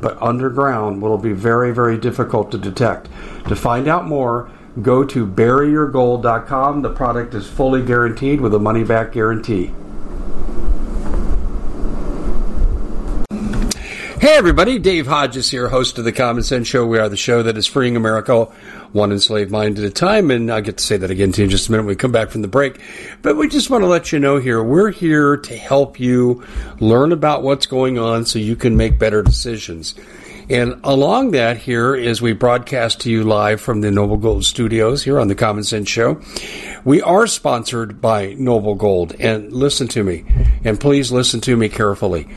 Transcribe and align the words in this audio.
but 0.00 0.20
underground 0.20 1.00
will 1.00 1.18
be 1.18 1.32
very, 1.32 1.72
very 1.72 1.98
difficult 1.98 2.50
to 2.52 2.58
detect. 2.58 3.08
To 3.48 3.56
find 3.56 3.88
out 3.88 4.06
more, 4.06 4.50
go 4.82 5.04
to 5.04 5.26
buryyourgold.com. 5.26 6.82
The 6.82 6.92
product 6.92 7.34
is 7.34 7.48
fully 7.48 7.82
guaranteed 7.82 8.40
with 8.40 8.54
a 8.54 8.58
money 8.58 8.84
back 8.84 9.12
guarantee. 9.12 9.72
Hey 14.18 14.34
everybody, 14.34 14.78
Dave 14.78 15.06
Hodges 15.06 15.50
here, 15.50 15.68
host 15.68 15.98
of 15.98 16.04
the 16.04 16.12
Common 16.12 16.42
Sense 16.42 16.66
Show. 16.66 16.84
We 16.86 16.98
are 16.98 17.08
the 17.08 17.16
show 17.16 17.42
that 17.42 17.56
is 17.56 17.66
freeing 17.66 17.96
America 17.96 18.48
one 18.92 19.12
enslaved 19.12 19.50
mind 19.50 19.78
at 19.78 19.84
a 19.84 19.90
time. 19.90 20.30
And 20.30 20.50
I'll 20.50 20.60
get 20.60 20.78
to 20.78 20.84
say 20.84 20.96
that 20.96 21.10
again 21.10 21.32
to 21.32 21.40
you 21.40 21.44
in 21.44 21.50
just 21.50 21.68
a 21.68 21.70
minute 21.70 21.84
when 21.84 21.88
we 21.88 21.96
come 21.96 22.12
back 22.12 22.30
from 22.30 22.42
the 22.42 22.48
break. 22.48 22.80
But 23.22 23.36
we 23.36 23.48
just 23.48 23.70
want 23.70 23.82
to 23.82 23.88
let 23.88 24.12
you 24.12 24.18
know 24.18 24.38
here, 24.38 24.62
we're 24.62 24.90
here 24.90 25.36
to 25.36 25.56
help 25.56 26.00
you 26.00 26.44
learn 26.80 27.12
about 27.12 27.42
what's 27.42 27.66
going 27.66 27.98
on 27.98 28.24
so 28.24 28.38
you 28.38 28.56
can 28.56 28.76
make 28.76 28.98
better 28.98 29.22
decisions. 29.22 29.94
And 30.48 30.80
along 30.84 31.32
that, 31.32 31.56
here 31.56 31.96
as 31.96 32.22
we 32.22 32.32
broadcast 32.32 33.00
to 33.00 33.10
you 33.10 33.24
live 33.24 33.60
from 33.60 33.80
the 33.80 33.90
Noble 33.90 34.16
Gold 34.16 34.44
Studios 34.44 35.02
here 35.02 35.18
on 35.18 35.26
the 35.26 35.34
Common 35.34 35.64
Sense 35.64 35.88
Show, 35.88 36.20
we 36.84 37.02
are 37.02 37.26
sponsored 37.26 38.00
by 38.00 38.34
Noble 38.34 38.76
Gold. 38.76 39.16
And 39.18 39.52
listen 39.52 39.88
to 39.88 40.04
me, 40.04 40.24
and 40.62 40.78
please 40.78 41.10
listen 41.10 41.40
to 41.40 41.56
me 41.56 41.68
carefully. 41.68 42.28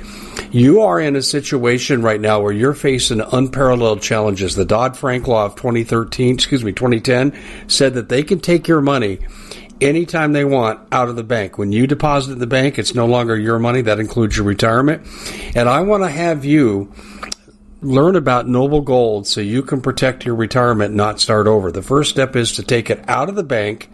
You 0.52 0.82
are 0.82 1.00
in 1.00 1.16
a 1.16 1.22
situation 1.22 2.02
right 2.02 2.20
now 2.20 2.42
where 2.42 2.52
you're 2.52 2.73
facing 2.73 3.22
unparalleled 3.22 4.02
challenges. 4.02 4.56
The 4.56 4.66
Dodd 4.66 4.98
Frank 4.98 5.28
law 5.28 5.45
of 5.45 5.56
2013, 5.56 6.34
excuse 6.34 6.64
me, 6.64 6.72
2010 6.72 7.38
said 7.68 7.94
that 7.94 8.09
they 8.09 8.23
can 8.23 8.40
take 8.40 8.67
your 8.67 8.82
money 8.82 9.20
anytime 9.80 10.34
they 10.34 10.45
want 10.45 10.80
out 10.92 11.10
of 11.10 11.16
the 11.16 11.23
bank. 11.23 11.58
When 11.58 11.72
you 11.72 11.88
deposit 11.88 12.36
the 12.36 12.48
bank, 12.48 12.80
it's 12.80 12.95
no 12.95 13.06
longer 13.06 13.38
your 13.38 13.60
money. 13.60 13.82
That 13.82 14.00
includes 14.00 14.38
your 14.38 14.45
retirement. 14.45 15.06
And 15.56 15.70
I 15.70 15.82
want 15.82 16.04
to 16.04 16.10
have 16.10 16.45
you 16.45 16.92
learn 17.82 18.16
about 18.16 18.48
Noble 18.48 18.82
Gold 18.82 19.28
so 19.28 19.42
you 19.42 19.62
can 19.62 19.82
protect 19.82 20.26
your 20.26 20.36
retirement, 20.36 20.94
not 20.94 21.20
start 21.20 21.48
over. 21.48 21.72
The 21.72 21.82
first 21.82 22.10
step 22.10 22.36
is 22.36 22.54
to 22.54 22.64
take 22.64 22.90
it 22.90 23.08
out 23.08 23.30
of 23.30 23.36
the 23.36 23.44
bank. 23.44 23.90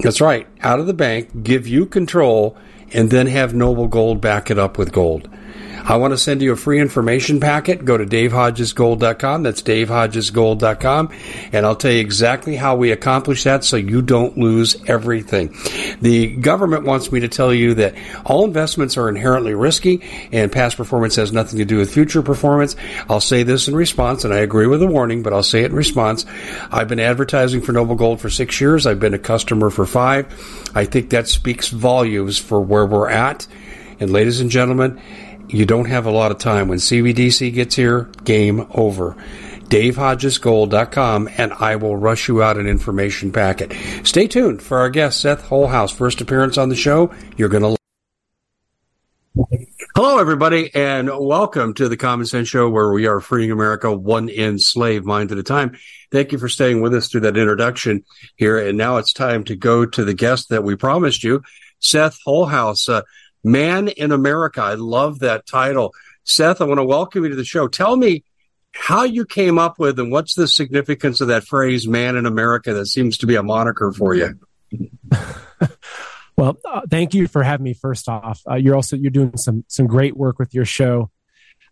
That's 0.00 0.20
right, 0.20 0.46
out 0.60 0.80
of 0.80 0.86
the 0.86 0.94
bank, 0.94 1.42
give 1.42 1.66
you 1.66 1.86
control 1.86 2.56
and 2.92 3.10
then 3.10 3.26
have 3.26 3.54
Noble 3.54 3.88
Gold 3.88 4.20
back 4.20 4.50
it 4.50 4.58
up 4.58 4.78
with 4.78 4.92
gold. 4.92 5.28
I 5.84 5.96
want 5.96 6.12
to 6.12 6.18
send 6.18 6.42
you 6.42 6.52
a 6.52 6.56
free 6.56 6.80
information 6.80 7.40
packet. 7.40 7.84
Go 7.84 7.96
to 7.96 8.04
davehodgesgold.com. 8.04 9.42
That's 9.42 9.62
davehodgesgold.com. 9.62 11.10
And 11.52 11.66
I'll 11.66 11.76
tell 11.76 11.90
you 11.90 12.00
exactly 12.00 12.56
how 12.56 12.76
we 12.76 12.92
accomplish 12.92 13.44
that 13.44 13.64
so 13.64 13.76
you 13.76 14.02
don't 14.02 14.36
lose 14.36 14.76
everything. 14.86 15.54
The 16.00 16.36
government 16.36 16.84
wants 16.84 17.10
me 17.12 17.20
to 17.20 17.28
tell 17.28 17.52
you 17.52 17.74
that 17.74 17.94
all 18.24 18.44
investments 18.44 18.96
are 18.96 19.08
inherently 19.08 19.54
risky 19.54 20.02
and 20.32 20.50
past 20.50 20.76
performance 20.76 21.16
has 21.16 21.32
nothing 21.32 21.58
to 21.58 21.64
do 21.64 21.78
with 21.78 21.92
future 21.92 22.22
performance. 22.22 22.76
I'll 23.08 23.20
say 23.20 23.42
this 23.42 23.68
in 23.68 23.74
response, 23.74 24.24
and 24.24 24.34
I 24.34 24.38
agree 24.38 24.66
with 24.66 24.80
the 24.80 24.86
warning, 24.86 25.22
but 25.22 25.32
I'll 25.32 25.42
say 25.42 25.62
it 25.62 25.70
in 25.70 25.76
response. 25.76 26.26
I've 26.70 26.88
been 26.88 27.00
advertising 27.00 27.62
for 27.62 27.72
Noble 27.72 27.94
Gold 27.96 28.20
for 28.20 28.30
six 28.30 28.60
years. 28.60 28.86
I've 28.86 29.00
been 29.00 29.14
a 29.14 29.18
customer 29.18 29.70
for 29.70 29.86
five. 29.86 30.26
I 30.74 30.84
think 30.84 31.10
that 31.10 31.28
speaks 31.28 31.68
volumes 31.68 32.38
for 32.38 32.60
where 32.60 32.86
we're 32.86 33.08
at. 33.08 33.46
And 33.98 34.10
ladies 34.10 34.40
and 34.40 34.50
gentlemen, 34.50 35.00
you 35.52 35.66
don't 35.66 35.88
have 35.88 36.06
a 36.06 36.10
lot 36.10 36.30
of 36.30 36.38
time. 36.38 36.68
When 36.68 36.78
CBDC 36.78 37.52
gets 37.54 37.74
here, 37.74 38.02
game 38.24 38.66
over. 38.70 39.16
DaveHodgesGold.com, 39.64 41.28
and 41.36 41.52
I 41.52 41.76
will 41.76 41.96
rush 41.96 42.28
you 42.28 42.42
out 42.42 42.56
an 42.56 42.66
information 42.66 43.30
packet. 43.30 43.72
Stay 44.04 44.26
tuned 44.26 44.62
for 44.62 44.78
our 44.78 44.90
guest, 44.90 45.20
Seth 45.20 45.44
Holehouse. 45.44 45.92
First 45.92 46.20
appearance 46.20 46.58
on 46.58 46.68
the 46.68 46.76
show. 46.76 47.12
You're 47.36 47.48
going 47.48 47.62
to. 47.62 47.76
Hello, 49.94 50.18
everybody, 50.18 50.74
and 50.74 51.08
welcome 51.08 51.74
to 51.74 51.88
the 51.88 51.96
Common 51.96 52.26
Sense 52.26 52.48
Show, 52.48 52.68
where 52.68 52.92
we 52.92 53.06
are 53.06 53.20
freeing 53.20 53.52
America 53.52 53.92
one 53.92 54.28
enslaved 54.28 55.04
mind 55.04 55.30
at 55.30 55.38
a 55.38 55.42
time. 55.42 55.76
Thank 56.10 56.32
you 56.32 56.38
for 56.38 56.48
staying 56.48 56.80
with 56.80 56.94
us 56.94 57.08
through 57.08 57.20
that 57.22 57.36
introduction 57.36 58.04
here. 58.34 58.58
And 58.58 58.76
now 58.76 58.96
it's 58.96 59.12
time 59.12 59.44
to 59.44 59.56
go 59.56 59.86
to 59.86 60.04
the 60.04 60.14
guest 60.14 60.48
that 60.48 60.64
we 60.64 60.74
promised 60.74 61.22
you, 61.22 61.42
Seth 61.78 62.18
Holehouse. 62.26 62.88
Uh, 62.88 63.02
Man 63.42 63.88
in 63.88 64.12
America. 64.12 64.60
I 64.62 64.74
love 64.74 65.20
that 65.20 65.46
title. 65.46 65.94
Seth, 66.24 66.60
I 66.60 66.64
want 66.64 66.78
to 66.78 66.84
welcome 66.84 67.24
you 67.24 67.30
to 67.30 67.36
the 67.36 67.44
show. 67.44 67.68
Tell 67.68 67.96
me 67.96 68.24
how 68.72 69.02
you 69.02 69.24
came 69.24 69.58
up 69.58 69.78
with 69.78 69.98
and 69.98 70.12
what's 70.12 70.34
the 70.34 70.46
significance 70.46 71.20
of 71.20 71.28
that 71.28 71.44
phrase, 71.44 71.88
Man 71.88 72.16
in 72.16 72.26
America, 72.26 72.72
that 72.74 72.86
seems 72.86 73.18
to 73.18 73.26
be 73.26 73.34
a 73.34 73.42
moniker 73.42 73.92
for 73.92 74.14
you. 74.14 74.38
well, 76.36 76.58
uh, 76.64 76.82
thank 76.88 77.14
you 77.14 77.26
for 77.26 77.42
having 77.42 77.64
me. 77.64 77.74
First 77.74 78.08
off, 78.08 78.40
uh, 78.48 78.54
you're 78.54 78.76
also 78.76 78.96
you're 78.96 79.10
doing 79.10 79.36
some 79.36 79.64
some 79.66 79.86
great 79.86 80.16
work 80.16 80.38
with 80.38 80.54
your 80.54 80.64
show. 80.64 81.10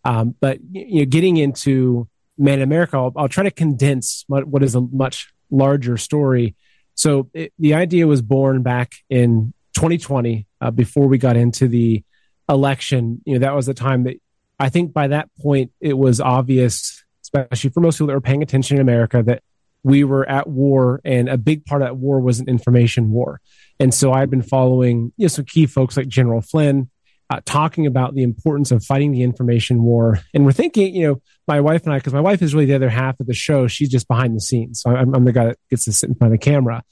Um, 0.04 0.34
but 0.40 0.58
you 0.72 1.00
know, 1.00 1.04
getting 1.04 1.36
into 1.36 2.08
Man 2.36 2.54
in 2.54 2.62
America, 2.62 2.96
I'll, 2.96 3.12
I'll 3.16 3.28
try 3.28 3.44
to 3.44 3.50
condense 3.50 4.24
what, 4.26 4.46
what 4.46 4.62
is 4.62 4.74
a 4.74 4.80
much 4.80 5.32
larger 5.50 5.96
story. 5.96 6.56
So 6.94 7.30
it, 7.32 7.52
the 7.58 7.74
idea 7.74 8.06
was 8.06 8.22
born 8.22 8.62
back 8.62 8.92
in 9.08 9.52
2020 9.78 10.44
uh, 10.61 10.72
before 10.72 11.06
we 11.06 11.19
got 11.19 11.37
into 11.37 11.69
the 11.69 12.03
election. 12.49 13.22
You 13.25 13.34
know, 13.34 13.47
that 13.47 13.55
was 13.55 13.66
the 13.66 13.75
time 13.75 14.05
that 14.05 14.16
I 14.59 14.71
think 14.71 14.93
by 14.93 15.06
that 15.09 15.28
point 15.41 15.71
it 15.81 15.97
was 15.97 16.21
obvious, 16.21 17.05
especially 17.22 17.71
for 17.71 17.78
most 17.78 17.97
people 17.97 18.09
that 18.09 18.15
were 18.15 18.21
paying 18.21 18.43
attention 18.43 18.78
in 18.78 18.81
America, 18.81 19.22
that 19.22 19.44
we 19.84 20.03
were 20.03 20.28
at 20.28 20.49
war, 20.49 21.00
and 21.05 21.28
a 21.28 21.39
big 21.39 21.65
part 21.65 21.83
of 21.83 21.87
that 21.87 21.97
war 21.97 22.19
was 22.19 22.41
an 22.41 22.49
information 22.49 23.12
war. 23.12 23.41
And 23.78 23.94
so 23.94 24.12
I've 24.12 24.31
been 24.31 24.43
following 24.43 25.12
you 25.16 25.25
know, 25.25 25.28
some 25.28 25.44
key 25.44 25.66
folks 25.66 25.97
like 25.97 26.09
General 26.09 26.41
Flynn. 26.41 26.91
Uh, 27.31 27.43
talking 27.45 27.87
about 27.87 28.15
the 28.15 28.22
importance 28.22 28.71
of 28.71 28.83
fighting 28.83 29.12
the 29.12 29.22
information 29.22 29.83
war. 29.83 30.19
And 30.33 30.47
we're 30.47 30.53
thinking, 30.53 30.95
you 30.95 31.06
know, 31.06 31.22
my 31.47 31.60
wife 31.60 31.84
and 31.84 31.93
I, 31.93 31.99
because 31.99 32.15
my 32.15 32.22
wife 32.22 32.41
is 32.41 32.55
really 32.55 32.65
the 32.65 32.75
other 32.75 32.89
half 32.89 33.21
of 33.21 33.27
the 33.27 33.34
show, 33.34 33.66
she's 33.66 33.91
just 33.91 34.09
behind 34.09 34.34
the 34.34 34.41
scenes. 34.41 34.81
So 34.81 34.97
I'm, 34.97 35.15
I'm 35.15 35.27
the 35.27 35.33
guy 35.33 35.45
that 35.45 35.59
gets 35.69 35.84
to 35.84 35.93
sit 35.93 36.09
in 36.09 36.15
front 36.15 36.33
of 36.33 36.41
the 36.41 36.43
camera. 36.43 36.83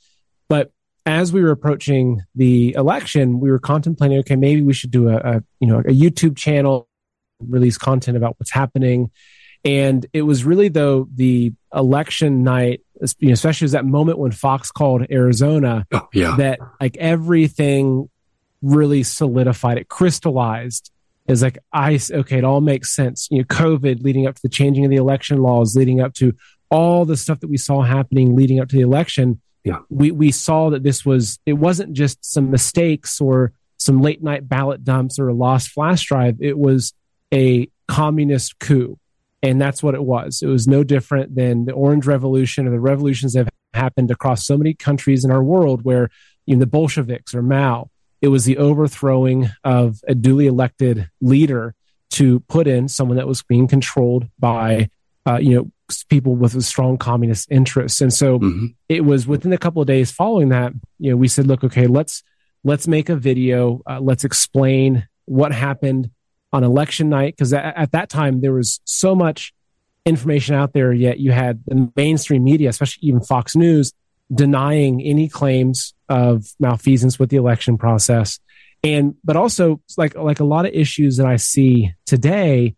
But 0.50 0.72
as 1.06 1.32
we 1.32 1.40
were 1.40 1.52
approaching 1.52 2.22
the 2.34 2.74
election, 2.74 3.38
we 3.38 3.50
were 3.50 3.60
contemplating, 3.60 4.18
okay, 4.18 4.34
maybe 4.34 4.60
we 4.60 4.74
should 4.74 4.90
do 4.90 5.08
a, 5.08 5.16
a 5.16 5.42
you 5.60 5.68
know 5.68 5.78
a 5.78 5.92
YouTube 5.92 6.36
channel, 6.36 6.88
release 7.40 7.78
content 7.78 8.16
about 8.16 8.34
what's 8.38 8.50
happening. 8.50 9.10
And 9.64 10.04
it 10.12 10.22
was 10.22 10.44
really 10.44 10.68
though 10.68 11.08
the 11.14 11.52
election 11.74 12.42
night, 12.42 12.82
you 13.18 13.28
know, 13.28 13.32
especially 13.32 13.66
as 13.66 13.72
that 13.72 13.84
moment 13.84 14.18
when 14.18 14.32
Fox 14.32 14.70
called 14.70 15.06
Arizona, 15.10 15.86
oh, 15.92 16.08
yeah. 16.12 16.36
that 16.36 16.58
like 16.80 16.96
everything 16.98 18.10
really 18.60 19.02
solidified, 19.02 19.78
it 19.78 19.88
crystallized. 19.88 20.90
Is 21.28 21.42
like 21.42 21.58
I 21.72 21.98
okay, 22.08 22.38
it 22.38 22.44
all 22.44 22.60
makes 22.60 22.94
sense. 22.94 23.26
You 23.32 23.38
know, 23.38 23.44
COVID 23.44 24.02
leading 24.02 24.28
up 24.28 24.36
to 24.36 24.42
the 24.42 24.48
changing 24.48 24.84
of 24.84 24.90
the 24.90 24.96
election 24.96 25.38
laws, 25.38 25.74
leading 25.74 26.00
up 26.00 26.14
to 26.14 26.32
all 26.70 27.04
the 27.04 27.16
stuff 27.16 27.40
that 27.40 27.48
we 27.48 27.56
saw 27.56 27.82
happening 27.82 28.34
leading 28.36 28.60
up 28.60 28.68
to 28.68 28.76
the 28.76 28.82
election 28.82 29.40
yeah. 29.66 29.80
we 29.90 30.12
we 30.12 30.30
saw 30.30 30.70
that 30.70 30.84
this 30.84 31.04
was 31.04 31.40
it 31.44 31.54
wasn't 31.54 31.92
just 31.92 32.24
some 32.24 32.50
mistakes 32.50 33.20
or 33.20 33.52
some 33.78 34.00
late 34.00 34.22
night 34.22 34.48
ballot 34.48 34.84
dumps 34.84 35.18
or 35.18 35.28
a 35.28 35.34
lost 35.34 35.70
flash 35.70 36.06
drive. 36.06 36.36
It 36.40 36.56
was 36.56 36.94
a 37.34 37.68
communist 37.88 38.58
coup. 38.60 38.98
And 39.42 39.60
that's 39.60 39.82
what 39.82 39.94
it 39.94 40.02
was. 40.02 40.40
It 40.42 40.46
was 40.46 40.66
no 40.66 40.82
different 40.82 41.34
than 41.34 41.66
the 41.66 41.72
Orange 41.72 42.06
Revolution 42.06 42.66
or 42.66 42.70
the 42.70 42.80
revolutions 42.80 43.34
that 43.34 43.40
have 43.40 43.50
happened 43.74 44.10
across 44.10 44.46
so 44.46 44.56
many 44.56 44.72
countries 44.72 45.24
in 45.24 45.30
our 45.30 45.42
world 45.42 45.82
where 45.82 46.10
you 46.46 46.56
know, 46.56 46.60
the 46.60 46.66
Bolsheviks 46.66 47.34
or 47.34 47.42
Mao, 47.42 47.90
it 48.22 48.28
was 48.28 48.44
the 48.44 48.58
overthrowing 48.58 49.50
of 49.62 50.00
a 50.08 50.14
duly 50.14 50.46
elected 50.46 51.10
leader 51.20 51.74
to 52.10 52.40
put 52.40 52.66
in 52.66 52.88
someone 52.88 53.18
that 53.18 53.28
was 53.28 53.42
being 53.42 53.68
controlled 53.68 54.28
by, 54.38 54.88
uh, 55.26 55.36
you 55.36 55.54
know, 55.54 55.70
people 56.08 56.34
with 56.34 56.54
a 56.54 56.62
strong 56.62 56.98
communist 56.98 57.50
interests. 57.50 58.00
And 58.00 58.12
so 58.12 58.38
mm-hmm. 58.38 58.66
it 58.88 59.04
was 59.04 59.26
within 59.26 59.52
a 59.52 59.58
couple 59.58 59.80
of 59.80 59.88
days 59.88 60.10
following 60.10 60.50
that, 60.50 60.72
you 60.98 61.10
know, 61.10 61.16
we 61.16 61.28
said, 61.28 61.46
look, 61.46 61.64
okay, 61.64 61.86
let's 61.86 62.22
let's 62.64 62.88
make 62.88 63.08
a 63.08 63.16
video, 63.16 63.80
uh, 63.88 64.00
let's 64.00 64.24
explain 64.24 65.06
what 65.26 65.52
happened 65.52 66.10
on 66.52 66.64
election 66.64 67.08
night 67.08 67.34
because 67.36 67.52
at, 67.52 67.76
at 67.76 67.92
that 67.92 68.08
time 68.08 68.40
there 68.40 68.52
was 68.52 68.80
so 68.84 69.14
much 69.14 69.52
information 70.04 70.54
out 70.54 70.72
there 70.72 70.92
yet 70.92 71.18
you 71.18 71.32
had 71.32 71.62
the 71.66 71.90
mainstream 71.96 72.44
media 72.44 72.68
especially 72.68 73.08
even 73.08 73.20
fox 73.20 73.56
news 73.56 73.92
denying 74.32 75.02
any 75.02 75.28
claims 75.28 75.94
of 76.08 76.46
malfeasance 76.60 77.18
with 77.18 77.28
the 77.28 77.36
election 77.36 77.76
process 77.76 78.38
and 78.84 79.14
but 79.24 79.36
also 79.36 79.80
like 79.98 80.14
like 80.14 80.40
a 80.40 80.44
lot 80.44 80.64
of 80.64 80.72
issues 80.72 81.16
that 81.16 81.26
i 81.26 81.36
see 81.36 81.92
today 82.06 82.74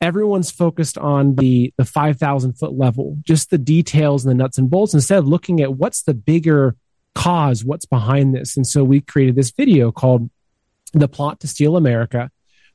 everyone's 0.00 0.50
focused 0.50 0.98
on 0.98 1.36
the 1.36 1.72
the 1.78 1.84
5000 1.84 2.52
foot 2.54 2.74
level 2.74 3.16
just 3.22 3.50
the 3.50 3.58
details 3.58 4.24
and 4.24 4.30
the 4.30 4.34
nuts 4.34 4.58
and 4.58 4.70
bolts 4.70 4.94
instead 4.94 5.18
of 5.18 5.26
looking 5.26 5.60
at 5.60 5.74
what's 5.74 6.02
the 6.02 6.14
bigger 6.14 6.76
cause 7.14 7.64
what's 7.64 7.86
behind 7.86 8.34
this. 8.34 8.56
And 8.56 8.66
so 8.66 8.84
we 8.84 9.00
created 9.00 9.36
this 9.36 9.50
video 9.50 9.90
called 9.90 10.30
the 10.92 11.08
plot 11.08 11.40
to 11.40 11.48
steal 11.48 11.76
america 11.76 12.30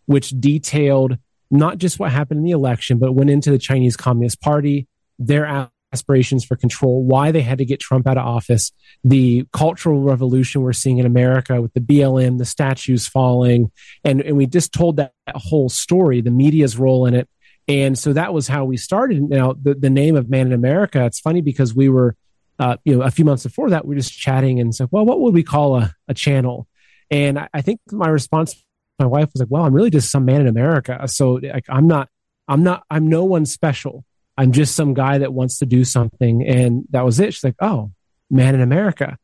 which 0.05 0.29
detailed 0.31 1.17
not 1.49 1.77
just 1.77 1.99
what 1.99 2.11
happened 2.11 2.39
in 2.39 2.43
the 2.43 2.51
election 2.51 2.99
but 2.99 3.13
went 3.13 3.29
into 3.29 3.49
the 3.49 3.57
chinese 3.57 3.95
communist 3.95 4.41
party 4.41 4.87
their 5.17 5.69
aspirations 5.93 6.45
for 6.45 6.55
control, 6.55 7.03
why 7.03 7.31
they 7.31 7.41
had 7.41 7.57
to 7.57 7.65
get 7.65 7.79
Trump 7.79 8.07
out 8.07 8.17
of 8.17 8.25
office, 8.25 8.71
the 9.03 9.45
cultural 9.51 10.01
revolution 10.01 10.61
we're 10.61 10.73
seeing 10.73 10.99
in 10.99 11.05
America 11.05 11.61
with 11.61 11.73
the 11.73 11.81
BLM, 11.81 12.37
the 12.37 12.45
statues 12.45 13.07
falling. 13.07 13.71
And, 14.03 14.21
and 14.21 14.37
we 14.37 14.45
just 14.45 14.73
told 14.73 14.97
that, 14.97 15.13
that 15.27 15.35
whole 15.37 15.69
story, 15.69 16.21
the 16.21 16.31
media's 16.31 16.77
role 16.77 17.05
in 17.05 17.13
it. 17.13 17.29
And 17.67 17.97
so 17.97 18.13
that 18.13 18.33
was 18.33 18.47
how 18.47 18.65
we 18.65 18.77
started. 18.77 19.21
Now, 19.21 19.53
the, 19.53 19.73
the 19.73 19.89
name 19.89 20.15
of 20.15 20.29
Man 20.29 20.47
in 20.47 20.53
America, 20.53 21.05
it's 21.05 21.19
funny 21.19 21.41
because 21.41 21.75
we 21.75 21.89
were, 21.89 22.15
uh, 22.59 22.77
you 22.83 22.97
know, 22.97 23.03
a 23.03 23.11
few 23.11 23.25
months 23.25 23.43
before 23.43 23.69
that, 23.69 23.85
we 23.85 23.95
were 23.95 23.99
just 23.99 24.17
chatting 24.17 24.59
and 24.59 24.73
said, 24.73 24.87
well, 24.91 25.05
what 25.05 25.19
would 25.19 25.33
we 25.33 25.43
call 25.43 25.77
a, 25.77 25.93
a 26.07 26.13
channel? 26.13 26.67
And 27.09 27.37
I, 27.37 27.49
I 27.53 27.61
think 27.61 27.79
my 27.91 28.07
response, 28.07 28.55
my 28.99 29.05
wife 29.05 29.29
was 29.33 29.41
like, 29.41 29.49
well, 29.49 29.63
I'm 29.63 29.73
really 29.73 29.89
just 29.89 30.11
some 30.11 30.25
man 30.25 30.41
in 30.41 30.47
America. 30.47 31.07
So 31.07 31.33
like, 31.33 31.65
I'm 31.69 31.87
not, 31.87 32.09
I'm 32.47 32.63
not, 32.63 32.83
I'm 32.89 33.07
no 33.07 33.25
one 33.25 33.45
special. 33.45 34.05
I'm 34.37 34.51
just 34.51 34.75
some 34.75 34.93
guy 34.93 35.19
that 35.19 35.33
wants 35.33 35.59
to 35.59 35.65
do 35.65 35.83
something. 35.83 36.47
And 36.47 36.85
that 36.91 37.05
was 37.05 37.19
it. 37.19 37.33
She's 37.33 37.43
like, 37.43 37.55
oh, 37.61 37.91
man 38.29 38.55
in 38.55 38.61
America. 38.61 39.17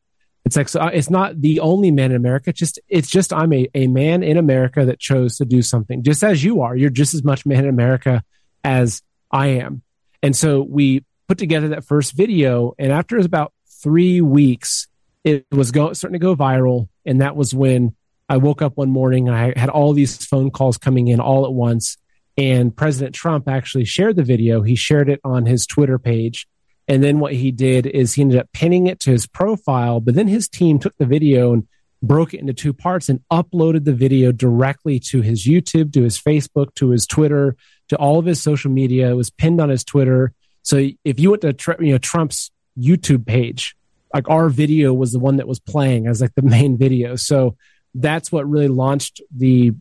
It's 0.44 0.56
like, 0.56 0.68
so 0.68 0.80
uh, 0.80 0.90
it's 0.92 1.10
not 1.10 1.40
the 1.40 1.60
only 1.60 1.90
man 1.90 2.10
in 2.10 2.16
America. 2.16 2.50
It's 2.50 2.58
just, 2.58 2.78
it's 2.88 3.10
just, 3.10 3.32
I'm 3.32 3.52
a, 3.52 3.68
a 3.74 3.86
man 3.86 4.22
in 4.22 4.36
America 4.36 4.84
that 4.86 4.98
chose 4.98 5.36
to 5.38 5.44
do 5.44 5.60
something 5.60 6.02
just 6.02 6.22
as 6.22 6.42
you 6.42 6.62
are. 6.62 6.76
You're 6.76 6.90
just 6.90 7.14
as 7.14 7.24
much 7.24 7.44
man 7.44 7.64
in 7.64 7.70
America 7.70 8.22
as 8.64 9.02
I 9.30 9.48
am. 9.48 9.82
And 10.22 10.34
so 10.36 10.62
we 10.62 11.04
put 11.26 11.38
together 11.38 11.68
that 11.68 11.84
first 11.84 12.16
video. 12.16 12.74
And 12.78 12.92
after 12.92 13.18
about 13.18 13.52
three 13.82 14.20
weeks, 14.20 14.86
it 15.24 15.46
was 15.50 15.70
go, 15.70 15.92
starting 15.92 16.18
to 16.18 16.24
go 16.24 16.34
viral. 16.34 16.88
And 17.04 17.20
that 17.20 17.36
was 17.36 17.54
when 17.54 17.94
I 18.28 18.38
woke 18.38 18.62
up 18.62 18.76
one 18.76 18.90
morning. 18.90 19.28
I 19.28 19.52
had 19.58 19.68
all 19.68 19.92
these 19.92 20.24
phone 20.24 20.50
calls 20.50 20.78
coming 20.78 21.08
in 21.08 21.20
all 21.20 21.44
at 21.44 21.52
once 21.52 21.98
and 22.38 22.74
President 22.74 23.16
Trump 23.16 23.48
actually 23.48 23.84
shared 23.84 24.14
the 24.14 24.22
video. 24.22 24.62
He 24.62 24.76
shared 24.76 25.10
it 25.10 25.20
on 25.24 25.44
his 25.44 25.66
Twitter 25.66 25.98
page. 25.98 26.46
And 26.86 27.02
then 27.02 27.18
what 27.18 27.34
he 27.34 27.50
did 27.50 27.84
is 27.84 28.14
he 28.14 28.22
ended 28.22 28.38
up 28.38 28.48
pinning 28.52 28.86
it 28.86 29.00
to 29.00 29.10
his 29.10 29.26
profile. 29.26 30.00
But 30.00 30.14
then 30.14 30.28
his 30.28 30.48
team 30.48 30.78
took 30.78 30.96
the 30.96 31.04
video 31.04 31.52
and 31.52 31.66
broke 32.00 32.32
it 32.32 32.40
into 32.40 32.54
two 32.54 32.72
parts 32.72 33.08
and 33.08 33.20
uploaded 33.30 33.84
the 33.84 33.92
video 33.92 34.30
directly 34.30 35.00
to 35.00 35.20
his 35.20 35.44
YouTube, 35.44 35.92
to 35.94 36.02
his 36.04 36.16
Facebook, 36.18 36.72
to 36.76 36.90
his 36.90 37.06
Twitter, 37.06 37.56
to 37.88 37.96
all 37.96 38.20
of 38.20 38.24
his 38.24 38.40
social 38.40 38.70
media. 38.70 39.10
It 39.10 39.14
was 39.14 39.30
pinned 39.30 39.60
on 39.60 39.68
his 39.68 39.82
Twitter. 39.82 40.32
So 40.62 40.88
if 41.04 41.18
you 41.18 41.30
went 41.30 41.42
to 41.42 41.76
you 41.80 41.92
know 41.92 41.98
Trump's 41.98 42.52
YouTube 42.78 43.26
page, 43.26 43.74
like 44.14 44.30
our 44.30 44.48
video 44.48 44.94
was 44.94 45.10
the 45.12 45.18
one 45.18 45.36
that 45.36 45.48
was 45.48 45.58
playing 45.58 46.06
as 46.06 46.20
like 46.20 46.34
the 46.36 46.42
main 46.42 46.78
video. 46.78 47.16
So 47.16 47.56
that's 47.94 48.30
what 48.30 48.48
really 48.48 48.68
launched 48.68 49.20
the 49.36 49.72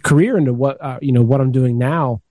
career 0.00 0.36
into 0.36 0.52
what 0.52 0.82
uh, 0.82 0.98
you 1.00 1.12
know 1.12 1.22
what 1.22 1.40
I'm 1.40 1.52
doing 1.52 1.78
now. 1.78 2.22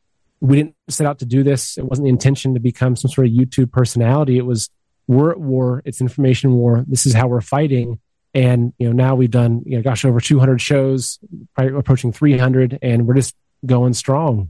We 0.41 0.57
didn't 0.57 0.75
set 0.89 1.07
out 1.07 1.19
to 1.19 1.25
do 1.25 1.43
this. 1.43 1.77
It 1.77 1.85
wasn't 1.85 2.05
the 2.05 2.09
intention 2.09 2.53
to 2.53 2.59
become 2.59 2.95
some 2.95 3.09
sort 3.09 3.27
of 3.27 3.33
YouTube 3.33 3.71
personality. 3.71 4.37
It 4.37 4.45
was 4.45 4.69
we're 5.07 5.31
at 5.31 5.39
war. 5.39 5.81
It's 5.85 6.01
information 6.01 6.53
war. 6.53 6.83
This 6.87 7.05
is 7.05 7.13
how 7.13 7.27
we're 7.27 7.41
fighting. 7.41 7.99
And 8.33 8.73
you 8.77 8.87
know 8.87 8.93
now 8.93 9.15
we've 9.15 9.31
done 9.31 9.63
you 9.65 9.77
know 9.77 9.83
gosh 9.83 10.05
over 10.05 10.19
200 10.19 10.59
shows, 10.59 11.19
approaching 11.57 12.11
300, 12.11 12.79
and 12.81 13.07
we're 13.07 13.15
just 13.15 13.35
going 13.65 13.93
strong. 13.93 14.49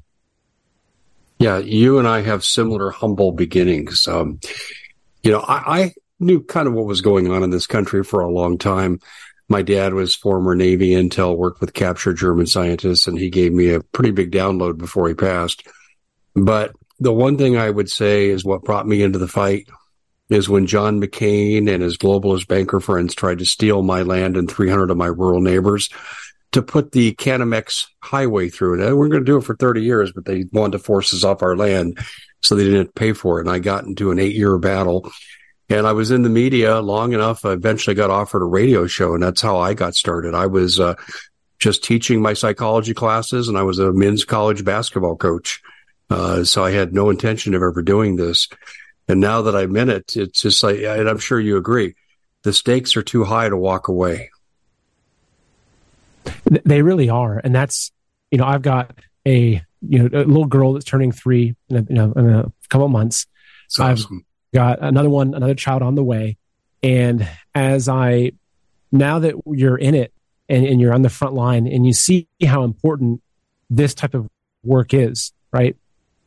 Yeah, 1.40 1.58
you 1.58 2.00
and 2.00 2.08
I 2.08 2.22
have 2.22 2.46
similar 2.46 2.92
humble 2.92 3.32
beginnings. 3.32 4.08
Um, 4.08 4.40
you 5.24 5.32
know, 5.32 5.40
I, 5.40 5.82
I 5.82 5.94
knew 6.20 6.42
kind 6.42 6.68
of 6.68 6.74
what 6.74 6.86
was 6.86 7.02
going 7.02 7.30
on 7.30 7.44
in 7.44 7.50
this 7.50 7.68
country 7.68 8.04
for 8.04 8.22
a 8.22 8.30
long 8.30 8.58
time 8.58 9.00
my 9.50 9.62
dad 9.62 9.94
was 9.94 10.16
former 10.16 10.56
Navy 10.56 10.92
intel, 10.92 11.38
worked 11.38 11.62
with 11.62 11.74
captured 11.74 12.18
German 12.18 12.48
scientists, 12.48 13.08
and 13.08 13.18
he 13.18 13.30
gave 13.30 13.54
me 13.54 13.70
a 13.70 13.82
pretty 13.82 14.12
big 14.12 14.32
download 14.32 14.78
before 14.78 15.08
he 15.08 15.14
passed. 15.14 15.68
But 16.36 16.74
the 17.00 17.14
one 17.14 17.38
thing 17.38 17.58
I 17.58 17.70
would 17.70 17.90
say 17.90 18.30
is 18.30 18.46
what 18.46 18.64
brought 18.64 18.88
me 18.88 19.04
into 19.04 19.20
the 19.20 19.28
fight 19.28 19.68
is 20.30 20.50
when 20.50 20.66
John 20.66 21.02
McCain 21.02 21.72
and 21.72 21.84
his 21.84 21.98
globalist 21.98 22.48
banker 22.48 22.80
friends 22.80 23.14
tried 23.14 23.40
to 23.40 23.46
steal 23.46 23.84
my 23.84 24.02
land 24.02 24.38
and 24.38 24.50
300 24.50 24.90
of 24.90 24.98
my 24.98 25.08
rural 25.08 25.42
neighbors 25.42 25.90
to 26.54 26.62
put 26.62 26.92
the 26.92 27.14
Canamex 27.16 27.88
highway 28.00 28.50
through 28.50 28.82
it. 28.82 28.96
We're 28.96 29.10
going 29.10 29.22
to 29.22 29.32
do 29.32 29.38
it 29.38 29.44
for 29.44 29.56
30 29.56 29.82
years, 29.82 30.12
but 30.14 30.26
they 30.26 30.46
wanted 30.52 30.74
to 30.74 30.84
force 30.84 31.14
us 31.14 31.24
off 31.24 31.44
our 31.44 31.58
land. 31.58 31.98
So 32.42 32.56
they 32.56 32.64
didn't 32.64 32.96
pay 32.96 33.14
for 33.14 33.40
it. 33.40 33.48
And 33.48 33.50
I 33.50 33.60
got 33.60 33.86
into 33.86 34.12
an 34.12 34.20
eight 34.20 34.36
year 34.36 34.58
battle 34.58 35.12
and 35.74 35.88
I 35.88 35.94
was 35.94 36.12
in 36.12 36.22
the 36.22 36.30
media 36.30 36.80
long 36.82 37.14
enough. 37.14 37.46
I 37.46 37.54
eventually 37.54 37.96
got 37.96 38.12
offered 38.12 38.44
a 38.44 38.46
radio 38.46 38.86
show, 38.86 39.16
and 39.16 39.24
that's 39.24 39.42
how 39.42 39.58
I 39.58 39.74
got 39.74 39.96
started. 39.96 40.36
I 40.36 40.46
was 40.46 40.80
uh, 40.80 40.96
just 41.58 41.84
teaching 41.84 42.22
my 42.22 42.34
psychology 42.34 42.94
classes, 42.94 43.48
and 43.48 43.58
I 43.58 43.64
was 43.64 43.80
a 43.80 43.92
men's 43.92 44.24
college 44.24 44.64
basketball 44.64 45.16
coach. 45.16 45.62
Uh, 46.10 46.44
so 46.44 46.64
I 46.64 46.72
had 46.72 46.94
no 46.94 47.10
intention 47.10 47.56
of 47.56 47.64
ever 47.64 47.82
doing 47.82 48.18
this. 48.18 48.48
And 49.08 49.20
now 49.20 49.42
that 49.42 49.56
I'm 49.56 49.76
in 49.76 49.90
it, 49.90 50.16
it's 50.16 50.42
just 50.42 50.62
like, 50.64 50.80
and 50.80 51.10
I'm 51.10 51.18
sure 51.18 51.40
you 51.40 51.58
agree, 51.58 51.96
the 52.44 52.54
stakes 52.54 52.96
are 52.96 53.02
too 53.02 53.24
high 53.24 53.50
to 53.50 53.58
walk 53.58 53.88
away. 53.88 54.30
They 56.46 56.84
really 56.84 57.10
are, 57.10 57.42
and 57.44 57.54
that's 57.54 57.92
you 58.32 58.38
know 58.38 58.46
I've 58.46 58.62
got 58.62 58.92
a 59.26 59.62
you 59.82 60.00
know 60.00 60.06
a 60.06 60.24
little 60.24 60.46
girl 60.46 60.74
that's 60.74 60.86
turning 60.86 61.12
three 61.12 61.56
in 61.70 61.78
a, 61.78 61.82
you 61.82 61.96
know, 61.96 62.14
in 62.14 62.30
a 62.30 62.52
couple 62.70 62.88
months. 62.90 63.26
Awesome 63.80 64.26
got 64.54 64.80
another 64.82 65.10
one, 65.10 65.34
another 65.34 65.56
child 65.56 65.82
on 65.82 65.96
the 65.96 66.04
way. 66.04 66.38
And 66.82 67.28
as 67.56 67.90
I, 67.90 68.34
now 68.92 69.20
that 69.20 69.36
you're 69.46 69.78
in 69.78 69.96
it 69.96 70.14
and, 70.48 70.66
and 70.66 70.80
you're 70.80 70.94
on 70.94 71.02
the 71.02 71.10
front 71.10 71.34
line 71.34 71.68
and 71.68 71.86
you 71.86 71.94
see 71.94 72.28
how 72.46 72.64
important 72.64 73.22
this 73.70 73.94
type 73.94 74.14
of 74.14 74.28
work 74.64 74.94
is, 74.94 75.34
right? 75.52 75.76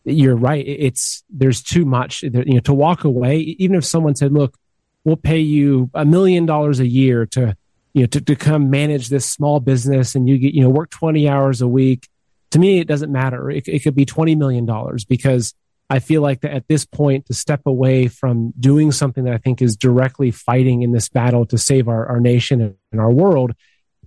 You're 0.04 0.36
right. 0.36 0.64
It's, 0.66 1.24
there's 1.30 1.62
too 1.62 1.84
much, 1.84 2.22
you 2.22 2.30
know, 2.30 2.60
to 2.60 2.74
walk 2.74 3.04
away, 3.04 3.38
even 3.38 3.76
if 3.76 3.84
someone 3.84 4.14
said, 4.14 4.32
look, 4.32 4.56
we'll 5.04 5.16
pay 5.16 5.38
you 5.38 5.90
a 5.94 6.04
million 6.04 6.46
dollars 6.46 6.80
a 6.80 6.86
year 6.86 7.26
to, 7.26 7.56
you 7.92 8.02
know, 8.02 8.06
to, 8.06 8.20
to 8.20 8.36
come 8.36 8.70
manage 8.70 9.08
this 9.08 9.24
small 9.24 9.60
business 9.60 10.14
and 10.14 10.28
you 10.28 10.38
get, 10.38 10.54
you 10.54 10.62
know, 10.62 10.70
work 10.70 10.90
20 10.90 11.28
hours 11.28 11.60
a 11.60 11.68
week. 11.68 12.08
To 12.50 12.58
me, 12.58 12.78
it 12.78 12.88
doesn't 12.88 13.10
matter. 13.10 13.50
It, 13.50 13.68
it 13.68 13.80
could 13.80 13.94
be 13.94 14.06
$20 14.06 14.36
million 14.36 14.68
because 15.08 15.54
I 15.88 16.00
feel 16.00 16.20
like 16.20 16.40
that 16.40 16.52
at 16.52 16.66
this 16.68 16.84
point 16.84 17.26
to 17.26 17.34
step 17.34 17.62
away 17.64 18.08
from 18.08 18.52
doing 18.58 18.90
something 18.90 19.24
that 19.24 19.34
I 19.34 19.38
think 19.38 19.62
is 19.62 19.76
directly 19.76 20.30
fighting 20.32 20.82
in 20.82 20.92
this 20.92 21.08
battle 21.08 21.46
to 21.46 21.58
save 21.58 21.88
our, 21.88 22.06
our 22.06 22.20
nation 22.20 22.76
and 22.90 23.00
our 23.00 23.10
world, 23.10 23.54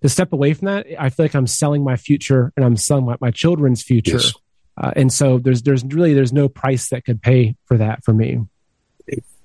to 0.01 0.09
step 0.09 0.33
away 0.33 0.53
from 0.53 0.67
that, 0.67 0.87
I 0.97 1.09
feel 1.09 1.25
like 1.25 1.35
I'm 1.35 1.47
selling 1.47 1.83
my 1.83 1.95
future 1.95 2.51
and 2.55 2.65
I'm 2.65 2.77
selling 2.77 3.05
my, 3.05 3.15
my 3.19 3.31
children's 3.31 3.81
future. 3.81 4.17
Yes. 4.17 4.33
Uh, 4.77 4.91
and 4.95 5.11
so 5.11 5.39
there's 5.39 5.61
there's 5.63 5.83
really 5.83 6.13
there's 6.13 6.31
no 6.31 6.47
price 6.47 6.89
that 6.89 7.03
could 7.03 7.21
pay 7.21 7.55
for 7.65 7.77
that 7.77 8.03
for 8.03 8.13
me. 8.13 8.39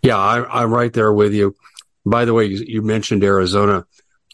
Yeah, 0.03 0.17
I, 0.17 0.63
am 0.63 0.73
right 0.73 0.93
there 0.93 1.13
with 1.13 1.35
you. 1.35 1.57
By 2.07 2.25
the 2.25 2.35
way, 2.35 2.45
you, 2.45 2.65
you 2.67 2.83
mentioned 2.83 3.25
Arizona. 3.25 3.85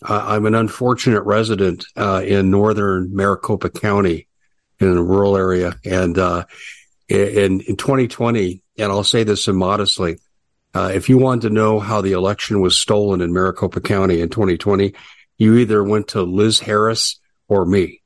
Uh, 0.03 0.25
I'm 0.27 0.47
an 0.47 0.55
unfortunate 0.55 1.23
resident 1.23 1.87
uh, 1.97 2.23
in 2.25 2.51
northern 2.51 3.15
Maricopa 3.15 3.71
County 3.71 4.27
in 4.79 4.97
a 4.97 5.03
rural 5.03 5.37
area, 5.37 5.77
and 5.85 6.19
uh, 6.19 6.45
in, 7.11 7.61
in 7.61 7.77
2020, 7.77 8.63
and 8.79 8.93
I'll 8.93 9.05
say 9.05 9.25
this 9.25 9.49
immodestly, 9.49 10.19
uh, 10.75 10.93
if 10.95 11.09
you 11.09 11.19
wanted 11.19 11.49
to 11.49 11.55
know 11.55 11.81
how 11.81 12.01
the 12.01 12.13
election 12.13 12.61
was 12.61 12.77
stolen 12.77 13.21
in 13.21 13.33
Maricopa 13.33 13.81
County 13.81 14.21
in 14.21 14.29
2020, 14.29 14.95
you 15.37 15.57
either 15.57 15.83
went 15.83 16.09
to 16.09 16.23
Liz 16.23 16.61
Harris 16.61 17.19
or 17.49 17.67
me. 17.67 18.03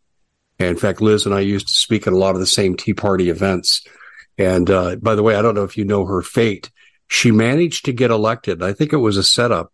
And 0.58 0.70
in 0.70 0.76
fact, 0.76 1.02
Liz 1.02 1.26
and 1.26 1.34
I 1.34 1.40
used 1.40 1.68
to 1.68 1.74
speak 1.74 2.06
at 2.06 2.12
a 2.12 2.18
lot 2.18 2.34
of 2.34 2.40
the 2.40 2.46
same 2.46 2.76
Tea 2.76 2.94
Party 2.94 3.28
events. 3.28 3.86
And 4.38 4.70
uh, 4.70 4.96
by 4.96 5.14
the 5.14 5.22
way, 5.22 5.36
I 5.36 5.42
don't 5.42 5.54
know 5.54 5.64
if 5.64 5.76
you 5.76 5.84
know 5.84 6.06
her 6.06 6.22
fate. 6.22 6.70
She 7.08 7.30
managed 7.30 7.84
to 7.84 7.92
get 7.92 8.10
elected. 8.10 8.62
I 8.62 8.72
think 8.72 8.92
it 8.92 8.98
was 8.98 9.18
a 9.18 9.24
setup. 9.24 9.72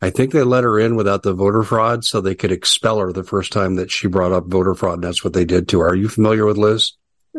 I 0.00 0.10
think 0.10 0.32
they 0.32 0.42
let 0.42 0.64
her 0.64 0.80
in 0.80 0.96
without 0.96 1.22
the 1.22 1.34
voter 1.34 1.62
fraud 1.62 2.04
so 2.04 2.20
they 2.20 2.34
could 2.34 2.50
expel 2.50 2.98
her 2.98 3.12
the 3.12 3.22
first 3.22 3.52
time 3.52 3.76
that 3.76 3.92
she 3.92 4.08
brought 4.08 4.32
up 4.32 4.48
voter 4.48 4.74
fraud. 4.74 4.94
And 4.94 5.04
that's 5.04 5.22
what 5.22 5.34
they 5.34 5.44
did 5.44 5.68
to 5.68 5.80
her. 5.80 5.90
Are 5.90 5.94
you 5.94 6.08
familiar 6.08 6.44
with 6.44 6.58
Liz? 6.58 6.94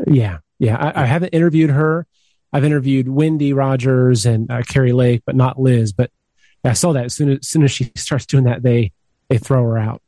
Yeah. 0.07 0.39
Yeah, 0.59 0.77
I, 0.77 1.03
I, 1.03 1.05
haven't 1.05 1.29
interviewed 1.29 1.71
her. 1.71 2.07
I've 2.53 2.63
interviewed 2.63 3.09
Wendy 3.09 3.51
Rogers 3.51 4.25
and 4.25 4.50
uh, 4.50 4.62
Kari 4.62 4.93
Lake, 4.93 5.23
but 5.25 5.35
not 5.35 5.59
Liz. 5.59 5.91
But 5.91 6.12
I 6.63 6.73
saw 6.73 6.93
that 6.93 7.05
as 7.05 7.13
soon 7.13 7.31
as, 7.31 7.39
as 7.39 7.47
soon 7.50 7.63
as 7.63 7.71
she 7.71 7.91
starts 7.95 8.25
doing 8.25 8.45
that, 8.45 8.63
they 8.63 8.91
they 9.27 9.38
throw 9.38 9.63
her 9.63 9.77
out. 9.77 10.01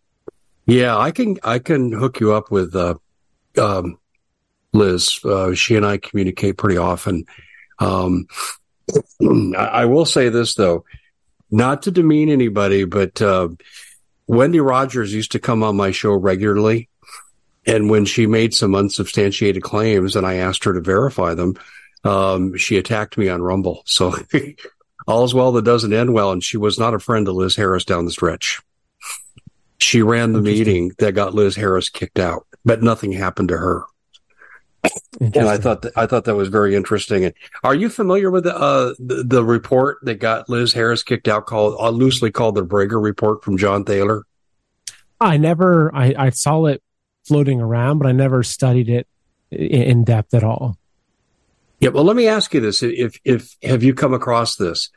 Yeah, 0.65 0.97
I 0.97 1.11
can 1.11 1.37
I 1.43 1.59
can 1.59 1.91
hook 1.91 2.19
you 2.19 2.33
up 2.33 2.51
with 2.51 2.75
uh, 2.75 2.95
um, 3.57 3.97
Liz. 4.73 5.19
Uh, 5.23 5.53
she 5.53 5.75
and 5.75 5.85
I 5.85 5.97
communicate 5.97 6.57
pretty 6.57 6.77
often. 6.77 7.25
Um, 7.79 8.27
I, 9.21 9.65
I, 9.71 9.85
will 9.85 10.05
say 10.05 10.29
this 10.29 10.55
though, 10.55 10.85
not 11.51 11.81
to 11.83 11.91
demean 11.91 12.29
anybody, 12.29 12.85
but 12.85 13.21
uh, 13.21 13.49
Wendy 14.27 14.59
Rogers 14.59 15.13
used 15.13 15.33
to 15.33 15.39
come 15.39 15.63
on 15.63 15.75
my 15.75 15.91
show 15.91 16.13
regularly, 16.13 16.87
and 17.65 17.89
when 17.89 18.05
she 18.05 18.27
made 18.27 18.53
some 18.53 18.75
unsubstantiated 18.75 19.63
claims, 19.63 20.15
and 20.15 20.25
I 20.25 20.35
asked 20.35 20.63
her 20.65 20.73
to 20.73 20.81
verify 20.81 21.33
them, 21.33 21.55
um, 22.03 22.55
she 22.55 22.77
attacked 22.77 23.17
me 23.17 23.29
on 23.29 23.41
Rumble. 23.41 23.81
So 23.85 24.15
all's 25.07 25.33
well 25.33 25.51
that 25.53 25.65
doesn't 25.65 25.93
end 25.93 26.13
well, 26.13 26.31
and 26.31 26.43
she 26.43 26.57
was 26.57 26.77
not 26.77 26.93
a 26.93 26.99
friend 26.99 27.27
of 27.27 27.35
Liz 27.35 27.55
Harris 27.55 27.85
down 27.85 28.05
the 28.05 28.11
stretch. 28.11 28.61
She 29.77 30.01
ran 30.01 30.33
the 30.33 30.41
meeting 30.41 30.93
that 30.99 31.13
got 31.13 31.33
Liz 31.33 31.55
Harris 31.55 31.89
kicked 31.89 32.19
out, 32.19 32.47
but 32.63 32.81
nothing 32.81 33.11
happened 33.11 33.49
to 33.49 33.57
her. 33.57 33.83
And 35.19 35.37
I 35.37 35.57
thought 35.57 35.81
that, 35.81 35.97
I 35.97 36.05
thought 36.05 36.25
that 36.25 36.35
was 36.35 36.49
very 36.49 36.75
interesting. 36.75 37.25
And 37.25 37.33
are 37.63 37.73
you 37.73 37.89
familiar 37.89 38.29
with 38.29 38.43
the, 38.43 38.55
uh, 38.55 38.93
the, 38.99 39.23
the 39.23 39.43
report 39.43 39.97
that 40.03 40.15
got 40.15 40.49
Liz 40.49 40.73
Harris 40.73 41.03
kicked 41.03 41.27
out, 41.27 41.45
called 41.45 41.75
uh, 41.79 41.89
loosely 41.89 42.31
called 42.31 42.55
the 42.55 42.65
Breger 42.65 43.01
report 43.01 43.43
from 43.43 43.57
John 43.57 43.83
Thaler? 43.83 44.23
I 45.19 45.37
never 45.37 45.93
I, 45.95 46.13
I 46.17 46.29
saw 46.29 46.65
it 46.65 46.83
floating 47.25 47.61
around, 47.61 47.99
but 47.99 48.07
I 48.07 48.11
never 48.11 48.43
studied 48.43 48.89
it 48.89 49.07
in 49.51 50.03
depth 50.03 50.33
at 50.33 50.43
all. 50.43 50.77
Yeah, 51.79 51.89
well, 51.89 52.03
let 52.03 52.15
me 52.15 52.27
ask 52.27 52.53
you 52.53 52.61
this: 52.61 52.81
if 52.83 53.19
if 53.23 53.55
have 53.63 53.83
you 53.83 53.93
come 53.93 54.13
across 54.13 54.55
this? 54.55 54.89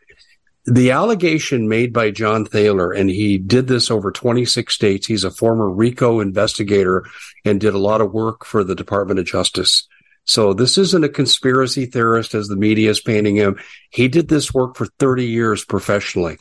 The 0.65 0.91
allegation 0.91 1.69
made 1.69 1.95
by 1.95 2.11
John 2.11 2.45
Thaler, 2.45 2.93
and 2.93 3.09
he 3.09 3.39
did 3.39 3.69
this 3.69 3.91
over 3.91 4.13
26 4.13 4.73
states. 4.73 5.07
He's 5.07 5.25
a 5.25 5.31
former 5.31 5.71
RICO 5.71 6.21
investigator 6.21 7.07
and 7.45 7.59
did 7.59 7.73
a 7.73 7.79
lot 7.79 8.03
of 8.03 8.13
work 8.13 8.45
for 8.45 8.63
the 8.63 8.75
Department 8.75 9.19
of 9.19 9.25
Justice. 9.25 9.89
So 10.25 10.53
this 10.53 10.77
isn't 10.77 11.05
a 11.05 11.09
conspiracy 11.09 11.87
theorist 11.87 12.35
as 12.35 12.49
the 12.49 12.57
media 12.57 12.91
is 12.91 13.01
painting 13.01 13.37
him. 13.37 13.59
He 13.89 14.09
did 14.09 14.29
this 14.29 14.53
work 14.53 14.77
for 14.77 14.85
30 14.99 15.25
years 15.25 15.65
professionally. 15.65 16.37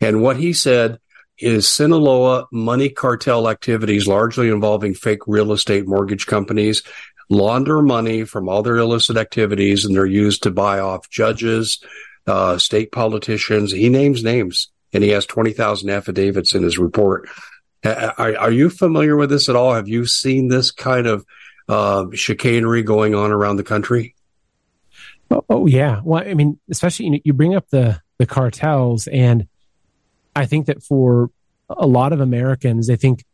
And 0.00 0.22
what 0.22 0.36
he 0.36 0.52
said 0.52 1.00
is 1.38 1.66
Sinaloa 1.66 2.46
money 2.52 2.88
cartel 2.88 3.48
activities, 3.48 4.06
largely 4.06 4.48
involving 4.48 4.94
fake 4.94 5.26
real 5.26 5.52
estate 5.52 5.86
mortgage 5.86 6.26
companies, 6.26 6.82
launder 7.28 7.82
money 7.82 8.24
from 8.24 8.48
all 8.48 8.62
their 8.62 8.76
illicit 8.76 9.16
activities, 9.16 9.84
and 9.84 9.94
they're 9.94 10.06
used 10.06 10.42
to 10.44 10.50
buy 10.50 10.78
off 10.78 11.10
judges, 11.10 11.82
uh, 12.26 12.58
state 12.58 12.92
politicians. 12.92 13.72
He 13.72 13.88
names 13.88 14.22
names, 14.22 14.70
and 14.92 15.02
he 15.02 15.10
has 15.10 15.26
20,000 15.26 15.90
affidavits 15.90 16.54
in 16.54 16.62
his 16.62 16.78
report. 16.78 17.28
Are, 17.84 18.36
are, 18.38 18.52
you 18.52 18.70
familiar 18.70 19.14
with 19.16 19.28
this 19.28 19.48
at 19.48 19.56
all? 19.56 19.74
Have 19.74 19.88
you 19.88 20.06
seen 20.06 20.48
this 20.48 20.70
kind 20.70 21.06
of 21.06 21.26
uh, 21.68 22.06
chicanery 22.14 22.82
going 22.82 23.14
on 23.14 23.30
around 23.30 23.56
the 23.56 23.62
country? 23.62 24.14
Oh, 25.30 25.44
oh 25.50 25.66
yeah. 25.66 26.00
Well, 26.02 26.22
I 26.26 26.32
mean, 26.32 26.58
especially 26.70 27.06
you, 27.06 27.12
know, 27.12 27.18
you 27.24 27.32
bring 27.32 27.54
up 27.54 27.68
the 27.68 28.00
the 28.18 28.26
cartels, 28.26 29.06
and 29.08 29.48
I 30.34 30.46
think 30.46 30.66
that 30.66 30.82
for 30.82 31.30
a 31.68 31.86
lot 31.86 32.12
of 32.12 32.20
Americans, 32.20 32.86
they 32.86 32.96
think, 32.96 33.24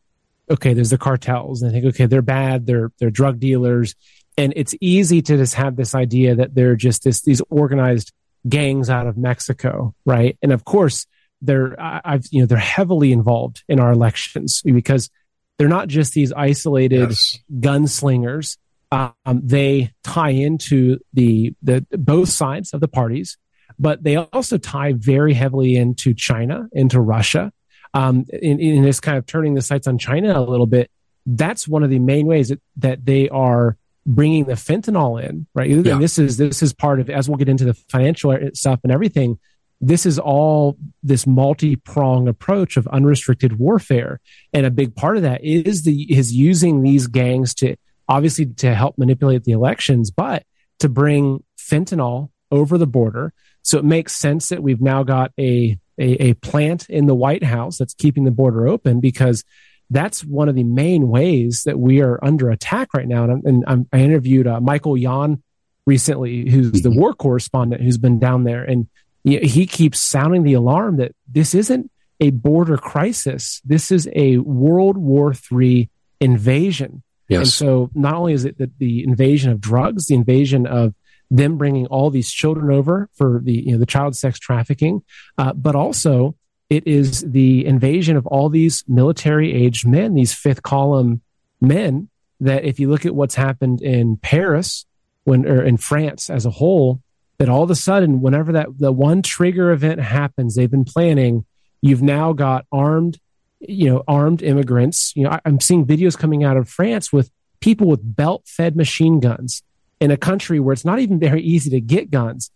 okay, 0.51 0.75
there's 0.75 0.91
the 0.91 0.99
cartels, 0.99 1.63
and 1.63 1.71
they 1.71 1.81
think, 1.81 1.95
okay, 1.95 2.07
they're 2.07 2.23
bad, 2.23 2.67
they're 2.67 2.93
they're 2.99 3.11
drug 3.11 3.39
dealers, 3.41 3.95
and 4.37 4.53
it's 4.57 4.75
easy 4.81 5.23
to 5.23 5.37
just 5.37 5.55
have 5.55 5.77
this 5.77 5.95
idea 5.95 6.35
that 6.35 6.55
they're 6.55 6.77
just 6.77 7.05
this 7.05 7.23
these 7.23 7.43
organized 7.51 8.13
gangs 8.49 8.89
out 8.89 9.07
of 9.07 9.17
Mexico, 9.17 9.95
right? 10.05 10.39
And 10.43 10.53
of 10.53 10.65
course, 10.65 11.07
they're 11.43 11.75
I've 11.79 12.27
you 12.31 12.41
know 12.41 12.47
they're 12.47 12.59
heavily 12.59 13.13
involved 13.13 13.65
in 13.69 13.81
our 13.81 13.93
elections 13.93 14.63
because 14.63 15.11
they're 15.59 15.69
not 15.69 15.89
just 15.89 16.15
these 16.15 16.33
isolated 16.33 17.11
yes. 17.11 17.39
gunslingers. 17.53 18.57
Um, 18.93 19.13
they 19.25 19.93
tie 20.03 20.31
into 20.31 20.99
the 21.13 21.55
the 21.63 21.87
both 21.93 22.29
sides 22.29 22.73
of 22.73 22.81
the 22.81 22.89
parties, 22.89 23.39
but 23.81 24.05
they 24.05 24.17
also 24.17 24.59
tie 24.59 24.93
very 24.93 25.33
heavily 25.33 25.75
into 25.75 26.15
China, 26.15 26.69
into 26.73 27.01
Russia. 27.01 27.53
Um, 27.93 28.27
in, 28.29 28.61
in 28.61 28.83
this 28.85 29.01
kind 29.01 29.19
of 29.19 29.27
turning 29.27 29.55
the 29.55 29.63
sights 29.63 29.89
on 29.89 29.99
China 29.99 30.39
a 30.39 30.43
little 30.43 30.67
bit, 30.67 30.91
that's 31.27 31.67
one 31.67 31.83
of 31.83 31.91
the 31.91 31.99
main 31.99 32.27
ways 32.27 32.51
that, 32.51 32.61
that 32.77 33.05
they 33.05 33.29
are 33.31 33.77
bringing 34.07 34.45
the 34.45 34.53
fentanyl 34.53 35.23
in, 35.23 35.47
right? 35.55 35.71
Yeah. 35.71 35.95
And 35.95 36.03
this 36.03 36.19
is 36.19 36.37
this 36.37 36.63
is 36.63 36.73
part 36.73 37.01
of 37.01 37.11
as 37.11 37.29
we'll 37.29 37.39
get 37.39 37.49
into 37.49 37.65
the 37.65 37.75
financial 37.75 38.37
stuff 38.55 38.81
and 38.83 38.93
everything. 38.93 39.39
This 39.81 40.05
is 40.05 40.19
all 40.19 40.77
this 41.03 41.27
multi-prong 41.27 42.29
approach 42.29 42.77
of 42.77 42.87
unrestricted 42.89 43.59
warfare, 43.59 44.21
and 44.53 44.67
a 44.67 44.71
big 44.71 44.95
part 44.95 45.17
of 45.17 45.23
that 45.23 45.43
is 45.43 45.85
the 45.85 46.03
is 46.15 46.33
using 46.33 46.83
these 46.83 47.07
gangs 47.07 47.55
to 47.55 47.77
obviously 48.09 48.47
to 48.47 48.75
help 48.75 48.99
manipulate 48.99 49.45
the 49.45 49.53
elections, 49.53 50.11
but 50.11 50.45
to 50.81 50.89
bring 50.89 51.43
fentanyl 51.59 52.31
over 52.51 52.77
the 52.77 52.87
border. 52.87 53.33
So 53.63 53.79
it 53.79 53.85
makes 53.85 54.17
sense 54.17 54.49
that 54.49 54.63
we've 54.63 54.81
now 54.81 55.03
got 55.03 55.33
a, 55.39 55.79
a, 55.99 56.29
a 56.31 56.35
plant 56.35 56.89
in 56.89 57.07
the 57.07 57.15
White 57.15 57.45
House 57.45 57.79
that's 57.79 57.95
keeping 57.95 58.25
the 58.25 58.31
border 58.31 58.67
open 58.67 59.01
because 59.01 59.45
that's 59.91 60.25
one 60.25 60.49
of 60.49 60.55
the 60.55 60.65
main 60.65 61.09
ways 61.09 61.65
that 61.65 61.79
we 61.79 62.01
are 62.01 62.23
under 62.25 62.51
attack 62.51 62.95
right 62.95 63.09
now. 63.09 63.25
And, 63.25 63.65
and 63.67 63.87
i 63.93 63.99
interviewed 63.99 64.47
uh, 64.47 64.61
Michael 64.61 64.97
Yon 64.97 65.43
recently, 65.87 66.49
who's 66.49 66.71
the 66.71 66.89
mm-hmm. 66.89 66.99
war 66.99 67.15
correspondent 67.15 67.83
who's 67.83 67.99
been 67.99 68.19
down 68.19 68.45
there, 68.45 68.63
and 68.63 68.89
he 69.25 69.67
keeps 69.67 70.01
sounding 70.01 70.45
the 70.45 70.55
alarm 70.55 70.97
that 70.97 71.15
this 71.29 71.55
isn't 71.55 71.91
a 72.21 72.31
border 72.31 72.79
crisis. 72.79 73.61
This 73.65 73.91
is 73.91 74.09
a 74.15 74.39
World 74.39 74.97
War 74.97 75.35
III 75.53 75.91
invasion. 76.21 77.03
Yes. 77.29 77.39
And 77.39 77.49
so 77.49 77.91
not 77.95 78.15
only 78.15 78.33
is 78.33 78.45
it 78.45 78.59
the, 78.59 78.71
the 78.79 79.05
invasion 79.05 79.51
of 79.53 79.61
drugs, 79.61 80.07
the 80.07 80.15
invasion 80.15 80.67
of 80.67 80.95
them 81.31 81.57
bringing 81.57 81.87
all 81.87 82.11
these 82.11 82.33
children 82.33 82.75
over 82.75 83.09
for 83.15 83.41
the 83.43 83.53
you 83.53 83.73
know 83.73 83.79
the 83.79 83.87
child 83.87 84.17
sex 84.17 84.39
trafficking, 84.39 85.03
uh, 85.39 85.53
but 85.53 85.75
also 85.75 86.35
it 86.69 86.87
is 86.87 87.23
the 87.23 87.67
invasion 87.67 88.17
of 88.17 88.27
all 88.27 88.49
these 88.49 88.85
military 88.87 89.53
aged 89.53 89.87
men, 89.87 90.15
these 90.15 90.35
fifth 90.35 90.63
column 90.63 91.23
men. 91.61 92.09
That 92.41 92.65
if 92.65 92.81
you 92.81 92.89
look 92.89 93.05
at 93.05 93.15
what's 93.15 93.35
happened 93.35 93.83
in 93.83 94.17
Paris, 94.17 94.87
when 95.25 95.47
or 95.47 95.63
in 95.63 95.77
France 95.77 96.31
as 96.31 96.47
a 96.47 96.51
whole, 96.51 97.03
that 97.39 97.49
all 97.49 97.63
of 97.63 97.71
a 97.71 97.77
sudden, 97.77 98.21
whenever 98.21 98.53
that 98.53 98.79
the 98.79 98.93
one 98.93 99.23
trigger 99.23 99.71
event 99.71 100.01
happens, 100.01 100.55
they've 100.55 100.71
been 100.71 100.85
planning. 100.85 101.45
You've 101.83 102.03
now 102.03 102.33
got 102.33 102.67
armed, 102.73 103.19
you 103.61 103.91
know, 103.91 104.05
armed 104.09 104.43
immigrants. 104.43 105.15
You 105.15 105.25
know, 105.25 105.31
I, 105.31 105.41
I'm 105.45 105.61
seeing 105.61 105.87
videos 105.87 106.19
coming 106.19 106.45
out 106.45 106.57
of 106.57 106.69
France 106.69 107.13
with 107.13 107.31
people 107.61 107.87
with 107.89 108.01
belt-fed 108.03 108.75
machine 108.75 109.21
guns 109.21 109.63
in 110.01 110.11
a 110.11 110.17
country 110.17 110.59
where 110.59 110.73
it's 110.73 110.85
not 110.85 110.99
even 110.99 111.19
very 111.19 111.43
easy 111.43 111.71
to 111.71 111.81
get 111.81 112.11
guns. 112.11 112.51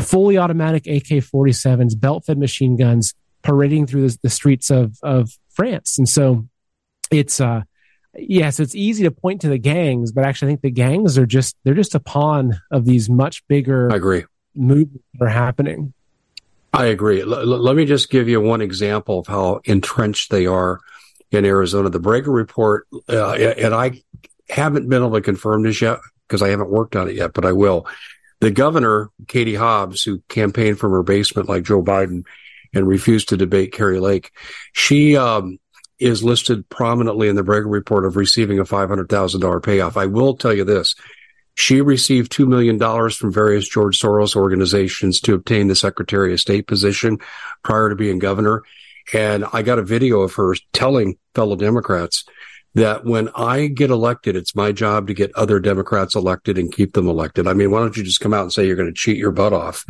Fully 0.00 0.38
automatic 0.38 0.86
AK 0.86 1.22
47s, 1.22 1.98
belt 1.98 2.24
fed 2.24 2.38
machine 2.38 2.76
guns, 2.76 3.14
parading 3.42 3.86
through 3.86 4.08
the, 4.08 4.18
the 4.22 4.30
streets 4.30 4.70
of 4.70 4.96
of 5.02 5.30
France, 5.50 5.98
and 5.98 6.08
so 6.08 6.48
it's 7.10 7.40
uh 7.40 7.62
yes, 8.16 8.26
yeah, 8.28 8.50
so 8.50 8.62
it's 8.62 8.74
easy 8.74 9.04
to 9.04 9.10
point 9.10 9.42
to 9.42 9.48
the 9.48 9.58
gangs, 9.58 10.12
but 10.12 10.24
actually, 10.24 10.48
I 10.48 10.50
think 10.52 10.62
the 10.62 10.70
gangs 10.70 11.18
are 11.18 11.26
just 11.26 11.56
they're 11.64 11.74
just 11.74 11.94
a 11.94 12.00
pawn 12.00 12.58
of 12.70 12.86
these 12.86 13.10
much 13.10 13.46
bigger. 13.48 13.92
I 13.92 13.96
agree. 13.96 14.24
Movements 14.54 15.04
that 15.14 15.26
are 15.26 15.28
happening. 15.28 15.92
I 16.72 16.86
agree. 16.86 17.20
L- 17.20 17.34
l- 17.34 17.46
let 17.46 17.76
me 17.76 17.84
just 17.84 18.08
give 18.08 18.28
you 18.28 18.40
one 18.40 18.62
example 18.62 19.18
of 19.18 19.26
how 19.26 19.60
entrenched 19.64 20.30
they 20.30 20.46
are 20.46 20.80
in 21.30 21.44
Arizona. 21.44 21.90
The 21.90 22.00
Breaker 22.00 22.30
report, 22.30 22.86
uh, 23.10 23.32
and 23.32 23.74
I 23.74 24.02
haven't 24.48 24.88
been 24.88 25.02
able 25.02 25.12
to 25.12 25.20
confirm 25.20 25.64
this 25.64 25.82
yet 25.82 25.98
because 26.32 26.42
I 26.42 26.48
haven't 26.48 26.70
worked 26.70 26.96
on 26.96 27.10
it 27.10 27.14
yet, 27.14 27.34
but 27.34 27.44
I 27.44 27.52
will. 27.52 27.86
The 28.40 28.50
governor, 28.50 29.10
Katie 29.28 29.54
Hobbs, 29.54 30.02
who 30.02 30.22
campaigned 30.30 30.78
from 30.78 30.92
her 30.92 31.02
basement 31.02 31.46
like 31.46 31.64
Joe 31.64 31.82
Biden, 31.82 32.24
and 32.72 32.88
refused 32.88 33.28
to 33.28 33.36
debate 33.36 33.74
Kari 33.74 34.00
Lake. 34.00 34.32
She 34.72 35.14
um, 35.14 35.58
is 35.98 36.24
listed 36.24 36.66
prominently 36.70 37.28
in 37.28 37.36
the 37.36 37.44
Breger 37.44 37.70
report 37.70 38.06
of 38.06 38.16
receiving 38.16 38.58
a 38.58 38.64
$500,000 38.64 39.62
payoff. 39.62 39.98
I 39.98 40.06
will 40.06 40.34
tell 40.34 40.54
you 40.54 40.64
this. 40.64 40.94
She 41.54 41.82
received 41.82 42.32
$2 42.32 42.48
million 42.48 42.78
from 43.10 43.30
various 43.30 43.68
George 43.68 44.00
Soros 44.00 44.34
organizations 44.34 45.20
to 45.20 45.34
obtain 45.34 45.68
the 45.68 45.76
Secretary 45.76 46.32
of 46.32 46.40
State 46.40 46.66
position 46.66 47.18
prior 47.62 47.90
to 47.90 47.94
being 47.94 48.18
governor. 48.18 48.62
And 49.12 49.44
I 49.52 49.60
got 49.60 49.78
a 49.78 49.82
video 49.82 50.20
of 50.20 50.32
her 50.36 50.54
telling 50.72 51.18
fellow 51.34 51.56
Democrats 51.56 52.24
that 52.74 53.04
when 53.04 53.28
I 53.34 53.66
get 53.66 53.90
elected, 53.90 54.36
it's 54.36 54.54
my 54.54 54.72
job 54.72 55.08
to 55.08 55.14
get 55.14 55.34
other 55.34 55.60
Democrats 55.60 56.14
elected 56.14 56.58
and 56.58 56.72
keep 56.72 56.94
them 56.94 57.08
elected. 57.08 57.46
I 57.46 57.52
mean, 57.52 57.70
why 57.70 57.80
don't 57.80 57.96
you 57.96 58.02
just 58.02 58.20
come 58.20 58.32
out 58.32 58.42
and 58.42 58.52
say 58.52 58.66
you're 58.66 58.76
going 58.76 58.88
to 58.88 58.94
cheat 58.94 59.18
your 59.18 59.32
butt 59.32 59.52
off? 59.52 59.84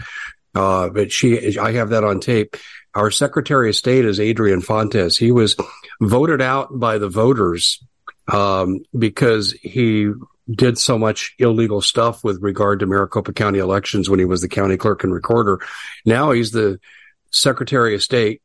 Uh, 0.54 0.88
but 0.88 1.12
she, 1.12 1.58
I 1.58 1.72
have 1.72 1.90
that 1.90 2.04
on 2.04 2.20
tape. 2.20 2.56
Our 2.94 3.10
Secretary 3.10 3.70
of 3.70 3.76
State 3.76 4.04
is 4.04 4.20
Adrian 4.20 4.60
Fontes. 4.60 5.16
He 5.16 5.32
was 5.32 5.56
voted 6.00 6.42
out 6.42 6.78
by 6.78 6.98
the 6.98 7.08
voters 7.08 7.82
um, 8.28 8.80
because 8.96 9.52
he 9.52 10.10
did 10.50 10.76
so 10.76 10.98
much 10.98 11.34
illegal 11.38 11.80
stuff 11.80 12.24
with 12.24 12.42
regard 12.42 12.80
to 12.80 12.86
Maricopa 12.86 13.32
County 13.32 13.60
elections 13.60 14.10
when 14.10 14.18
he 14.18 14.24
was 14.24 14.40
the 14.40 14.48
county 14.48 14.76
clerk 14.76 15.04
and 15.04 15.12
recorder. 15.12 15.60
Now 16.04 16.32
he's 16.32 16.50
the 16.50 16.80
Secretary 17.30 17.94
of 17.94 18.02
State. 18.02 18.41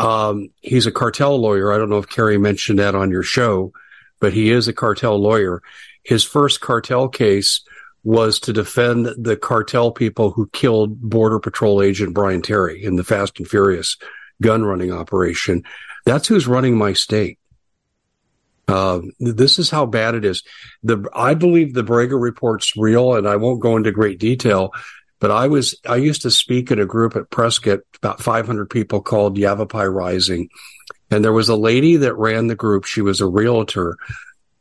Um, 0.00 0.48
he's 0.60 0.86
a 0.86 0.92
cartel 0.92 1.38
lawyer. 1.38 1.72
I 1.72 1.78
don't 1.78 1.90
know 1.90 1.98
if 1.98 2.08
Kari 2.08 2.38
mentioned 2.38 2.78
that 2.78 2.94
on 2.94 3.10
your 3.10 3.22
show, 3.22 3.72
but 4.18 4.32
he 4.32 4.50
is 4.50 4.66
a 4.66 4.72
cartel 4.72 5.18
lawyer. 5.18 5.62
His 6.02 6.24
first 6.24 6.60
cartel 6.60 7.08
case 7.08 7.62
was 8.02 8.40
to 8.40 8.52
defend 8.52 9.06
the 9.18 9.36
cartel 9.36 9.90
people 9.90 10.30
who 10.30 10.48
killed 10.54 11.00
Border 11.00 11.38
Patrol 11.38 11.82
agent 11.82 12.14
Brian 12.14 12.40
Terry 12.40 12.82
in 12.82 12.96
the 12.96 13.04
Fast 13.04 13.38
and 13.38 13.46
Furious 13.46 13.98
gun 14.40 14.64
running 14.64 14.90
operation. 14.90 15.64
That's 16.06 16.26
who's 16.26 16.46
running 16.46 16.78
my 16.78 16.94
state. 16.94 17.38
Uh, 18.66 19.00
this 19.18 19.58
is 19.58 19.68
how 19.68 19.84
bad 19.84 20.14
it 20.14 20.24
is. 20.24 20.42
The 20.82 21.06
I 21.12 21.34
believe 21.34 21.74
the 21.74 21.84
Breger 21.84 22.20
report's 22.20 22.76
real, 22.76 23.14
and 23.16 23.26
I 23.26 23.36
won't 23.36 23.60
go 23.60 23.76
into 23.76 23.90
great 23.90 24.18
detail. 24.18 24.70
But 25.20 25.30
I 25.30 25.48
was 25.48 25.74
I 25.86 25.96
used 25.96 26.22
to 26.22 26.30
speak 26.30 26.70
at 26.70 26.78
a 26.78 26.86
group 26.86 27.14
at 27.14 27.30
Prescott, 27.30 27.80
about 27.98 28.22
500 28.22 28.68
people 28.70 29.02
called 29.02 29.38
Yavapai 29.38 29.86
Rising, 29.86 30.48
and 31.10 31.24
there 31.24 31.32
was 31.32 31.48
a 31.48 31.56
lady 31.56 31.96
that 31.96 32.14
ran 32.14 32.46
the 32.46 32.54
group. 32.54 32.84
She 32.84 33.02
was 33.02 33.20
a 33.20 33.26
realtor, 33.26 33.98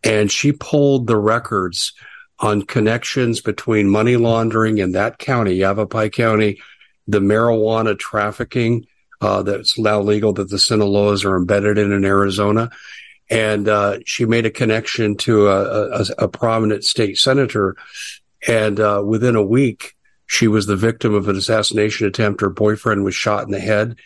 and 0.03 0.31
she 0.31 0.51
pulled 0.51 1.07
the 1.07 1.17
records 1.17 1.93
on 2.39 2.61
connections 2.61 3.41
between 3.41 3.89
money 3.89 4.15
laundering 4.15 4.77
in 4.77 4.93
that 4.93 5.17
county, 5.17 5.55
Yavapai 5.55 6.09
County, 6.09 6.61
the 7.07 7.19
marijuana 7.19 7.97
trafficking 7.97 8.85
uh, 9.21 9.43
that's 9.43 9.77
now 9.77 9.99
legal 9.99 10.33
that 10.33 10.49
the 10.49 10.57
Sinaloas 10.57 11.25
are 11.25 11.35
embedded 11.35 11.77
in 11.77 11.91
in 11.91 12.05
Arizona. 12.05 12.69
And 13.29 13.67
uh, 13.67 13.99
she 14.05 14.25
made 14.25 14.45
a 14.45 14.51
connection 14.51 15.15
to 15.17 15.47
a, 15.49 15.99
a, 15.99 16.05
a 16.19 16.27
prominent 16.27 16.83
state 16.83 17.17
senator. 17.17 17.75
And 18.47 18.79
uh, 18.79 19.03
within 19.05 19.35
a 19.35 19.43
week, 19.43 19.95
she 20.29 20.47
was 20.47 20.67
the 20.67 20.75
victim 20.75 21.15
of 21.15 21.27
an 21.27 21.35
assassination 21.35 22.05
attempt. 22.05 22.41
Her 22.41 22.51
boyfriend 22.51 23.03
was 23.03 23.15
shot 23.15 23.45
in 23.45 23.51
the 23.51 23.59
head. 23.59 23.97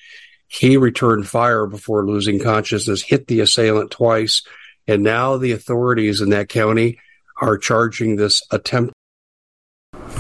He 0.47 0.77
returned 0.77 1.27
fire 1.27 1.65
before 1.65 2.07
losing 2.07 2.39
consciousness, 2.39 3.01
hit 3.01 3.27
the 3.27 3.41
assailant 3.41 3.91
twice. 3.91 4.41
And 4.87 5.03
now 5.03 5.35
the 5.35 5.51
authorities 5.51 6.21
in 6.21 6.29
that 6.29 6.47
county 6.47 6.97
are 7.41 7.57
charging 7.57 8.15
this 8.15 8.41
attempt 8.51 8.92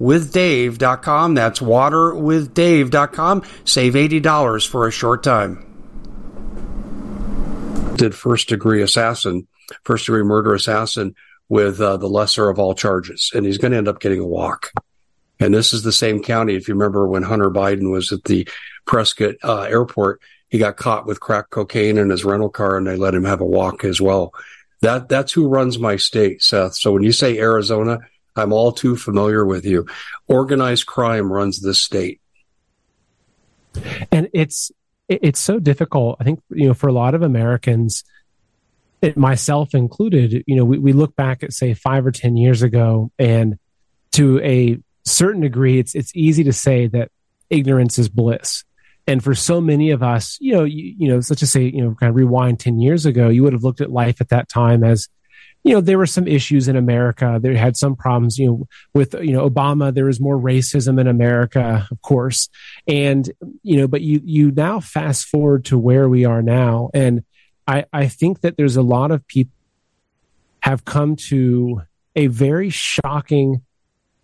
waterwithdave.com. 0.00 1.34
That's 1.34 1.60
waterwithdave.com. 1.60 3.42
Save 3.64 3.94
$80 3.94 4.66
for 4.68 4.86
a 4.86 4.92
short 4.92 5.22
time. 5.22 5.68
Did 7.96 8.14
first 8.14 8.48
degree 8.48 8.82
assassin, 8.82 9.46
first 9.84 10.06
degree 10.06 10.22
murder 10.22 10.54
assassin 10.54 11.14
with 11.48 11.80
uh, 11.80 11.96
the 11.98 12.08
lesser 12.08 12.48
of 12.48 12.58
all 12.58 12.74
charges. 12.74 13.30
And 13.34 13.44
he's 13.44 13.58
going 13.58 13.72
to 13.72 13.78
end 13.78 13.88
up 13.88 14.00
getting 14.00 14.20
a 14.20 14.26
walk. 14.26 14.72
And 15.38 15.52
this 15.52 15.72
is 15.72 15.82
the 15.82 15.92
same 15.92 16.22
county. 16.22 16.54
If 16.54 16.68
you 16.68 16.74
remember 16.74 17.06
when 17.06 17.22
Hunter 17.22 17.50
Biden 17.50 17.90
was 17.90 18.12
at 18.12 18.24
the 18.24 18.48
Prescott 18.86 19.34
uh, 19.42 19.62
airport, 19.62 20.20
he 20.48 20.58
got 20.58 20.76
caught 20.76 21.06
with 21.06 21.20
crack 21.20 21.50
cocaine 21.50 21.98
in 21.98 22.10
his 22.10 22.24
rental 22.24 22.48
car 22.48 22.76
and 22.76 22.86
they 22.86 22.96
let 22.96 23.14
him 23.14 23.24
have 23.24 23.40
a 23.40 23.46
walk 23.46 23.84
as 23.84 24.00
well. 24.00 24.34
That, 24.82 25.08
that's 25.08 25.32
who 25.32 25.48
runs 25.48 25.78
my 25.78 25.96
state, 25.96 26.42
Seth. 26.42 26.74
So 26.74 26.92
when 26.92 27.02
you 27.02 27.12
say 27.12 27.38
Arizona, 27.38 28.00
I'm 28.36 28.52
all 28.52 28.72
too 28.72 28.96
familiar 28.96 29.44
with 29.44 29.64
you. 29.64 29.86
Organized 30.26 30.86
crime 30.86 31.32
runs 31.32 31.60
this 31.60 31.80
state. 31.80 32.20
And 34.10 34.28
it's 34.32 34.70
it's 35.08 35.40
so 35.40 35.58
difficult. 35.58 36.16
I 36.20 36.24
think 36.24 36.40
you 36.50 36.68
know 36.68 36.74
for 36.74 36.88
a 36.88 36.92
lot 36.92 37.14
of 37.14 37.22
Americans, 37.22 38.04
it, 39.02 39.16
myself 39.16 39.74
included, 39.74 40.44
you 40.46 40.56
know, 40.56 40.64
we, 40.64 40.78
we 40.78 40.92
look 40.92 41.16
back 41.16 41.42
at 41.42 41.52
say 41.52 41.74
five 41.74 42.06
or 42.06 42.10
ten 42.12 42.36
years 42.36 42.62
ago, 42.62 43.10
and 43.18 43.58
to 44.12 44.40
a 44.40 44.78
certain 45.04 45.40
degree, 45.40 45.78
it's 45.78 45.94
it's 45.94 46.12
easy 46.14 46.44
to 46.44 46.52
say 46.52 46.86
that 46.88 47.10
ignorance 47.50 47.98
is 47.98 48.08
bliss. 48.08 48.64
And 49.06 49.22
for 49.22 49.34
so 49.34 49.60
many 49.60 49.90
of 49.90 50.02
us, 50.02 50.38
you 50.40 50.52
know, 50.52 50.62
you, 50.62 50.94
you 50.96 51.08
know, 51.08 51.16
let's 51.16 51.28
just 51.28 51.52
say, 51.52 51.64
you 51.64 51.82
know, 51.82 51.94
kind 51.94 52.10
of 52.10 52.16
rewind 52.16 52.60
ten 52.60 52.80
years 52.80 53.04
ago, 53.04 53.28
you 53.28 53.42
would 53.42 53.52
have 53.52 53.64
looked 53.64 53.80
at 53.80 53.90
life 53.90 54.20
at 54.20 54.28
that 54.28 54.48
time 54.48 54.84
as 54.84 55.08
you 55.64 55.74
know 55.74 55.80
there 55.80 55.98
were 55.98 56.06
some 56.06 56.26
issues 56.26 56.68
in 56.68 56.76
America. 56.76 57.38
There 57.40 57.56
had 57.56 57.76
some 57.76 57.94
problems, 57.94 58.38
you 58.38 58.46
know, 58.46 58.68
with 58.94 59.14
you 59.14 59.32
know 59.32 59.48
Obama. 59.48 59.94
There 59.94 60.06
was 60.06 60.20
more 60.20 60.36
racism 60.36 61.00
in 61.00 61.06
America, 61.06 61.86
of 61.90 62.02
course, 62.02 62.48
and 62.86 63.30
you 63.62 63.76
know, 63.76 63.86
but 63.86 64.00
you 64.02 64.20
you 64.24 64.50
now 64.50 64.80
fast 64.80 65.26
forward 65.26 65.64
to 65.66 65.78
where 65.78 66.08
we 66.08 66.24
are 66.24 66.42
now, 66.42 66.90
and 66.94 67.24
I 67.66 67.84
I 67.92 68.08
think 68.08 68.40
that 68.40 68.56
there's 68.56 68.76
a 68.76 68.82
lot 68.82 69.10
of 69.10 69.26
people 69.26 69.52
have 70.60 70.84
come 70.84 71.16
to 71.16 71.82
a 72.16 72.26
very 72.26 72.70
shocking 72.70 73.62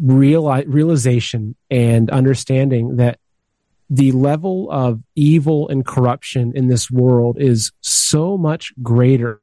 real 0.00 0.52
realization 0.66 1.56
and 1.70 2.10
understanding 2.10 2.96
that 2.96 3.18
the 3.90 4.12
level 4.12 4.70
of 4.70 5.00
evil 5.16 5.68
and 5.68 5.84
corruption 5.84 6.52
in 6.54 6.68
this 6.68 6.90
world 6.90 7.36
is 7.40 7.72
so 7.80 8.36
much 8.36 8.72
greater 8.82 9.40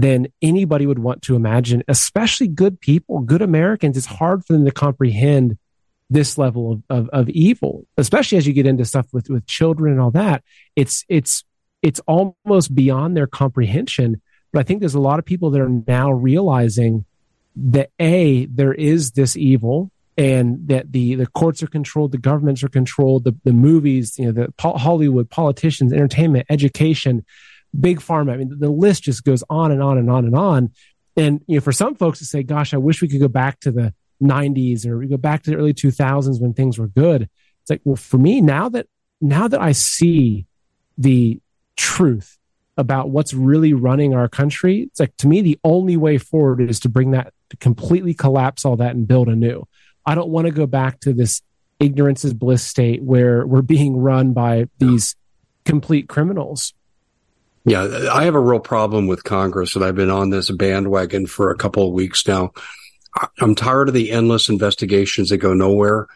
than 0.00 0.28
anybody 0.40 0.86
would 0.86 1.00
want 1.00 1.22
to 1.22 1.34
imagine, 1.34 1.82
especially 1.88 2.46
good 2.46 2.80
people, 2.80 3.18
good 3.18 3.42
Americans. 3.42 3.96
It's 3.96 4.06
hard 4.06 4.44
for 4.44 4.52
them 4.52 4.64
to 4.64 4.70
comprehend 4.70 5.58
this 6.08 6.38
level 6.38 6.72
of, 6.72 6.82
of, 6.88 7.08
of 7.08 7.28
evil, 7.30 7.84
especially 7.96 8.38
as 8.38 8.46
you 8.46 8.52
get 8.52 8.66
into 8.66 8.84
stuff 8.84 9.06
with, 9.12 9.28
with 9.28 9.44
children 9.46 9.92
and 9.92 10.00
all 10.00 10.12
that. 10.12 10.44
It's, 10.76 11.04
it's, 11.08 11.42
it's 11.82 12.00
almost 12.06 12.74
beyond 12.74 13.16
their 13.16 13.26
comprehension. 13.26 14.22
But 14.52 14.60
I 14.60 14.62
think 14.62 14.78
there's 14.78 14.94
a 14.94 15.00
lot 15.00 15.18
of 15.18 15.24
people 15.24 15.50
that 15.50 15.60
are 15.60 15.82
now 15.88 16.12
realizing 16.12 17.04
that 17.56 17.90
A, 17.98 18.46
there 18.46 18.72
is 18.72 19.10
this 19.12 19.36
evil 19.36 19.90
and 20.16 20.68
that 20.68 20.92
the, 20.92 21.16
the 21.16 21.26
courts 21.26 21.60
are 21.62 21.66
controlled, 21.66 22.12
the 22.12 22.18
governments 22.18 22.62
are 22.62 22.68
controlled, 22.68 23.24
the, 23.24 23.36
the 23.42 23.52
movies, 23.52 24.16
you 24.16 24.26
know, 24.26 24.32
the 24.32 24.52
Hollywood 24.60 25.28
politicians, 25.28 25.92
entertainment, 25.92 26.46
education, 26.48 27.24
big 27.78 28.00
pharma. 28.00 28.32
I 28.32 28.36
mean, 28.36 28.56
the 28.58 28.70
list 28.70 29.04
just 29.04 29.24
goes 29.24 29.44
on 29.48 29.72
and 29.72 29.82
on 29.82 29.98
and 29.98 30.10
on 30.10 30.24
and 30.24 30.36
on. 30.36 30.72
And, 31.16 31.40
you 31.46 31.56
know, 31.56 31.60
for 31.60 31.72
some 31.72 31.94
folks 31.94 32.18
to 32.20 32.24
say, 32.24 32.42
gosh, 32.42 32.72
I 32.72 32.76
wish 32.76 33.02
we 33.02 33.08
could 33.08 33.20
go 33.20 33.28
back 33.28 33.60
to 33.60 33.72
the 33.72 33.92
90s 34.22 34.86
or 34.86 34.98
we 34.98 35.08
go 35.08 35.16
back 35.16 35.42
to 35.44 35.50
the 35.50 35.56
early 35.56 35.74
2000s 35.74 36.40
when 36.40 36.54
things 36.54 36.78
were 36.78 36.88
good. 36.88 37.22
It's 37.22 37.70
like, 37.70 37.80
well, 37.84 37.96
for 37.96 38.18
me, 38.18 38.40
now 38.40 38.68
that, 38.70 38.86
now 39.20 39.48
that 39.48 39.60
I 39.60 39.72
see 39.72 40.46
the 40.96 41.40
truth 41.76 42.38
about 42.76 43.10
what's 43.10 43.34
really 43.34 43.72
running 43.72 44.14
our 44.14 44.28
country, 44.28 44.82
it's 44.82 45.00
like, 45.00 45.16
to 45.18 45.26
me, 45.28 45.40
the 45.40 45.58
only 45.64 45.96
way 45.96 46.18
forward 46.18 46.60
is 46.60 46.80
to 46.80 46.88
bring 46.88 47.10
that, 47.10 47.32
to 47.50 47.56
completely 47.56 48.14
collapse 48.14 48.64
all 48.64 48.76
that 48.76 48.94
and 48.94 49.08
build 49.08 49.28
anew. 49.28 49.66
I 50.06 50.14
don't 50.14 50.30
want 50.30 50.46
to 50.46 50.52
go 50.52 50.66
back 50.66 51.00
to 51.00 51.12
this 51.12 51.42
ignorance 51.80 52.24
is 52.24 52.34
bliss 52.34 52.62
state 52.62 53.02
where 53.02 53.46
we're 53.46 53.62
being 53.62 53.96
run 53.96 54.32
by 54.32 54.68
these 54.78 55.16
complete 55.64 56.08
criminals. 56.08 56.74
Yeah, 57.68 58.08
I 58.10 58.24
have 58.24 58.34
a 58.34 58.40
real 58.40 58.60
problem 58.60 59.08
with 59.08 59.24
Congress, 59.24 59.76
and 59.76 59.84
I've 59.84 59.94
been 59.94 60.10
on 60.10 60.30
this 60.30 60.50
bandwagon 60.50 61.26
for 61.26 61.50
a 61.50 61.56
couple 61.56 61.86
of 61.86 61.92
weeks 61.92 62.26
now. 62.26 62.52
I'm 63.40 63.54
tired 63.54 63.88
of 63.88 63.94
the 63.94 64.10
endless 64.10 64.48
investigations 64.48 65.28
that 65.28 65.38
go 65.38 65.52
nowhere. 65.52 66.06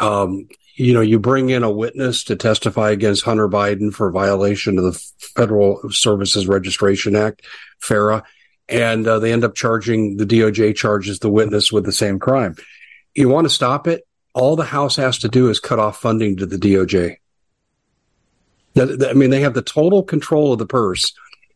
Um, 0.00 0.48
you 0.74 0.92
know, 0.92 1.00
you 1.00 1.20
bring 1.20 1.50
in 1.50 1.62
a 1.62 1.70
witness 1.70 2.24
to 2.24 2.34
testify 2.34 2.90
against 2.90 3.24
Hunter 3.24 3.48
Biden 3.48 3.94
for 3.94 4.10
violation 4.10 4.78
of 4.78 4.84
the 4.84 4.92
Federal 5.18 5.90
Services 5.90 6.48
Registration 6.48 7.14
Act, 7.14 7.42
FARA, 7.78 8.24
and 8.68 9.06
uh, 9.06 9.20
they 9.20 9.32
end 9.32 9.44
up 9.44 9.54
charging 9.54 10.16
the 10.16 10.26
DOJ 10.26 10.74
charges 10.74 11.20
the 11.20 11.30
witness 11.30 11.70
with 11.70 11.84
the 11.84 11.92
same 11.92 12.18
crime. 12.18 12.56
You 13.14 13.28
want 13.28 13.44
to 13.44 13.50
stop 13.50 13.86
it? 13.86 14.02
All 14.34 14.56
the 14.56 14.64
House 14.64 14.96
has 14.96 15.18
to 15.18 15.28
do 15.28 15.50
is 15.50 15.60
cut 15.60 15.78
off 15.78 16.00
funding 16.00 16.38
to 16.38 16.46
the 16.46 16.56
DOJ. 16.56 17.18
I 18.78 19.12
mean, 19.14 19.30
they 19.30 19.40
have 19.40 19.54
the 19.54 19.62
total 19.62 20.02
control 20.02 20.52
of 20.52 20.58
the 20.58 20.66
purse. 20.66 21.12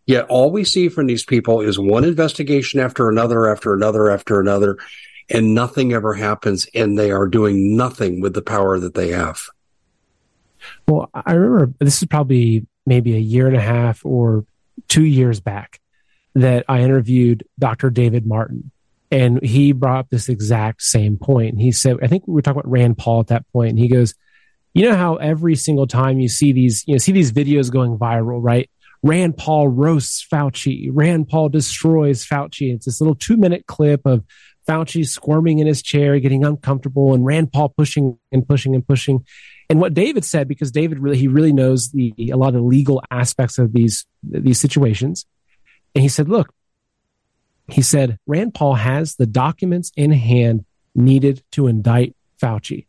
Yet 0.07 0.27
all 0.29 0.51
we 0.51 0.65
see 0.65 0.89
from 0.89 1.07
these 1.07 1.25
people 1.25 1.61
is 1.61 1.79
one 1.79 2.05
investigation 2.05 2.81
after 2.81 3.09
another, 3.09 3.49
after 3.49 3.75
another, 3.75 4.11
after 4.11 4.41
another, 4.41 4.79
and 5.29 5.55
nothing 5.55 5.93
ever 5.93 6.15
happens. 6.15 6.67
And 6.75 6.99
they 6.99 7.11
are 7.11 7.29
doing 7.29 7.77
nothing 7.77 8.21
with 8.21 8.35
the 8.35 8.43
power 8.43 8.79
that 8.81 8.95
they 8.95 9.11
have. 9.11 9.47
Well, 10.89 11.11
I 11.15 11.33
remember 11.33 11.75
this 11.79 12.03
is 12.03 12.09
probably 12.09 12.67
maybe 12.87 13.15
a 13.15 13.21
year 13.21 13.47
and 13.47 13.57
a 13.57 13.61
half 13.61 14.05
or 14.05 14.45
two 14.89 15.05
years 15.05 15.41
back 15.41 15.81
that 16.35 16.65
I 16.69 16.81
interviewed 16.81 17.45
Dr. 17.59 17.91
David 17.91 18.27
Martin. 18.27 18.71
And 19.13 19.43
he 19.43 19.73
brought 19.73 19.99
up 19.99 20.11
this 20.11 20.29
exact 20.29 20.83
same 20.83 21.17
point. 21.17 21.59
He 21.59 21.73
said, 21.73 21.99
I 22.03 22.07
think 22.07 22.27
we 22.27 22.35
were 22.35 22.43
talking 22.43 22.61
about 22.61 22.71
Rand 22.71 22.97
Paul 22.97 23.21
at 23.21 23.27
that 23.29 23.45
point, 23.53 23.71
and 23.71 23.79
he 23.79 23.89
goes, 23.89 24.15
you 24.73 24.89
know 24.89 24.97
how 24.97 25.17
every 25.17 25.57
single 25.57 25.87
time 25.87 26.21
you 26.21 26.29
see 26.29 26.53
these, 26.53 26.85
you 26.87 26.95
know, 26.95 26.99
see 26.99 27.13
these 27.13 27.33
videos 27.33 27.71
going 27.71 27.99
viral, 27.99 28.39
right? 28.43 28.71
Rand 29.03 29.37
Paul 29.37 29.69
roasts 29.69 30.27
Fauci. 30.31 30.91
Rand 30.93 31.29
Paul 31.29 31.49
destroys 31.49 32.25
Fauci. 32.25 32.75
It's 32.75 32.85
this 32.85 33.01
little 33.01 33.15
two 33.15 33.37
minute 33.37 33.67
clip 33.67 34.03
of 34.05 34.25
Fauci 34.69 35.09
squirming 35.09 35.59
in 35.59 35.67
his 35.67 35.83
chair, 35.83 36.19
getting 36.21 36.45
uncomfortable, 36.45 37.15
and 37.15 37.25
Rand 37.25 37.53
Paul 37.53 37.71
pushing 37.71 38.19
and 38.31 38.47
pushing 38.47 38.75
and 38.75 38.87
pushing. 38.87 39.25
And 39.69 39.81
what 39.81 39.95
David 39.95 40.25
said, 40.25 40.49
because 40.49 40.71
David 40.71 40.99
really 40.99 41.17
he 41.17 41.29
really 41.29 41.53
knows 41.53 41.91
the 41.91 42.13
a 42.31 42.37
lot 42.37 42.49
of 42.49 42.55
the 42.55 42.63
legal 42.63 43.03
aspects 43.11 43.59
of 43.59 43.73
these 43.73 44.07
these 44.23 44.61
situations, 44.61 45.25
and 45.95 46.03
he 46.03 46.09
said, 46.09 46.29
"Look," 46.29 46.53
he 47.69 47.83
said, 47.83 48.19
"Rand 48.27 48.55
Paul 48.55 48.75
has 48.75 49.17
the 49.17 49.27
documents 49.27 49.93
in 49.97 50.13
hand 50.13 50.65
needed 50.95 51.43
to 51.53 51.67
indict 51.67 52.15
Fauci." 52.41 52.87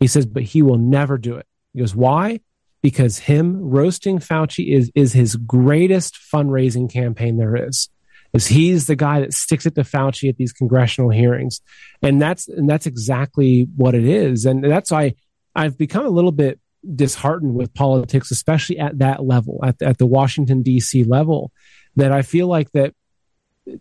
He 0.00 0.06
says, 0.06 0.26
but 0.26 0.42
he 0.42 0.62
will 0.62 0.78
never 0.78 1.18
do 1.18 1.36
it. 1.36 1.46
He 1.72 1.80
goes, 1.80 1.94
why? 1.94 2.40
Because 2.82 3.18
him 3.18 3.60
roasting 3.60 4.18
Fauci 4.18 4.72
is, 4.72 4.90
is 4.94 5.12
his 5.12 5.36
greatest 5.36 6.14
fundraising 6.14 6.92
campaign 6.92 7.36
there 7.36 7.68
is. 7.68 7.88
Is 8.32 8.46
he's 8.46 8.86
the 8.86 8.96
guy 8.96 9.20
that 9.20 9.32
sticks 9.32 9.66
it 9.66 9.74
to 9.76 9.82
Fauci 9.82 10.28
at 10.28 10.36
these 10.36 10.52
congressional 10.52 11.10
hearings. 11.10 11.60
And 12.02 12.20
that's, 12.20 12.48
and 12.48 12.68
that's 12.68 12.86
exactly 12.86 13.66
what 13.76 13.94
it 13.94 14.04
is. 14.04 14.44
And 14.44 14.62
that's 14.62 14.90
why 14.90 15.14
I've 15.54 15.78
become 15.78 16.04
a 16.04 16.10
little 16.10 16.32
bit 16.32 16.60
disheartened 16.94 17.54
with 17.54 17.74
politics, 17.74 18.30
especially 18.30 18.78
at 18.78 18.98
that 18.98 19.24
level, 19.24 19.60
at, 19.64 19.80
at 19.80 19.98
the 19.98 20.06
Washington 20.06 20.62
DC 20.62 21.08
level, 21.08 21.50
that 21.96 22.12
I 22.12 22.22
feel 22.22 22.46
like 22.46 22.70
that, 22.72 22.94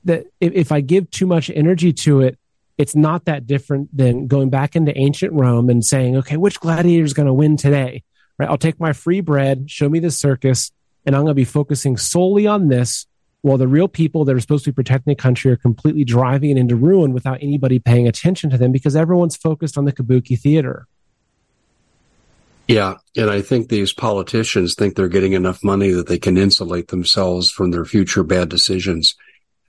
that 0.05 0.25
if, 0.39 0.53
if 0.53 0.71
I 0.71 0.81
give 0.81 1.11
too 1.11 1.27
much 1.27 1.49
energy 1.49 1.91
to 1.93 2.21
it, 2.21 2.39
it's 2.77 2.95
not 2.95 3.25
that 3.25 3.47
different 3.47 3.95
than 3.95 4.27
going 4.27 4.49
back 4.49 4.75
into 4.75 4.97
ancient 4.97 5.33
Rome 5.33 5.69
and 5.69 5.83
saying, 5.83 6.17
okay, 6.17 6.37
which 6.37 6.59
gladiator 6.59 7.03
is 7.03 7.13
going 7.13 7.27
to 7.27 7.33
win 7.33 7.57
today? 7.57 8.03
Right? 8.37 8.49
I'll 8.49 8.57
take 8.57 8.79
my 8.79 8.93
free 8.93 9.21
bread, 9.21 9.69
show 9.71 9.87
me 9.87 9.99
the 9.99 10.11
circus, 10.11 10.71
and 11.05 11.15
I'm 11.15 11.21
going 11.21 11.31
to 11.31 11.35
be 11.35 11.45
focusing 11.45 11.95
solely 11.97 12.47
on 12.47 12.67
this 12.67 13.07
while 13.41 13.57
the 13.57 13.67
real 13.67 13.87
people 13.87 14.25
that 14.25 14.35
are 14.35 14.39
supposed 14.39 14.65
to 14.65 14.71
be 14.71 14.75
protecting 14.75 15.11
the 15.11 15.15
country 15.15 15.51
are 15.51 15.55
completely 15.55 16.03
driving 16.03 16.49
it 16.49 16.57
into 16.57 16.75
ruin 16.75 17.13
without 17.13 17.37
anybody 17.41 17.79
paying 17.79 18.07
attention 18.07 18.49
to 18.49 18.57
them 18.57 18.71
because 18.71 18.95
everyone's 18.95 19.37
focused 19.37 19.77
on 19.77 19.85
the 19.85 19.93
kabuki 19.93 20.37
theater. 20.37 20.87
Yeah. 22.67 22.95
And 23.15 23.29
I 23.29 23.41
think 23.41 23.69
these 23.69 23.93
politicians 23.93 24.73
think 24.73 24.95
they're 24.95 25.07
getting 25.07 25.33
enough 25.33 25.63
money 25.63 25.91
that 25.91 26.07
they 26.07 26.17
can 26.17 26.37
insulate 26.37 26.87
themselves 26.87 27.51
from 27.51 27.69
their 27.69 27.85
future 27.85 28.23
bad 28.23 28.49
decisions 28.49 29.15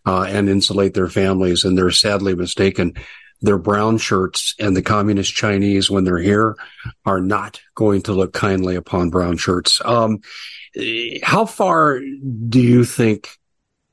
uh, 0.06 0.22
and 0.22 0.48
insulate 0.48 0.94
their 0.94 1.08
families. 1.08 1.64
And 1.64 1.76
they're 1.76 1.90
sadly 1.90 2.34
mistaken. 2.34 2.94
Their 3.42 3.58
brown 3.58 3.98
shirts 3.98 4.54
and 4.58 4.74
the 4.74 4.82
communist 4.82 5.34
Chinese, 5.34 5.90
when 5.90 6.04
they're 6.04 6.16
here, 6.16 6.56
are 7.04 7.20
not 7.20 7.60
going 7.74 8.02
to 8.02 8.12
look 8.12 8.32
kindly 8.32 8.76
upon 8.76 9.10
brown 9.10 9.36
shirts. 9.36 9.80
Um, 9.84 10.20
how 11.22 11.44
far 11.44 12.00
do 12.00 12.60
you 12.60 12.84
think 12.84 13.28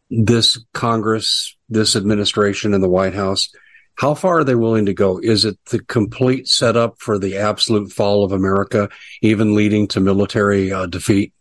this 0.10 0.64
Congress, 0.74 1.58
this 1.70 1.96
administration, 1.96 2.74
and 2.74 2.84
the 2.84 2.90
White 2.90 3.16
House, 3.16 3.50
how 3.96 4.14
far 4.14 4.40
are 4.40 4.44
they 4.44 4.56
willing 4.56 4.86
to 4.88 4.94
go? 4.94 5.20
Is 5.20 5.46
it 5.46 5.58
the 5.66 5.80
complete 5.80 6.48
setup 6.48 7.00
for 7.00 7.20
the 7.20 7.38
absolute 7.38 7.92
fall 7.92 8.24
of 8.24 8.32
America, 8.32 8.90
even 9.22 9.56
leading 9.56 9.88
to 9.90 10.00
military 10.00 10.72
uh, 10.72 10.86
defeat? 10.86 11.34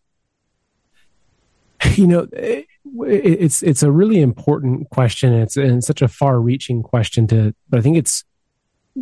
You 1.94 2.06
know, 2.06 2.28
it's 3.00 3.62
it's 3.62 3.82
a 3.82 3.90
really 3.90 4.20
important 4.20 4.90
question. 4.90 5.32
It's 5.32 5.56
and 5.56 5.82
such 5.82 6.02
a 6.02 6.08
far-reaching 6.08 6.82
question 6.82 7.26
to, 7.28 7.54
but 7.68 7.78
I 7.78 7.82
think 7.82 7.96
it's 7.96 8.24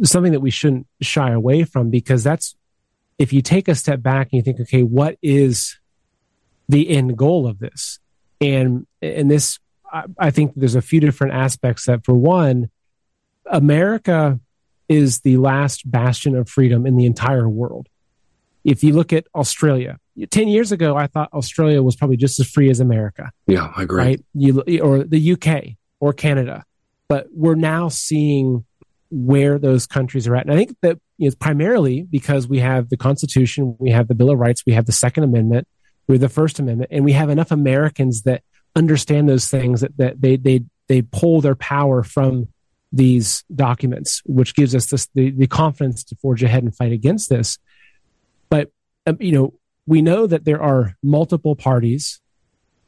something 0.02 0.32
that 0.32 0.40
we 0.40 0.50
shouldn't 0.50 0.86
shy 1.00 1.30
away 1.32 1.64
from 1.64 1.90
because 1.90 2.22
that's 2.22 2.54
if 3.18 3.32
you 3.32 3.42
take 3.42 3.68
a 3.68 3.74
step 3.74 4.02
back 4.02 4.28
and 4.32 4.38
you 4.38 4.42
think, 4.42 4.60
okay, 4.60 4.82
what 4.82 5.18
is 5.22 5.78
the 6.68 6.88
end 6.88 7.16
goal 7.16 7.46
of 7.46 7.58
this? 7.58 7.98
And 8.40 8.86
and 9.02 9.30
this, 9.30 9.58
I, 9.92 10.04
I 10.18 10.30
think 10.30 10.52
there's 10.56 10.76
a 10.76 10.82
few 10.82 11.00
different 11.00 11.34
aspects. 11.34 11.86
That 11.86 12.04
for 12.04 12.14
one, 12.14 12.70
America 13.46 14.40
is 14.88 15.20
the 15.20 15.36
last 15.36 15.88
bastion 15.90 16.34
of 16.34 16.48
freedom 16.48 16.86
in 16.86 16.96
the 16.96 17.06
entire 17.06 17.48
world. 17.48 17.88
If 18.64 18.82
you 18.84 18.92
look 18.92 19.12
at 19.12 19.26
Australia, 19.34 19.98
10 20.30 20.48
years 20.48 20.72
ago, 20.72 20.96
I 20.96 21.06
thought 21.06 21.32
Australia 21.32 21.82
was 21.82 21.96
probably 21.96 22.16
just 22.16 22.40
as 22.40 22.48
free 22.48 22.70
as 22.70 22.80
America. 22.80 23.30
Yeah, 23.46 23.72
I 23.76 23.82
agree. 23.82 24.02
Right? 24.02 24.24
You, 24.34 24.60
or 24.80 25.04
the 25.04 25.32
UK 25.32 25.76
or 26.00 26.12
Canada. 26.12 26.64
But 27.08 27.28
we're 27.32 27.54
now 27.54 27.88
seeing 27.88 28.64
where 29.10 29.58
those 29.58 29.86
countries 29.86 30.26
are 30.28 30.36
at. 30.36 30.44
And 30.44 30.52
I 30.52 30.56
think 30.56 30.76
that 30.82 30.98
is 31.18 31.34
primarily 31.34 32.02
because 32.02 32.48
we 32.48 32.60
have 32.60 32.88
the 32.88 32.96
Constitution, 32.96 33.76
we 33.78 33.90
have 33.90 34.08
the 34.08 34.14
Bill 34.14 34.30
of 34.30 34.38
Rights, 34.38 34.64
we 34.66 34.72
have 34.72 34.86
the 34.86 34.92
Second 34.92 35.24
Amendment, 35.24 35.66
we 36.06 36.14
have 36.14 36.20
the 36.20 36.28
First 36.28 36.58
Amendment, 36.58 36.90
and 36.92 37.04
we 37.04 37.12
have 37.12 37.28
enough 37.28 37.50
Americans 37.50 38.22
that 38.22 38.42
understand 38.76 39.28
those 39.28 39.48
things 39.48 39.80
that, 39.80 39.96
that 39.96 40.20
they, 40.20 40.36
they, 40.36 40.62
they 40.88 41.02
pull 41.02 41.40
their 41.40 41.56
power 41.56 42.02
from 42.02 42.48
these 42.92 43.44
documents, 43.54 44.22
which 44.24 44.54
gives 44.54 44.74
us 44.74 44.86
this, 44.86 45.08
the, 45.14 45.30
the 45.30 45.46
confidence 45.46 46.04
to 46.04 46.16
forge 46.16 46.42
ahead 46.42 46.62
and 46.62 46.74
fight 46.74 46.92
against 46.92 47.28
this. 47.28 47.58
But, 48.48 48.70
um, 49.06 49.16
you 49.20 49.32
know, 49.32 49.54
we 49.86 50.02
know 50.02 50.26
that 50.26 50.44
there 50.44 50.62
are 50.62 50.96
multiple 51.02 51.56
parties 51.56 52.20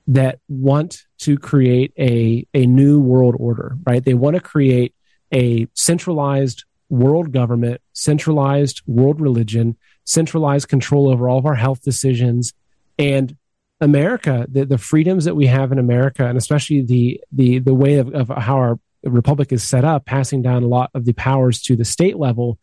that 0.07 0.41
want 0.49 1.05
to 1.19 1.39
create 1.39 1.93
a, 1.99 2.47
a 2.55 2.67
new 2.67 3.01
world 3.01 3.37
order, 3.39 3.77
right? 3.87 4.05
They 4.05 4.15
want 4.15 4.35
to 4.35 4.41
create 4.41 4.95
a 5.33 5.67
centralized 5.75 6.65
world 6.89 7.33
government, 7.33 7.81
centralized 7.93 8.83
world 8.87 9.21
religion, 9.21 9.77
centralized 10.05 10.69
control 10.69 11.09
over 11.11 11.29
all 11.29 11.39
of 11.39 11.47
our 11.47 11.55
health 11.55 11.83
decisions. 11.83 12.53
And 12.99 13.37
America, 13.81 14.47
the, 14.49 14.65
the 14.65 14.79
freedoms 14.79 15.25
that 15.25 15.35
we 15.35 15.47
have 15.47 15.73
in 15.73 15.79
America, 15.79 16.27
and 16.27 16.39
especially 16.39 16.83
the 16.83 17.21
the 17.33 17.59
the 17.59 17.75
way 17.75 17.97
of, 17.97 18.15
of 18.15 18.29
how 18.29 18.57
our 18.57 18.79
republic 19.03 19.53
is 19.53 19.65
set 19.65 19.85
up, 19.85 20.05
passing 20.05 20.43
down 20.43 20.63
a 20.63 20.69
lot 20.69 20.91
of 20.95 21.05
the 21.05 21.13
powers 21.15 21.61
to 21.63 21.75
the 21.75 21.85
state 21.85 22.17
level, 22.17 22.59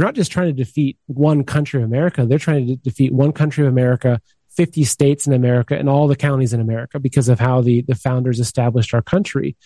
they're 0.00 0.06
not 0.06 0.14
just 0.14 0.32
trying 0.32 0.46
to 0.46 0.54
defeat 0.54 0.96
one 1.08 1.44
country 1.44 1.82
of 1.82 1.86
America. 1.86 2.24
They're 2.24 2.38
trying 2.38 2.66
to 2.68 2.76
defeat 2.76 3.12
one 3.12 3.32
country 3.32 3.66
of 3.66 3.70
America, 3.70 4.22
50 4.48 4.84
states 4.84 5.26
in 5.26 5.34
America, 5.34 5.76
and 5.76 5.90
all 5.90 6.08
the 6.08 6.16
counties 6.16 6.54
in 6.54 6.60
America 6.60 6.98
because 6.98 7.28
of 7.28 7.38
how 7.38 7.60
the, 7.60 7.82
the 7.82 7.94
founders 7.94 8.40
established 8.40 8.94
our 8.94 9.02
country. 9.02 9.58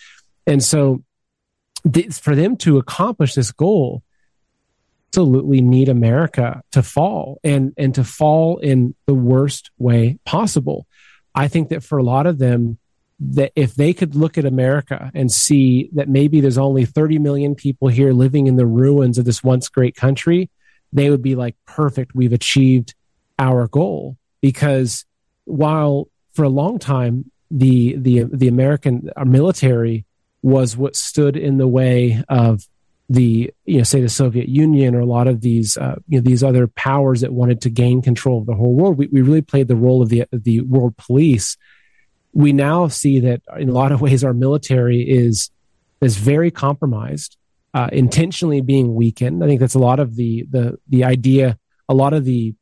And 0.45 0.61
so 0.61 1.05
for 2.11 2.35
them 2.35 2.57
to 2.57 2.77
accomplish 2.77 3.33
this 3.33 3.53
goal, 3.53 4.03
absolutely 5.09 5.61
need 5.61 5.87
America 5.87 6.61
to 6.73 6.83
fall 6.83 7.39
and, 7.41 7.73
and 7.77 7.95
to 7.95 8.03
fall 8.03 8.57
in 8.57 8.93
the 9.07 9.13
worst 9.13 9.71
way 9.77 10.19
possible. 10.25 10.85
I 11.33 11.47
think 11.47 11.69
that 11.69 11.81
for 11.81 11.97
a 11.97 12.03
lot 12.03 12.27
of 12.27 12.39
them, 12.39 12.77
that 13.19 13.51
if 13.55 13.75
they 13.75 13.93
could 13.93 14.15
look 14.15 14.37
at 14.37 14.45
America 14.45 15.11
and 15.13 15.31
see 15.31 15.89
that 15.93 16.09
maybe 16.09 16.41
there's 16.41 16.57
only 16.57 16.85
30 16.85 17.19
million 17.19 17.55
people 17.55 17.87
here 17.87 18.11
living 18.11 18.47
in 18.47 18.57
the 18.57 18.65
ruins 18.65 19.17
of 19.17 19.25
this 19.25 19.43
once 19.43 19.69
great 19.69 19.95
country, 19.95 20.49
they 20.91 21.09
would 21.09 21.21
be 21.21 21.35
like, 21.35 21.55
perfect, 21.65 22.13
we've 22.13 22.33
achieved 22.33 22.93
our 23.39 23.67
goal. 23.67 24.17
Because 24.41 25.05
while 25.45 26.09
for 26.33 26.43
a 26.43 26.49
long 26.49 26.77
time, 26.77 27.31
the, 27.49 27.95
the, 27.97 28.23
the 28.31 28.47
American 28.47 29.09
our 29.15 29.25
military 29.25 30.05
was 30.41 30.75
what 30.75 30.95
stood 30.95 31.37
in 31.37 31.57
the 31.57 31.67
way 31.67 32.21
of 32.27 32.67
the, 33.07 33.51
you 33.65 33.77
know, 33.77 33.83
say 33.83 34.01
the 34.01 34.09
Soviet 34.09 34.49
Union 34.49 34.93
or 34.93 34.99
a 34.99 35.05
lot 35.05 35.27
of 35.27 35.41
these, 35.41 35.77
uh, 35.77 35.95
you 36.07 36.19
know, 36.19 36.23
these 36.23 36.43
other 36.43 36.67
powers 36.67 37.21
that 37.21 37.31
wanted 37.31 37.61
to 37.61 37.69
gain 37.69 38.01
control 38.01 38.39
of 38.39 38.45
the 38.45 38.55
whole 38.55 38.73
world. 38.73 38.97
We, 38.97 39.07
we 39.07 39.21
really 39.21 39.41
played 39.41 39.67
the 39.67 39.75
role 39.75 40.01
of 40.01 40.09
the, 40.09 40.25
the 40.31 40.61
world 40.61 40.97
police 40.97 41.55
we 42.35 42.51
now 42.51 42.87
see 42.89 43.21
that 43.21 43.41
in 43.57 43.69
a 43.69 43.71
lot 43.71 43.91
of 43.91 44.01
ways 44.01 44.23
our 44.23 44.33
military 44.33 45.01
is 45.01 45.49
is 46.01 46.17
very 46.17 46.51
compromised, 46.51 47.37
uh, 47.73 47.89
intentionally 47.91 48.61
being 48.61 48.93
weakened. 48.93 49.43
I 49.43 49.47
think 49.47 49.61
that's 49.61 49.73
a 49.73 49.79
lot 49.79 49.99
of 49.99 50.15
the 50.15 50.45
the 50.51 50.77
the 50.87 51.05
idea. 51.05 51.57
A 51.87 51.93
lot 51.93 52.13
of 52.13 52.25
the 52.25 52.53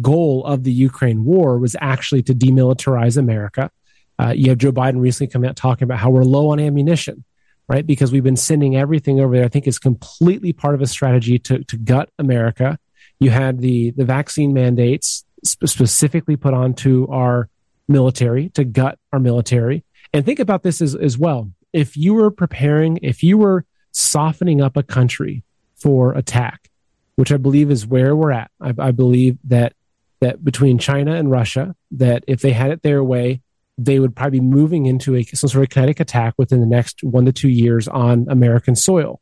goal 0.00 0.44
of 0.44 0.62
the 0.64 0.72
Ukraine 0.72 1.24
war 1.24 1.58
was 1.58 1.74
actually 1.80 2.22
to 2.24 2.34
demilitarize 2.34 3.16
America. 3.16 3.70
Uh, 4.18 4.32
you 4.36 4.50
have 4.50 4.58
Joe 4.58 4.72
Biden 4.72 5.00
recently 5.00 5.30
come 5.30 5.44
out 5.44 5.56
talking 5.56 5.84
about 5.84 5.98
how 5.98 6.10
we're 6.10 6.24
low 6.24 6.50
on 6.50 6.60
ammunition, 6.60 7.24
right? 7.68 7.86
Because 7.86 8.12
we've 8.12 8.22
been 8.22 8.36
sending 8.36 8.76
everything 8.76 9.20
over 9.20 9.34
there. 9.34 9.44
I 9.44 9.48
think 9.48 9.66
is 9.66 9.78
completely 9.78 10.52
part 10.52 10.74
of 10.74 10.82
a 10.82 10.86
strategy 10.86 11.38
to 11.40 11.64
to 11.64 11.78
gut 11.78 12.10
America. 12.18 12.78
You 13.20 13.30
had 13.30 13.60
the 13.60 13.92
the 13.92 14.04
vaccine 14.04 14.52
mandates 14.52 15.24
sp- 15.48 15.64
specifically 15.64 16.36
put 16.36 16.52
onto 16.52 17.06
our 17.10 17.48
military, 17.88 18.48
to 18.50 18.64
gut 18.64 18.98
our 19.12 19.18
military. 19.18 19.84
And 20.12 20.24
think 20.24 20.38
about 20.38 20.62
this 20.62 20.80
as, 20.80 20.94
as 20.94 21.18
well. 21.18 21.50
If 21.72 21.96
you 21.96 22.14
were 22.14 22.30
preparing, 22.30 22.98
if 23.02 23.22
you 23.22 23.38
were 23.38 23.64
softening 23.92 24.60
up 24.60 24.76
a 24.76 24.82
country 24.82 25.42
for 25.76 26.12
attack, 26.12 26.70
which 27.16 27.32
I 27.32 27.36
believe 27.36 27.70
is 27.70 27.86
where 27.86 28.14
we're 28.14 28.32
at, 28.32 28.50
I, 28.60 28.74
I 28.78 28.90
believe 28.90 29.38
that 29.44 29.74
that 30.20 30.44
between 30.44 30.78
China 30.78 31.14
and 31.14 31.30
Russia, 31.30 31.74
that 31.90 32.24
if 32.26 32.40
they 32.40 32.52
had 32.52 32.70
it 32.70 32.82
their 32.82 33.04
way, 33.04 33.42
they 33.76 33.98
would 33.98 34.14
probably 34.14 34.40
be 34.40 34.46
moving 34.46 34.86
into 34.86 35.16
a 35.16 35.22
some 35.24 35.50
sort 35.50 35.64
of 35.64 35.68
kinetic 35.70 36.00
attack 36.00 36.34
within 36.38 36.60
the 36.60 36.66
next 36.66 37.02
one 37.02 37.26
to 37.26 37.32
two 37.32 37.48
years 37.48 37.88
on 37.88 38.26
American 38.28 38.76
soil. 38.76 39.20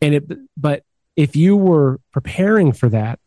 And 0.00 0.14
it, 0.14 0.24
but 0.56 0.84
if 1.16 1.36
you 1.36 1.56
were 1.56 2.00
preparing 2.12 2.72
for 2.72 2.88
that, 2.88 3.18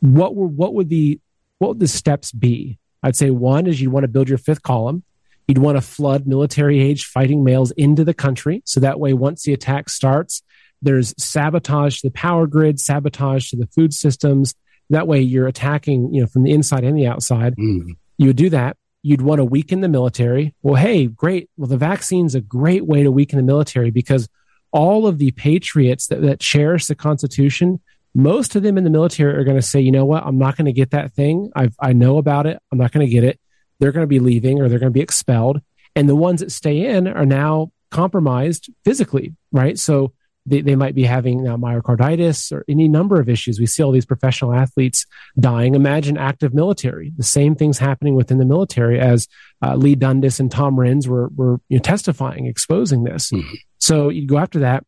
what 0.00 0.34
were 0.34 0.46
what 0.46 0.74
would 0.74 0.88
the 0.88 1.20
what 1.58 1.68
would 1.68 1.80
the 1.80 1.88
steps 1.88 2.32
be? 2.32 2.78
I'd 3.02 3.16
say 3.16 3.30
one 3.30 3.66
is 3.66 3.80
you'd 3.80 3.92
want 3.92 4.04
to 4.04 4.08
build 4.08 4.28
your 4.28 4.38
fifth 4.38 4.62
column. 4.62 5.02
You'd 5.48 5.58
want 5.58 5.76
to 5.76 5.82
flood 5.82 6.26
military 6.26 6.80
age 6.80 7.04
fighting 7.06 7.42
males 7.42 7.72
into 7.72 8.04
the 8.04 8.14
country. 8.14 8.62
So 8.64 8.80
that 8.80 9.00
way, 9.00 9.12
once 9.12 9.42
the 9.42 9.52
attack 9.52 9.88
starts, 9.88 10.42
there's 10.80 11.14
sabotage 11.18 12.00
to 12.00 12.08
the 12.08 12.12
power 12.12 12.46
grid, 12.46 12.80
sabotage 12.80 13.50
to 13.50 13.56
the 13.56 13.66
food 13.68 13.92
systems. 13.92 14.54
That 14.90 15.06
way, 15.06 15.20
you're 15.20 15.48
attacking, 15.48 16.12
you 16.14 16.20
know, 16.20 16.26
from 16.26 16.44
the 16.44 16.52
inside 16.52 16.84
and 16.84 16.96
the 16.96 17.06
outside. 17.06 17.56
Mm. 17.56 17.96
You 18.18 18.28
would 18.28 18.36
do 18.36 18.50
that. 18.50 18.76
You'd 19.02 19.22
want 19.22 19.40
to 19.40 19.44
weaken 19.44 19.80
the 19.80 19.88
military. 19.88 20.54
Well, 20.62 20.76
hey, 20.76 21.06
great. 21.06 21.50
Well, 21.56 21.68
the 21.68 21.76
vaccine's 21.76 22.34
a 22.34 22.40
great 22.40 22.86
way 22.86 23.02
to 23.02 23.10
weaken 23.10 23.36
the 23.36 23.42
military 23.42 23.90
because 23.90 24.28
all 24.70 25.06
of 25.06 25.18
the 25.18 25.32
patriots 25.32 26.06
that, 26.06 26.22
that 26.22 26.40
cherish 26.40 26.86
the 26.86 26.94
Constitution 26.94 27.80
most 28.14 28.56
of 28.56 28.62
them 28.62 28.76
in 28.76 28.84
the 28.84 28.90
military 28.90 29.34
are 29.34 29.44
going 29.44 29.56
to 29.56 29.62
say, 29.62 29.80
you 29.80 29.92
know 29.92 30.04
what, 30.04 30.24
I'm 30.24 30.38
not 30.38 30.56
going 30.56 30.66
to 30.66 30.72
get 30.72 30.90
that 30.90 31.12
thing. 31.12 31.50
I've, 31.54 31.74
I 31.80 31.92
know 31.92 32.18
about 32.18 32.46
it. 32.46 32.60
I'm 32.70 32.78
not 32.78 32.92
going 32.92 33.06
to 33.06 33.12
get 33.12 33.24
it. 33.24 33.40
They're 33.78 33.92
going 33.92 34.04
to 34.04 34.08
be 34.08 34.20
leaving 34.20 34.60
or 34.60 34.68
they're 34.68 34.78
going 34.78 34.92
to 34.92 34.98
be 34.98 35.00
expelled. 35.00 35.60
And 35.96 36.08
the 36.08 36.16
ones 36.16 36.40
that 36.40 36.52
stay 36.52 36.86
in 36.86 37.08
are 37.08 37.26
now 37.26 37.72
compromised 37.90 38.70
physically, 38.84 39.34
right? 39.50 39.78
So 39.78 40.12
they, 40.44 40.60
they 40.60 40.76
might 40.76 40.94
be 40.94 41.04
having 41.04 41.44
now 41.44 41.56
myocarditis 41.56 42.52
or 42.52 42.64
any 42.68 42.88
number 42.88 43.20
of 43.20 43.28
issues. 43.28 43.60
We 43.60 43.66
see 43.66 43.82
all 43.82 43.92
these 43.92 44.06
professional 44.06 44.52
athletes 44.52 45.06
dying. 45.38 45.74
Imagine 45.74 46.18
active 46.18 46.52
military. 46.52 47.12
The 47.16 47.22
same 47.22 47.54
things 47.54 47.78
happening 47.78 48.14
within 48.14 48.38
the 48.38 48.44
military 48.44 48.98
as 48.98 49.28
uh, 49.62 49.76
Leigh 49.76 49.94
Dundas 49.94 50.40
and 50.40 50.50
Tom 50.50 50.76
Renz 50.76 51.06
were, 51.06 51.28
were 51.28 51.60
you 51.68 51.78
know, 51.78 51.82
testifying, 51.82 52.46
exposing 52.46 53.04
this. 53.04 53.30
Mm-hmm. 53.30 53.54
So 53.78 54.08
you 54.08 54.26
go 54.26 54.38
after 54.38 54.60
that. 54.60 54.84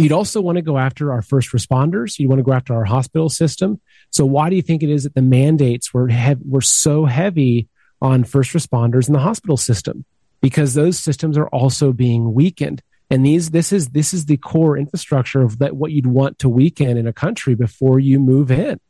You'd 0.00 0.12
also 0.12 0.40
want 0.40 0.56
to 0.56 0.62
go 0.62 0.78
after 0.78 1.12
our 1.12 1.20
first 1.20 1.52
responders. 1.52 2.18
You'd 2.18 2.28
want 2.28 2.38
to 2.38 2.42
go 2.42 2.54
after 2.54 2.74
our 2.74 2.86
hospital 2.86 3.28
system. 3.28 3.80
So 4.10 4.24
why 4.24 4.48
do 4.48 4.56
you 4.56 4.62
think 4.62 4.82
it 4.82 4.88
is 4.88 5.04
that 5.04 5.14
the 5.14 5.20
mandates 5.20 5.92
were 5.92 6.08
hev- 6.08 6.40
were 6.42 6.62
so 6.62 7.04
heavy 7.04 7.68
on 8.00 8.24
first 8.24 8.52
responders 8.52 9.08
in 9.08 9.12
the 9.12 9.20
hospital 9.20 9.58
system? 9.58 10.06
Because 10.40 10.72
those 10.72 10.98
systems 10.98 11.36
are 11.36 11.48
also 11.48 11.92
being 11.92 12.32
weakened. 12.32 12.82
And 13.10 13.26
these 13.26 13.50
this 13.50 13.72
is 13.72 13.90
this 13.90 14.14
is 14.14 14.24
the 14.24 14.38
core 14.38 14.78
infrastructure 14.78 15.42
of 15.42 15.58
that 15.58 15.76
what 15.76 15.92
you'd 15.92 16.06
want 16.06 16.38
to 16.38 16.48
weaken 16.48 16.96
in 16.96 17.06
a 17.06 17.12
country 17.12 17.54
before 17.54 18.00
you 18.00 18.18
move 18.18 18.50
in. 18.50 18.80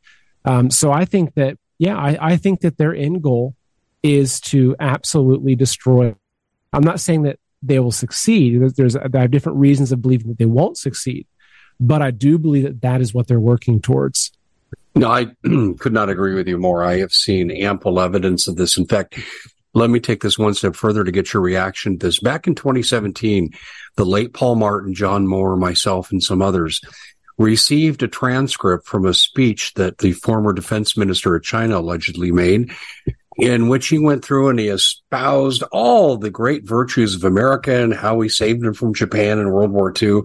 Um, 0.44 0.70
so 0.70 0.92
I 0.92 1.06
think 1.06 1.34
that 1.34 1.58
yeah, 1.78 1.96
I, 1.96 2.18
I 2.20 2.36
think 2.36 2.60
that 2.60 2.76
their 2.78 2.94
end 2.94 3.22
goal 3.22 3.56
is 4.02 4.40
to 4.40 4.76
absolutely 4.78 5.56
destroy. 5.56 6.14
I'm 6.72 6.84
not 6.84 7.00
saying 7.00 7.22
that 7.22 7.40
they 7.62 7.78
will 7.78 7.92
succeed. 7.92 8.60
There's, 8.76 8.96
I 8.96 9.08
have 9.14 9.30
different 9.30 9.58
reasons 9.58 9.92
of 9.92 10.02
believing 10.02 10.28
that 10.28 10.38
they 10.38 10.46
won't 10.46 10.78
succeed, 10.78 11.26
but 11.78 12.02
I 12.02 12.10
do 12.10 12.38
believe 12.38 12.64
that 12.64 12.80
that 12.82 13.00
is 13.00 13.12
what 13.12 13.26
they're 13.26 13.40
working 13.40 13.80
towards. 13.80 14.32
No, 14.94 15.10
I 15.10 15.26
could 15.78 15.92
not 15.92 16.08
agree 16.08 16.34
with 16.34 16.48
you 16.48 16.58
more. 16.58 16.82
I 16.82 16.98
have 16.98 17.12
seen 17.12 17.50
ample 17.50 18.00
evidence 18.00 18.48
of 18.48 18.56
this. 18.56 18.76
In 18.76 18.86
fact, 18.86 19.18
let 19.72 19.90
me 19.90 20.00
take 20.00 20.22
this 20.22 20.38
one 20.38 20.54
step 20.54 20.74
further 20.74 21.04
to 21.04 21.12
get 21.12 21.32
your 21.32 21.42
reaction 21.42 21.98
to 21.98 22.06
this. 22.06 22.18
Back 22.18 22.46
in 22.46 22.54
2017, 22.54 23.50
the 23.96 24.04
late 24.04 24.32
Paul 24.32 24.56
Martin, 24.56 24.94
John 24.94 25.26
Moore, 25.26 25.56
myself, 25.56 26.10
and 26.10 26.22
some 26.22 26.42
others 26.42 26.80
received 27.38 28.02
a 28.02 28.08
transcript 28.08 28.86
from 28.86 29.06
a 29.06 29.14
speech 29.14 29.72
that 29.74 29.98
the 29.98 30.12
former 30.12 30.52
defense 30.52 30.96
minister 30.96 31.34
of 31.34 31.42
China 31.42 31.78
allegedly 31.78 32.32
made 32.32 32.70
in 33.36 33.68
which 33.68 33.88
he 33.88 33.98
went 33.98 34.24
through 34.24 34.48
and 34.48 34.58
he 34.58 34.68
espoused 34.68 35.62
all 35.70 36.16
the 36.16 36.30
great 36.30 36.64
virtues 36.64 37.14
of 37.14 37.24
America 37.24 37.82
and 37.82 37.94
how 37.94 38.16
we 38.16 38.28
saved 38.28 38.62
them 38.62 38.74
from 38.74 38.94
Japan 38.94 39.38
in 39.38 39.50
World 39.50 39.70
War 39.70 39.92
II. 40.00 40.22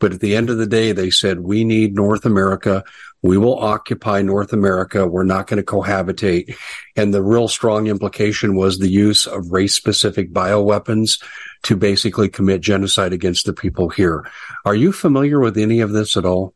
But 0.00 0.12
at 0.12 0.20
the 0.20 0.34
end 0.34 0.50
of 0.50 0.58
the 0.58 0.66
day, 0.66 0.92
they 0.92 1.10
said, 1.10 1.40
we 1.40 1.64
need 1.64 1.94
North 1.94 2.24
America. 2.24 2.84
We 3.22 3.38
will 3.38 3.58
occupy 3.58 4.22
North 4.22 4.52
America. 4.52 5.06
We're 5.06 5.24
not 5.24 5.46
going 5.46 5.58
to 5.58 5.66
cohabitate. 5.66 6.56
And 6.96 7.14
the 7.14 7.22
real 7.22 7.48
strong 7.48 7.86
implication 7.86 8.56
was 8.56 8.78
the 8.78 8.90
use 8.90 9.26
of 9.26 9.50
race 9.52 9.74
specific 9.74 10.32
bioweapons 10.32 11.22
to 11.64 11.76
basically 11.76 12.28
commit 12.28 12.60
genocide 12.60 13.12
against 13.12 13.46
the 13.46 13.52
people 13.52 13.88
here. 13.88 14.28
Are 14.64 14.74
you 14.74 14.92
familiar 14.92 15.40
with 15.40 15.56
any 15.58 15.80
of 15.80 15.92
this 15.92 16.16
at 16.16 16.24
all? 16.24 16.54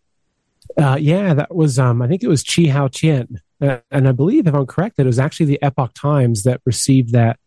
Uh, 0.76 0.96
yeah, 1.00 1.34
that 1.34 1.54
was, 1.54 1.78
um, 1.78 2.00
I 2.00 2.08
think 2.08 2.22
it 2.22 2.28
was 2.28 2.42
Chi 2.42 2.62
Haotian 2.62 3.40
uh, 3.62 3.78
and 3.90 4.08
I 4.08 4.12
believe, 4.12 4.46
if 4.46 4.54
I'm 4.54 4.66
correct, 4.66 4.96
that 4.96 5.04
it 5.04 5.06
was 5.06 5.18
actually 5.18 5.46
the 5.46 5.62
Epoch 5.62 5.92
Times 5.94 6.42
that 6.42 6.60
received 6.66 7.12
that, 7.12 7.38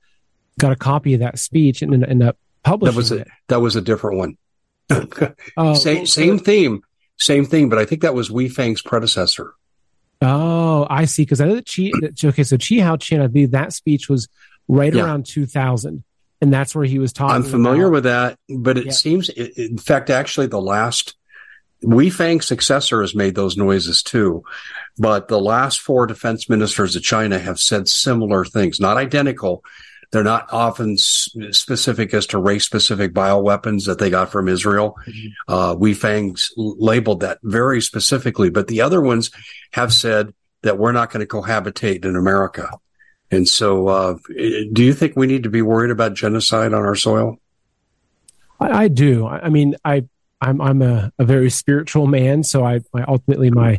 got 0.57 0.71
a 0.71 0.75
copy 0.75 1.13
of 1.13 1.19
that 1.19 1.37
speech 1.37 1.81
and 1.81 1.93
ended 1.93 2.29
up 2.29 2.37
publishing 2.63 2.93
that 2.93 2.97
was 2.97 3.11
a, 3.11 3.17
it. 3.17 3.27
That 3.49 3.61
was 3.61 3.75
a 3.75 3.81
different 3.81 4.17
one. 4.17 4.37
oh, 5.57 5.73
same, 5.73 6.05
same 6.05 6.39
theme, 6.39 6.81
same 7.17 7.45
thing, 7.45 7.69
but 7.69 7.77
I 7.77 7.85
think 7.85 8.01
that 8.01 8.13
was 8.13 8.31
Wei 8.31 8.47
Fang's 8.47 8.81
predecessor. 8.81 9.53
Oh, 10.21 10.87
I 10.89 11.05
see. 11.05 11.23
Because 11.23 11.41
I 11.41 11.47
know 11.47 11.55
that 11.55 11.67
Chi, 11.67 11.91
okay, 12.27 12.43
so 12.43 12.57
Chi 12.57 12.75
Haotian, 12.75 13.21
I 13.21 13.27
believe 13.27 13.51
that 13.51 13.73
speech 13.73 14.07
was 14.07 14.29
right 14.67 14.93
yeah. 14.93 15.03
around 15.03 15.25
2000. 15.25 16.03
And 16.41 16.53
that's 16.53 16.75
where 16.75 16.85
he 16.85 16.99
was 16.99 17.13
talking. 17.13 17.35
I'm 17.35 17.43
familiar 17.43 17.87
about, 17.87 17.93
with 17.93 18.03
that, 18.03 18.39
but 18.49 18.77
it 18.77 18.85
yeah. 18.87 18.91
seems, 18.91 19.29
in 19.29 19.77
fact, 19.77 20.09
actually, 20.09 20.47
the 20.47 20.61
last 20.61 21.15
Wei 21.81 22.09
Fang's 22.09 22.45
successor 22.45 23.01
has 23.01 23.15
made 23.15 23.35
those 23.35 23.57
noises 23.57 24.03
too. 24.03 24.43
But 24.97 25.27
the 25.27 25.39
last 25.39 25.81
four 25.81 26.07
defense 26.07 26.49
ministers 26.49 26.95
of 26.95 27.03
China 27.03 27.37
have 27.37 27.59
said 27.59 27.87
similar 27.87 28.45
things, 28.45 28.79
not 28.79 28.97
identical. 28.97 29.63
They're 30.11 30.23
not 30.23 30.47
often 30.53 30.97
specific 30.97 32.13
as 32.13 32.27
to 32.27 32.37
race 32.37 32.63
specific 32.63 33.13
bioweapons 33.13 33.85
that 33.87 33.99
they 33.99 34.09
got 34.09 34.31
from 34.31 34.47
Israel. 34.47 34.95
Mm-hmm. 35.05 35.53
Uh, 35.53 35.75
Wei 35.75 35.93
Fang's 35.93 36.53
labeled 36.55 37.19
that 37.21 37.39
very 37.43 37.81
specifically, 37.81 38.49
but 38.49 38.67
the 38.67 38.81
other 38.81 39.01
ones 39.01 39.31
have 39.71 39.93
said 39.93 40.33
that 40.61 40.77
we're 40.77 40.93
not 40.93 41.11
going 41.11 41.25
to 41.25 41.27
cohabitate 41.27 42.05
in 42.05 42.15
America. 42.15 42.69
And 43.31 43.47
so, 43.47 43.87
uh, 43.87 44.17
do 44.27 44.83
you 44.83 44.93
think 44.93 45.15
we 45.15 45.27
need 45.27 45.43
to 45.43 45.49
be 45.49 45.61
worried 45.61 45.91
about 45.91 46.13
genocide 46.13 46.73
on 46.73 46.83
our 46.83 46.95
soil? 46.95 47.37
I, 48.59 48.83
I 48.83 48.87
do. 48.87 49.25
I, 49.25 49.45
I 49.45 49.49
mean, 49.49 49.75
I 49.83 50.05
I'm 50.41 50.61
I'm 50.61 50.81
a, 50.81 51.11
a 51.17 51.25
very 51.25 51.49
spiritual 51.49 52.07
man, 52.07 52.43
so 52.43 52.63
I, 52.63 52.81
I 52.93 53.01
ultimately 53.07 53.49
my 53.49 53.77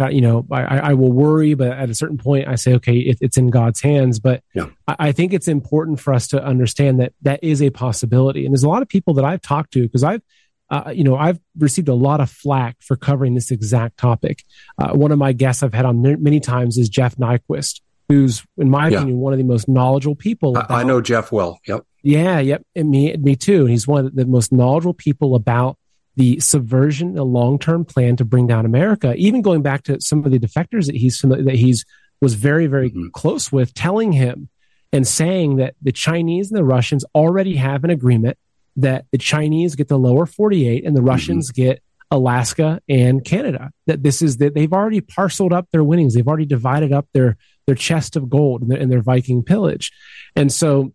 uh, 0.00 0.08
you 0.08 0.20
know 0.20 0.46
I, 0.50 0.78
I 0.78 0.94
will 0.94 1.12
worry, 1.12 1.54
but 1.54 1.72
at 1.72 1.90
a 1.90 1.94
certain 1.94 2.18
point 2.18 2.48
I 2.48 2.54
say 2.54 2.74
okay, 2.74 2.96
it, 2.98 3.18
it's 3.20 3.36
in 3.36 3.50
God's 3.50 3.80
hands. 3.80 4.20
But 4.20 4.42
yeah. 4.54 4.66
I, 4.86 4.96
I, 4.98 5.12
think 5.12 5.32
it's 5.32 5.48
important 5.48 6.00
for 6.00 6.12
us 6.12 6.28
to 6.28 6.44
understand 6.44 7.00
that 7.00 7.12
that 7.22 7.40
is 7.42 7.62
a 7.62 7.70
possibility, 7.70 8.44
and 8.44 8.52
there's 8.54 8.62
a 8.62 8.68
lot 8.68 8.82
of 8.82 8.88
people 8.88 9.14
that 9.14 9.24
I've 9.24 9.42
talked 9.42 9.72
to 9.72 9.82
because 9.82 10.04
I've 10.04 10.22
uh, 10.70 10.92
you 10.94 11.02
know, 11.02 11.16
I've 11.16 11.40
received 11.58 11.88
a 11.88 11.94
lot 11.94 12.20
of 12.20 12.30
flack 12.30 12.76
for 12.80 12.96
covering 12.96 13.34
this 13.34 13.50
exact 13.50 13.96
topic. 13.96 14.42
Uh, 14.78 14.90
one 14.92 15.12
of 15.12 15.18
my 15.18 15.32
guests 15.32 15.62
I've 15.62 15.72
had 15.72 15.86
on 15.86 16.02
many 16.02 16.40
times 16.40 16.76
is 16.76 16.88
Jeff 16.88 17.16
Nyquist, 17.16 17.80
who's, 18.08 18.44
in 18.58 18.68
my 18.68 18.88
yeah. 18.88 18.98
opinion, 18.98 19.18
one 19.18 19.32
of 19.32 19.38
the 19.38 19.44
most 19.44 19.68
knowledgeable 19.68 20.16
people. 20.16 20.56
About, 20.56 20.70
I 20.70 20.82
know 20.82 21.00
Jeff 21.00 21.32
well. 21.32 21.58
Yep. 21.66 21.86
Yeah. 22.02 22.38
Yep. 22.38 22.62
And 22.76 22.90
me, 22.90 23.16
me 23.16 23.34
too. 23.34 23.62
And 23.62 23.70
he's 23.70 23.86
one 23.86 24.06
of 24.06 24.14
the 24.14 24.26
most 24.26 24.52
knowledgeable 24.52 24.94
people 24.94 25.34
about 25.34 25.78
the 26.18 26.40
subversion, 26.40 27.14
the 27.14 27.24
long-term 27.24 27.84
plan 27.84 28.16
to 28.16 28.24
bring 28.24 28.48
down 28.48 28.66
America. 28.66 29.14
Even 29.16 29.40
going 29.40 29.62
back 29.62 29.84
to 29.84 30.00
some 30.00 30.24
of 30.24 30.32
the 30.32 30.38
defectors 30.38 30.86
that 30.86 30.96
he's 30.96 31.20
that 31.20 31.54
he's 31.54 31.84
was 32.20 32.34
very, 32.34 32.66
very 32.66 32.90
mm-hmm. 32.90 33.08
close 33.12 33.52
with, 33.52 33.72
telling 33.72 34.10
him 34.10 34.48
and 34.92 35.06
saying 35.06 35.56
that 35.56 35.76
the 35.80 35.92
Chinese 35.92 36.50
and 36.50 36.58
the 36.58 36.64
Russians 36.64 37.04
already 37.14 37.54
have 37.54 37.84
an 37.84 37.90
agreement 37.90 38.36
that 38.74 39.06
the 39.12 39.18
Chinese 39.18 39.76
get 39.76 39.86
the 39.86 39.98
lower 39.98 40.26
48 40.26 40.84
and 40.84 40.96
the 40.96 41.00
mm-hmm. 41.00 41.08
Russians 41.08 41.52
mm-hmm. 41.52 41.62
get 41.62 41.82
Alaska 42.10 42.80
and 42.88 43.24
Canada. 43.24 43.70
That 43.86 44.02
this 44.02 44.20
is 44.20 44.38
that 44.38 44.54
they've 44.54 44.72
already 44.72 45.00
parceled 45.00 45.52
up 45.52 45.68
their 45.70 45.84
winnings. 45.84 46.14
They've 46.14 46.26
already 46.26 46.46
divided 46.46 46.92
up 46.92 47.06
their 47.14 47.36
their 47.66 47.76
chest 47.76 48.16
of 48.16 48.28
gold 48.28 48.62
and 48.62 48.72
their, 48.72 48.80
and 48.80 48.90
their 48.90 49.02
Viking 49.02 49.44
pillage. 49.44 49.92
And 50.34 50.52
so, 50.52 50.94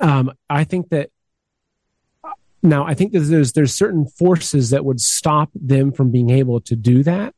um, 0.00 0.32
I 0.48 0.64
think 0.64 0.88
that 0.88 1.10
now 2.62 2.86
I 2.86 2.94
think 2.94 3.12
there's 3.12 3.52
there's 3.52 3.74
certain 3.74 4.06
forces 4.06 4.70
that 4.70 4.84
would 4.84 5.00
stop 5.00 5.50
them 5.54 5.92
from 5.92 6.10
being 6.10 6.30
able 6.30 6.60
to 6.62 6.76
do 6.76 7.02
that. 7.04 7.34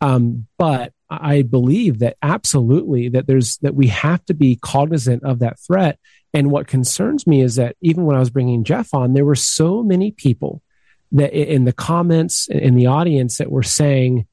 Um, 0.00 0.46
but 0.58 0.92
I 1.08 1.42
believe 1.42 2.00
that 2.00 2.16
absolutely 2.22 3.08
that 3.10 3.26
there's 3.26 3.58
that 3.58 3.74
we 3.74 3.88
have 3.88 4.24
to 4.26 4.34
be 4.34 4.56
cognizant 4.56 5.22
of 5.24 5.38
that 5.40 5.58
threat. 5.60 5.98
And 6.32 6.50
what 6.50 6.66
concerns 6.66 7.26
me 7.26 7.42
is 7.42 7.56
that 7.56 7.76
even 7.80 8.04
when 8.04 8.16
I 8.16 8.20
was 8.20 8.30
bringing 8.30 8.64
Jeff 8.64 8.92
on, 8.92 9.14
there 9.14 9.24
were 9.24 9.36
so 9.36 9.82
many 9.82 10.10
people 10.10 10.62
that 11.12 11.32
in 11.32 11.64
the 11.64 11.72
comments 11.72 12.48
in 12.48 12.74
the 12.74 12.86
audience 12.86 13.38
that 13.38 13.50
were 13.50 13.62
saying 13.62 14.26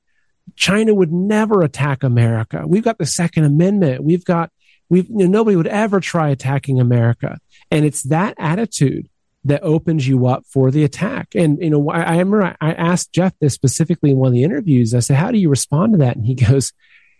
China 0.55 0.93
would 0.93 1.11
never 1.11 1.61
attack 1.61 2.03
America. 2.03 2.63
We've 2.65 2.83
got 2.83 2.97
the 2.97 3.05
Second 3.05 3.43
Amendment. 3.43 4.03
We've 4.03 4.25
got 4.25 4.49
we've 4.89 5.07
you 5.07 5.17
know, 5.17 5.27
nobody 5.27 5.55
would 5.55 5.67
ever 5.67 5.99
try 5.99 6.29
attacking 6.29 6.79
America. 6.79 7.37
And 7.69 7.85
it's 7.85 8.03
that 8.03 8.33
attitude 8.39 9.07
that 9.43 9.63
opens 9.63 10.07
you 10.07 10.27
up 10.27 10.45
for 10.45 10.69
the 10.69 10.83
attack. 10.83 11.29
And, 11.35 11.59
you 11.61 11.69
know, 11.69 11.89
I, 11.89 12.01
I 12.01 12.11
remember 12.11 12.55
I 12.61 12.73
asked 12.73 13.11
Jeff 13.11 13.33
this 13.39 13.53
specifically 13.53 14.11
in 14.11 14.17
one 14.17 14.27
of 14.27 14.33
the 14.33 14.43
interviews. 14.43 14.93
I 14.93 14.99
said, 14.99 15.17
how 15.17 15.31
do 15.31 15.39
you 15.39 15.49
respond 15.49 15.93
to 15.93 15.97
that? 15.99 16.15
And 16.15 16.25
he 16.25 16.35
goes, 16.35 16.73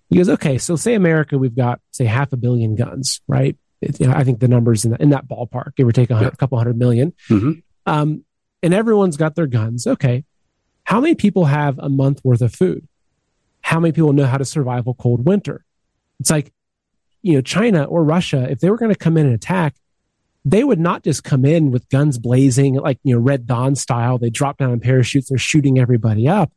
he 0.10 0.18
goes, 0.18 0.30
okay, 0.30 0.58
so 0.58 0.76
say 0.76 0.94
America, 0.94 1.38
we've 1.38 1.56
got 1.56 1.80
say 1.92 2.06
half 2.06 2.34
a 2.34 2.38
billion 2.38 2.76
guns, 2.76 3.22
right? 3.28 3.58
It, 3.82 4.00
you 4.00 4.08
know, 4.08 4.14
I 4.14 4.24
think 4.24 4.40
the 4.40 4.48
numbers 4.48 4.86
in, 4.86 4.92
the, 4.92 5.02
in 5.02 5.10
that 5.10 5.28
ballpark, 5.28 5.76
give 5.76 5.88
or 5.88 5.92
take 5.92 6.12
a, 6.12 6.20
yeah. 6.22 6.30
couple 6.32 6.58
hundred 6.58 6.78
million. 6.78 7.14
Mm-hmm. 7.30 7.52
Um, 7.88 8.24
and 8.62 8.74
everyone's 8.74 9.18
got 9.18 9.36
their 9.36 9.48
guns. 9.48 9.88
Okay. 9.88 10.24
How 10.84 11.00
many 11.00 11.16
people 11.16 11.46
have 11.46 11.80
a 11.80 11.90
month 11.90 12.22
worth 12.24 12.42
of 12.42 12.54
food? 12.54 12.88
How 13.62 13.80
many 13.80 13.92
people 13.92 14.14
know 14.14 14.26
how 14.26 14.38
to 14.38 14.46
survive 14.46 14.86
a 14.88 14.94
cold 14.94 15.26
winter? 15.26 15.64
It's 16.20 16.30
like, 16.30 16.52
you 17.24 17.34
know, 17.34 17.42
China 17.42 17.86
or 17.86 18.04
Russia, 18.04 18.48
if 18.50 18.60
they 18.60 18.70
were 18.70 18.78
going 18.78 18.92
to 18.92 18.98
come 18.98 19.18
in 19.18 19.26
and 19.26 19.36
attack, 19.36 19.76
they 20.43 20.63
would 20.63 20.80
not 20.80 21.04
just 21.04 21.23
come 21.23 21.45
in 21.45 21.71
with 21.71 21.88
guns 21.89 22.17
blazing, 22.17 22.75
like, 22.75 22.99
you 23.04 23.13
know, 23.13 23.21
Red 23.21 23.45
Dawn 23.45 23.75
style. 23.75 24.17
They 24.17 24.30
drop 24.30 24.58
down 24.58 24.71
in 24.71 24.80
parachutes. 24.80 25.30
They're 25.30 25.38
shooting 25.38 25.77
everybody 25.77 26.27
up. 26.27 26.51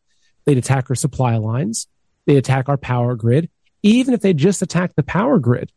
They'd 0.44 0.58
attack 0.58 0.88
our 0.90 0.96
supply 0.96 1.36
lines. 1.36 1.86
They 2.26 2.36
attack 2.36 2.68
our 2.68 2.78
power 2.78 3.14
grid. 3.14 3.50
Even 3.82 4.14
if 4.14 4.20
they 4.20 4.32
just 4.32 4.62
attack 4.62 4.94
the 4.94 5.02
power 5.02 5.38
grid 5.38 5.70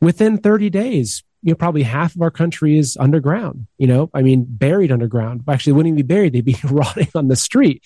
within 0.00 0.38
30 0.38 0.70
days, 0.70 1.22
you 1.42 1.52
know, 1.52 1.56
probably 1.56 1.84
half 1.84 2.14
of 2.14 2.22
our 2.22 2.30
country 2.30 2.78
is 2.78 2.96
underground, 2.98 3.66
you 3.78 3.86
know, 3.86 4.10
I 4.12 4.22
mean, 4.22 4.44
buried 4.48 4.90
underground. 4.90 5.42
Actually, 5.48 5.74
wouldn't 5.74 5.94
even 5.94 6.06
be 6.06 6.14
buried. 6.14 6.32
They'd 6.32 6.44
be 6.44 6.56
rotting 6.64 7.08
on 7.14 7.28
the 7.28 7.36
street. 7.36 7.82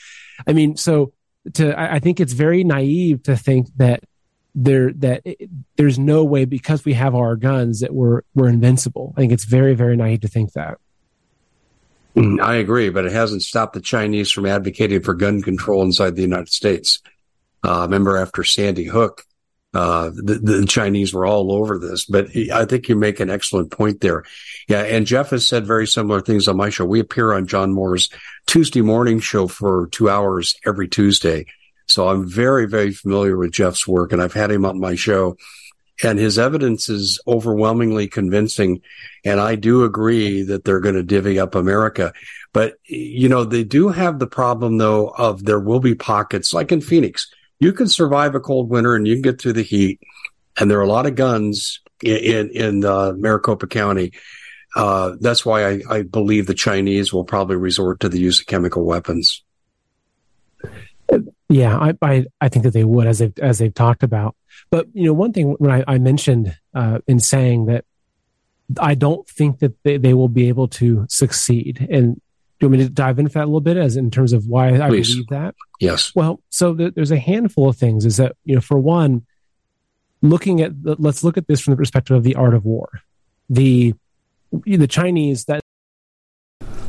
I 0.47 0.53
mean, 0.53 0.77
so 0.77 1.13
to, 1.55 1.79
I 1.79 1.99
think 1.99 2.21
it's 2.21 2.33
very 2.33 2.65
naive 2.65 3.23
to 3.25 3.37
think 3.37 3.69
that 3.77 4.05
there 4.57 4.93
that 4.95 5.21
it, 5.25 5.49
there's 5.77 5.99
no 5.99 6.25
way 6.25 6.47
because 6.47 6.85
we 6.85 6.95
have 6.95 7.15
our 7.15 7.37
guns 7.37 7.81
that 7.81 7.95
we're 7.95 8.23
we're 8.35 8.49
invincible. 8.49 9.15
I 9.17 9.21
think 9.21 9.33
it's 9.33 9.45
very 9.45 9.75
very 9.75 9.97
naive 9.97 10.23
to 10.23 10.29
think 10.29 10.55
that. 10.55 10.79
Mm, 12.17 12.41
I 12.41 12.57
agree, 12.57 12.89
but 12.89 13.05
it 13.05 13.13
hasn't 13.13 13.43
stopped 13.43 13.75
the 13.75 13.81
Chinese 13.81 14.31
from 14.33 14.47
advocating 14.47 15.03
for 15.03 15.13
gun 15.13 15.43
control 15.43 15.83
inside 15.83 16.17
the 16.17 16.23
United 16.23 16.49
States. 16.49 17.01
Uh, 17.63 17.83
remember 17.83 18.17
after 18.17 18.43
Sandy 18.43 18.85
Hook, 18.85 19.25
uh, 19.75 20.11
the, 20.15 20.41
the, 20.43 20.67
Chinese 20.67 21.13
were 21.13 21.27
all 21.27 21.53
over 21.53 21.79
this, 21.79 22.07
but 22.07 22.29
I 22.51 22.65
think 22.65 22.89
you 22.89 22.97
make 22.97 23.21
an 23.21 23.29
excellent 23.29 23.71
point 23.71 24.01
there. 24.01 24.25
Yeah. 24.69 24.83
And 24.83 25.07
Jeff 25.07 25.31
has 25.31 25.47
said 25.47 25.67
very 25.67 25.87
similar 25.87 26.23
things 26.23 26.49
on 26.49 26.57
my 26.57 26.71
show. 26.71 26.87
We 26.87 27.01
appear 27.01 27.35
on 27.35 27.47
John 27.47 27.75
Moore's 27.75 28.09
Tuesday 28.47 28.81
morning 28.81 29.21
show 29.21 29.49
for 29.49 29.89
two 29.89 30.09
hours 30.09 30.55
every 30.65 30.89
Tuesday. 30.89 31.45
So 31.87 32.09
I'm 32.09 32.29
very, 32.29 32.67
very 32.67 32.93
familiar 32.93 33.37
with 33.37 33.53
Jeff's 33.53 33.87
work 33.87 34.13
and 34.13 34.21
I've 34.21 34.33
had 34.33 34.51
him 34.51 34.65
on 34.65 34.81
my 34.81 34.95
show 34.95 35.37
and 36.03 36.19
his 36.19 36.39
evidence 36.39 36.89
is 36.89 37.21
overwhelmingly 37.27 38.07
convincing. 38.07 38.83
And 39.25 39.41
I 39.41 39.55
do 39.55 39.85
agree 39.85 40.43
that 40.43 40.65
they're 40.65 40.81
going 40.81 40.95
to 40.95 41.03
divvy 41.03 41.39
up 41.39 41.55
America. 41.55 42.13
But, 42.53 42.75
you 42.85 43.29
know, 43.29 43.45
they 43.45 43.65
do 43.65 43.89
have 43.89 44.19
the 44.19 44.27
problem 44.27 44.79
though 44.79 45.09
of 45.09 45.45
there 45.45 45.61
will 45.61 45.81
be 45.81 45.95
pockets 45.95 46.53
like 46.53 46.71
in 46.71 46.81
Phoenix. 46.81 47.31
You 47.61 47.73
can 47.73 47.89
survive 47.89 48.35
a 48.35 48.41
cold 48.41 48.69
winter 48.69 48.95
and 48.95 49.07
you 49.07 49.15
can 49.15 49.23
get 49.23 49.41
through 49.41 49.55
the 49.55 49.63
heat. 49.63 50.01
And 50.59 50.71
there 50.71 50.79
are 50.79 50.83
a 50.85 50.89
lot 50.89 51.07
of 51.07 51.15
guns 51.15 51.81
in, 52.03 52.17
in, 52.17 52.51
in 52.51 52.85
uh, 52.85 53.13
Maricopa 53.17 53.67
County. 53.67 54.13
Uh, 54.75 55.17
that's 55.21 55.47
why 55.47 55.67
I, 55.67 55.83
I 55.89 56.03
believe 56.03 56.47
the 56.47 56.55
Chinese 56.55 57.13
will 57.13 57.25
probably 57.25 57.57
resort 57.57 58.01
to 58.01 58.11
the 58.11 58.19
use 58.19 58.41
of 58.41 58.47
chemical 58.47 58.85
weapons. 58.85 59.43
Yeah, 61.49 61.79
I, 61.79 61.95
I, 62.03 62.25
I 62.41 62.49
think 62.49 62.65
that 62.65 62.73
they 62.73 62.85
would, 62.85 63.07
as 63.07 63.21
they've 63.21 63.39
as 63.39 63.59
they've 63.59 63.73
talked 63.73 64.03
about. 64.03 64.35
But 64.71 64.89
you 64.93 65.05
know, 65.05 65.13
one 65.13 65.33
thing 65.33 65.55
when 65.59 65.71
I, 65.71 65.85
I 65.87 65.99
mentioned 65.99 66.57
uh, 66.75 66.99
in 67.07 67.21
saying 67.21 67.67
that 67.67 67.85
I 68.81 68.95
don't 68.95 69.29
think 69.29 69.61
that 69.61 69.75
they, 69.85 69.97
they 69.97 70.15
will 70.15 70.29
be 70.29 70.49
able 70.49 70.69
to 70.69 71.07
succeed. 71.09 71.87
And 71.89 72.17
do 72.17 72.21
you 72.67 72.69
want 72.69 72.81
me 72.81 72.85
to 72.85 72.91
dive 72.91 73.19
into 73.19 73.33
that 73.33 73.45
a 73.45 73.47
little 73.47 73.61
bit, 73.61 73.77
as 73.77 73.97
in 73.97 74.11
terms 74.11 74.33
of 74.33 74.47
why 74.47 74.81
I 74.81 74.89
Please. 74.89 75.11
believe 75.13 75.29
that? 75.29 75.55
Yes. 75.79 76.13
Well, 76.15 76.41
so 76.51 76.75
th- 76.75 76.95
there's 76.95 77.13
a 77.13 77.19
handful 77.19 77.69
of 77.69 77.77
things. 77.77 78.05
Is 78.05 78.17
that 78.17 78.35
you 78.45 78.55
know, 78.57 78.61
for 78.61 78.79
one, 78.79 79.25
looking 80.23 80.61
at 80.63 80.83
the, 80.83 80.97
let's 80.99 81.23
look 81.23 81.37
at 81.37 81.47
this 81.47 81.61
from 81.61 81.73
the 81.73 81.77
perspective 81.77 82.17
of 82.17 82.25
the 82.25 82.35
art 82.35 82.55
of 82.55 82.65
war. 82.65 82.89
The 83.49 83.95
the 84.65 84.89
Chinese 84.89 85.45
that 85.45 85.61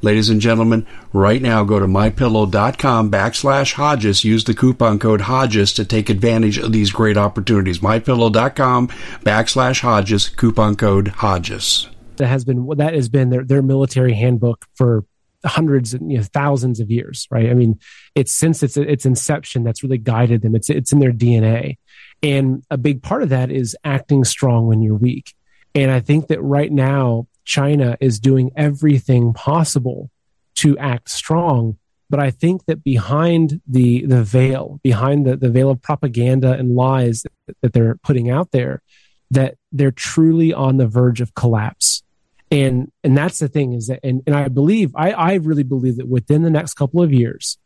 Ladies 0.00 0.30
and 0.30 0.40
gentlemen, 0.40 0.86
right 1.12 1.42
now 1.42 1.64
go 1.64 1.80
to 1.80 1.86
mypillow.com 1.86 3.10
backslash 3.10 3.72
Hodges. 3.72 4.24
Use 4.24 4.44
the 4.44 4.54
coupon 4.54 4.98
code 4.98 5.22
Hodges 5.22 5.72
to 5.72 5.84
take 5.84 6.08
advantage 6.08 6.58
of 6.58 6.72
these 6.72 6.92
great 6.92 7.16
opportunities. 7.16 7.80
Mypillow.com 7.80 8.88
backslash 9.24 9.80
Hodges, 9.80 10.28
coupon 10.28 10.76
code 10.76 11.08
Hodges. 11.08 11.88
That 12.16 12.28
has 12.28 12.44
been 12.44 12.68
that 12.76 12.94
has 12.94 13.08
been 13.08 13.30
their, 13.30 13.44
their 13.44 13.62
military 13.62 14.14
handbook 14.14 14.66
for 14.74 15.04
hundreds 15.44 15.94
and 15.94 16.10
you 16.10 16.18
know, 16.18 16.24
thousands 16.24 16.80
of 16.80 16.90
years, 16.90 17.26
right? 17.30 17.48
I 17.48 17.54
mean, 17.54 17.78
it's 18.14 18.32
since 18.32 18.62
its 18.62 18.76
its 18.76 19.06
inception 19.06 19.64
that's 19.64 19.82
really 19.82 19.98
guided 19.98 20.42
them. 20.42 20.54
It's 20.54 20.70
it's 20.70 20.92
in 20.92 20.98
their 20.98 21.12
DNA, 21.12 21.78
and 22.22 22.64
a 22.70 22.76
big 22.76 23.02
part 23.02 23.22
of 23.22 23.28
that 23.28 23.50
is 23.50 23.76
acting 23.84 24.24
strong 24.24 24.66
when 24.66 24.82
you're 24.82 24.96
weak. 24.96 25.34
And 25.74 25.90
I 25.90 26.00
think 26.00 26.28
that 26.28 26.42
right 26.42 26.72
now 26.72 27.27
China 27.48 27.96
is 27.98 28.20
doing 28.20 28.50
everything 28.54 29.32
possible 29.32 30.10
to 30.56 30.76
act 30.76 31.08
strong. 31.08 31.78
But 32.10 32.20
I 32.20 32.30
think 32.30 32.66
that 32.66 32.84
behind 32.84 33.62
the 33.66 34.04
the 34.04 34.22
veil, 34.22 34.80
behind 34.82 35.26
the, 35.26 35.36
the 35.36 35.48
veil 35.48 35.70
of 35.70 35.80
propaganda 35.80 36.52
and 36.52 36.76
lies 36.76 37.22
that, 37.22 37.56
that 37.62 37.72
they're 37.72 37.96
putting 38.02 38.30
out 38.30 38.50
there, 38.50 38.82
that 39.30 39.56
they're 39.72 39.90
truly 39.90 40.52
on 40.52 40.76
the 40.76 40.86
verge 40.86 41.22
of 41.22 41.34
collapse. 41.34 42.02
And 42.50 42.92
and 43.02 43.16
that's 43.16 43.38
the 43.38 43.48
thing 43.48 43.72
is 43.72 43.86
that 43.86 44.00
and, 44.02 44.22
and 44.26 44.36
I 44.36 44.48
believe 44.48 44.92
I, 44.94 45.12
I 45.12 45.34
really 45.34 45.64
believe 45.64 45.96
that 45.96 46.08
within 46.08 46.42
the 46.42 46.50
next 46.50 46.74
couple 46.74 47.02
of 47.02 47.12
years, 47.12 47.56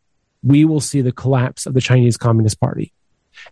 we 0.45 0.65
will 0.65 0.81
see 0.81 1.01
the 1.01 1.13
collapse 1.13 1.67
of 1.67 1.75
the 1.75 1.81
Chinese 1.81 2.17
Communist 2.17 2.61
Party. 2.61 2.93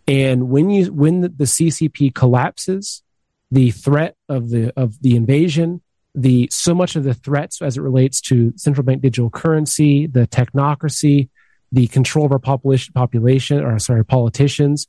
And 0.06 0.48
when 0.48 0.70
you 0.70 0.92
when 0.92 1.22
the, 1.22 1.28
the 1.28 1.44
CCP 1.44 2.14
collapses, 2.14 3.02
the 3.50 3.72
threat 3.72 4.14
of 4.28 4.50
the 4.50 4.72
of 4.76 5.00
the 5.02 5.16
invasion, 5.16 5.82
the 6.14 6.48
so 6.50 6.74
much 6.74 6.96
of 6.96 7.04
the 7.04 7.14
threats 7.14 7.62
as 7.62 7.76
it 7.76 7.82
relates 7.82 8.20
to 8.20 8.52
central 8.56 8.84
bank 8.84 9.02
digital 9.02 9.30
currency, 9.30 10.06
the 10.06 10.26
technocracy, 10.26 11.28
the 11.72 11.86
control 11.88 12.26
of 12.26 12.32
our 12.32 12.38
population 12.38 12.92
population 12.92 13.62
or 13.62 13.78
sorry 13.78 14.04
politicians, 14.04 14.86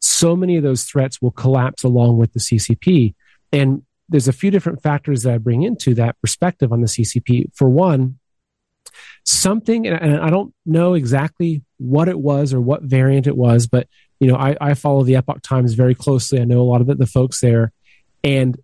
so 0.00 0.34
many 0.34 0.56
of 0.56 0.62
those 0.62 0.84
threats 0.84 1.20
will 1.20 1.30
collapse 1.30 1.84
along 1.84 2.18
with 2.18 2.32
the 2.32 2.40
CCP. 2.40 3.14
And 3.52 3.82
there's 4.08 4.28
a 4.28 4.32
few 4.32 4.50
different 4.50 4.82
factors 4.82 5.22
that 5.22 5.34
I 5.34 5.38
bring 5.38 5.62
into 5.62 5.94
that 5.94 6.20
perspective 6.20 6.72
on 6.72 6.80
the 6.80 6.86
CCP. 6.86 7.54
For 7.54 7.68
one, 7.68 8.18
something, 9.24 9.86
and 9.86 10.20
I 10.20 10.30
don't 10.30 10.52
know 10.66 10.94
exactly 10.94 11.62
what 11.78 12.08
it 12.08 12.18
was 12.18 12.52
or 12.52 12.60
what 12.60 12.82
variant 12.82 13.26
it 13.26 13.36
was, 13.36 13.66
but 13.66 13.86
you 14.18 14.28
know, 14.28 14.36
I, 14.36 14.56
I 14.60 14.74
follow 14.74 15.02
the 15.02 15.16
Epoch 15.16 15.42
Times 15.42 15.74
very 15.74 15.94
closely. 15.94 16.40
I 16.40 16.44
know 16.44 16.60
a 16.60 16.62
lot 16.62 16.80
of 16.80 16.86
the, 16.86 16.94
the 16.94 17.06
folks 17.06 17.40
there, 17.40 17.72
and 18.22 18.58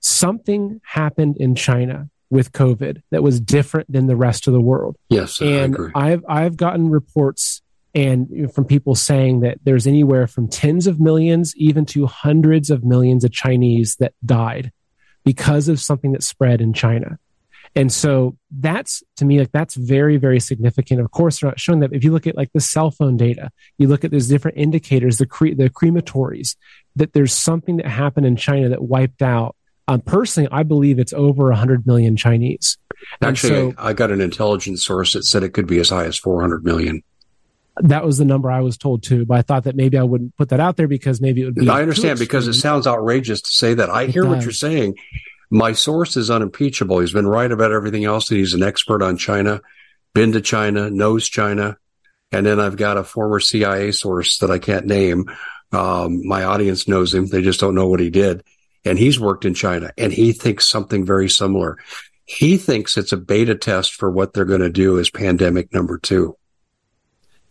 something 0.00 0.80
happened 0.84 1.36
in 1.38 1.54
China 1.54 2.08
with 2.30 2.52
COVID 2.52 3.02
that 3.10 3.22
was 3.22 3.40
different 3.40 3.90
than 3.90 4.06
the 4.06 4.16
rest 4.16 4.46
of 4.46 4.52
the 4.52 4.60
world. 4.60 4.96
Yes, 5.08 5.40
and 5.40 5.76
I 5.94 6.10
have 6.10 6.24
I've 6.28 6.56
gotten 6.56 6.90
reports 6.90 7.62
and 7.96 8.52
from 8.52 8.66
people 8.66 8.94
saying 8.94 9.40
that 9.40 9.58
there's 9.64 9.86
anywhere 9.86 10.26
from 10.26 10.48
tens 10.48 10.86
of 10.86 11.00
millions 11.00 11.54
even 11.56 11.86
to 11.86 12.06
hundreds 12.06 12.68
of 12.68 12.84
millions 12.84 13.24
of 13.24 13.32
Chinese 13.32 13.96
that 13.96 14.12
died 14.24 14.70
because 15.24 15.68
of 15.68 15.80
something 15.80 16.12
that 16.12 16.22
spread 16.22 16.60
in 16.60 16.74
China. 16.74 17.18
And 17.74 17.90
so 17.90 18.36
that's 18.50 19.02
to 19.16 19.24
me 19.24 19.38
like 19.38 19.50
that's 19.50 19.74
very 19.74 20.18
very 20.18 20.40
significant. 20.40 21.00
Of 21.00 21.10
course, 21.10 21.40
they're 21.40 21.50
not 21.50 21.58
showing 21.58 21.80
that. 21.80 21.92
If 21.92 22.04
you 22.04 22.12
look 22.12 22.26
at 22.26 22.36
like 22.36 22.52
the 22.52 22.60
cell 22.60 22.90
phone 22.90 23.16
data, 23.16 23.50
you 23.78 23.88
look 23.88 24.04
at 24.04 24.10
those 24.10 24.28
different 24.28 24.58
indicators, 24.58 25.16
the 25.16 25.26
cre- 25.26 25.54
the 25.56 25.70
crematories, 25.70 26.54
that 26.96 27.14
there's 27.14 27.32
something 27.32 27.78
that 27.78 27.86
happened 27.86 28.26
in 28.26 28.36
China 28.36 28.68
that 28.68 28.82
wiped 28.82 29.22
out. 29.22 29.55
Um, 29.88 30.00
personally, 30.00 30.48
I 30.50 30.62
believe 30.64 30.98
it's 30.98 31.12
over 31.12 31.44
100 31.44 31.86
million 31.86 32.16
Chinese. 32.16 32.76
Actually, 33.22 33.72
so, 33.72 33.74
I 33.78 33.92
got 33.92 34.10
an 34.10 34.20
intelligence 34.20 34.84
source 34.84 35.12
that 35.12 35.24
said 35.24 35.42
it 35.42 35.50
could 35.50 35.66
be 35.66 35.78
as 35.78 35.90
high 35.90 36.06
as 36.06 36.16
400 36.16 36.64
million 36.64 37.02
that 37.82 38.04
was 38.04 38.18
the 38.18 38.24
number 38.24 38.50
I 38.50 38.60
was 38.60 38.76
told 38.76 39.02
too. 39.02 39.24
But 39.24 39.38
I 39.38 39.42
thought 39.42 39.64
that 39.64 39.76
maybe 39.76 39.98
I 39.98 40.02
wouldn't 40.02 40.36
put 40.36 40.50
that 40.50 40.60
out 40.60 40.76
there 40.76 40.88
because 40.88 41.20
maybe 41.20 41.42
it 41.42 41.44
would 41.46 41.54
be. 41.54 41.68
I 41.68 41.82
understand 41.82 42.18
because 42.18 42.48
it 42.48 42.54
sounds 42.54 42.86
outrageous 42.86 43.42
to 43.42 43.54
say 43.54 43.74
that. 43.74 43.90
I 43.90 44.04
it 44.04 44.10
hear 44.10 44.22
does. 44.22 44.30
what 44.30 44.42
you're 44.42 44.52
saying. 44.52 44.96
My 45.50 45.72
source 45.72 46.16
is 46.16 46.30
unimpeachable. 46.30 46.98
He's 46.98 47.12
been 47.12 47.26
right 47.26 47.50
about 47.50 47.72
everything 47.72 48.04
else. 48.04 48.28
He's 48.28 48.54
an 48.54 48.62
expert 48.62 49.02
on 49.02 49.16
China, 49.16 49.60
been 50.12 50.32
to 50.32 50.40
China, 50.40 50.90
knows 50.90 51.28
China. 51.28 51.76
And 52.32 52.44
then 52.44 52.58
I've 52.58 52.76
got 52.76 52.96
a 52.96 53.04
former 53.04 53.38
CIA 53.38 53.92
source 53.92 54.38
that 54.38 54.50
I 54.50 54.58
can't 54.58 54.86
name. 54.86 55.30
Um, 55.70 56.26
my 56.26 56.42
audience 56.42 56.88
knows 56.88 57.14
him. 57.14 57.26
They 57.26 57.42
just 57.42 57.60
don't 57.60 57.76
know 57.76 57.86
what 57.86 58.00
he 58.00 58.10
did. 58.10 58.42
And 58.86 58.98
he's 58.98 59.20
worked 59.20 59.44
in 59.44 59.52
China 59.52 59.90
and 59.98 60.12
he 60.12 60.32
thinks 60.32 60.66
something 60.66 61.04
very 61.04 61.28
similar. 61.28 61.76
He 62.24 62.56
thinks 62.56 62.96
it's 62.96 63.12
a 63.12 63.16
beta 63.16 63.54
test 63.54 63.92
for 63.94 64.10
what 64.10 64.32
they're 64.32 64.44
going 64.44 64.60
to 64.60 64.70
do 64.70 64.98
as 64.98 65.10
pandemic 65.10 65.74
number 65.74 65.98
two. 65.98 66.36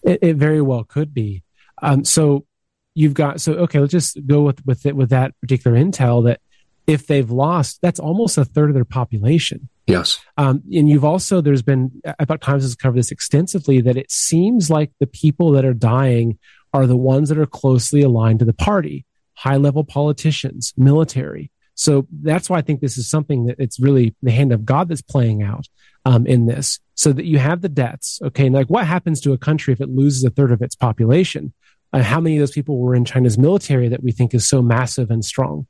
It, 0.01 0.19
it 0.21 0.35
very 0.37 0.61
well 0.61 0.83
could 0.83 1.13
be. 1.13 1.43
Um, 1.81 2.05
so 2.05 2.45
you've 2.93 3.13
got 3.13 3.41
so 3.41 3.53
okay. 3.53 3.79
Let's 3.79 3.91
just 3.91 4.25
go 4.25 4.41
with 4.41 4.65
with 4.65 4.85
it 4.85 4.95
with 4.95 5.09
that 5.09 5.39
particular 5.41 5.77
intel 5.77 6.25
that 6.25 6.39
if 6.87 7.07
they've 7.07 7.29
lost, 7.29 7.79
that's 7.81 7.99
almost 7.99 8.37
a 8.37 8.45
third 8.45 8.69
of 8.69 8.75
their 8.75 8.85
population. 8.85 9.69
Yes. 9.87 10.19
Um, 10.37 10.63
and 10.73 10.89
you've 10.89 11.05
also, 11.05 11.41
there's 11.41 11.61
been, 11.61 12.01
Epoch 12.19 12.41
Times 12.41 12.63
has 12.63 12.75
covered 12.75 12.97
this 12.97 13.11
extensively, 13.11 13.81
that 13.81 13.97
it 13.97 14.11
seems 14.11 14.69
like 14.69 14.91
the 14.99 15.07
people 15.07 15.51
that 15.51 15.65
are 15.65 15.73
dying 15.73 16.37
are 16.73 16.87
the 16.87 16.97
ones 16.97 17.29
that 17.29 17.37
are 17.37 17.45
closely 17.45 18.01
aligned 18.01 18.39
to 18.39 18.45
the 18.45 18.53
party, 18.53 19.05
high 19.35 19.57
level 19.57 19.83
politicians, 19.83 20.73
military. 20.77 21.51
So 21.75 22.07
that's 22.21 22.49
why 22.49 22.57
I 22.57 22.61
think 22.61 22.79
this 22.79 22.97
is 22.97 23.09
something 23.09 23.45
that 23.45 23.57
it's 23.59 23.79
really 23.79 24.15
the 24.23 24.31
hand 24.31 24.53
of 24.53 24.65
God 24.65 24.87
that's 24.87 25.01
playing 25.01 25.43
out 25.43 25.67
um, 26.05 26.25
in 26.25 26.45
this, 26.45 26.79
so 26.95 27.11
that 27.11 27.25
you 27.25 27.37
have 27.37 27.61
the 27.61 27.69
deaths. 27.69 28.19
Okay, 28.23 28.45
and 28.45 28.55
like 28.55 28.67
what 28.67 28.87
happens 28.87 29.19
to 29.21 29.33
a 29.33 29.37
country 29.37 29.73
if 29.73 29.81
it 29.81 29.89
loses 29.89 30.23
a 30.23 30.29
third 30.29 30.51
of 30.51 30.61
its 30.61 30.75
population? 30.75 31.53
Uh, 31.91 32.01
how 32.01 32.19
many 32.19 32.37
of 32.37 32.39
those 32.39 32.51
people 32.51 32.77
were 32.77 32.95
in 32.95 33.05
China's 33.05 33.37
military 33.37 33.87
that 33.89 34.03
we 34.03 34.11
think 34.11 34.33
is 34.33 34.47
so 34.47 34.61
massive 34.61 35.11
and 35.11 35.23
strong? 35.23 35.67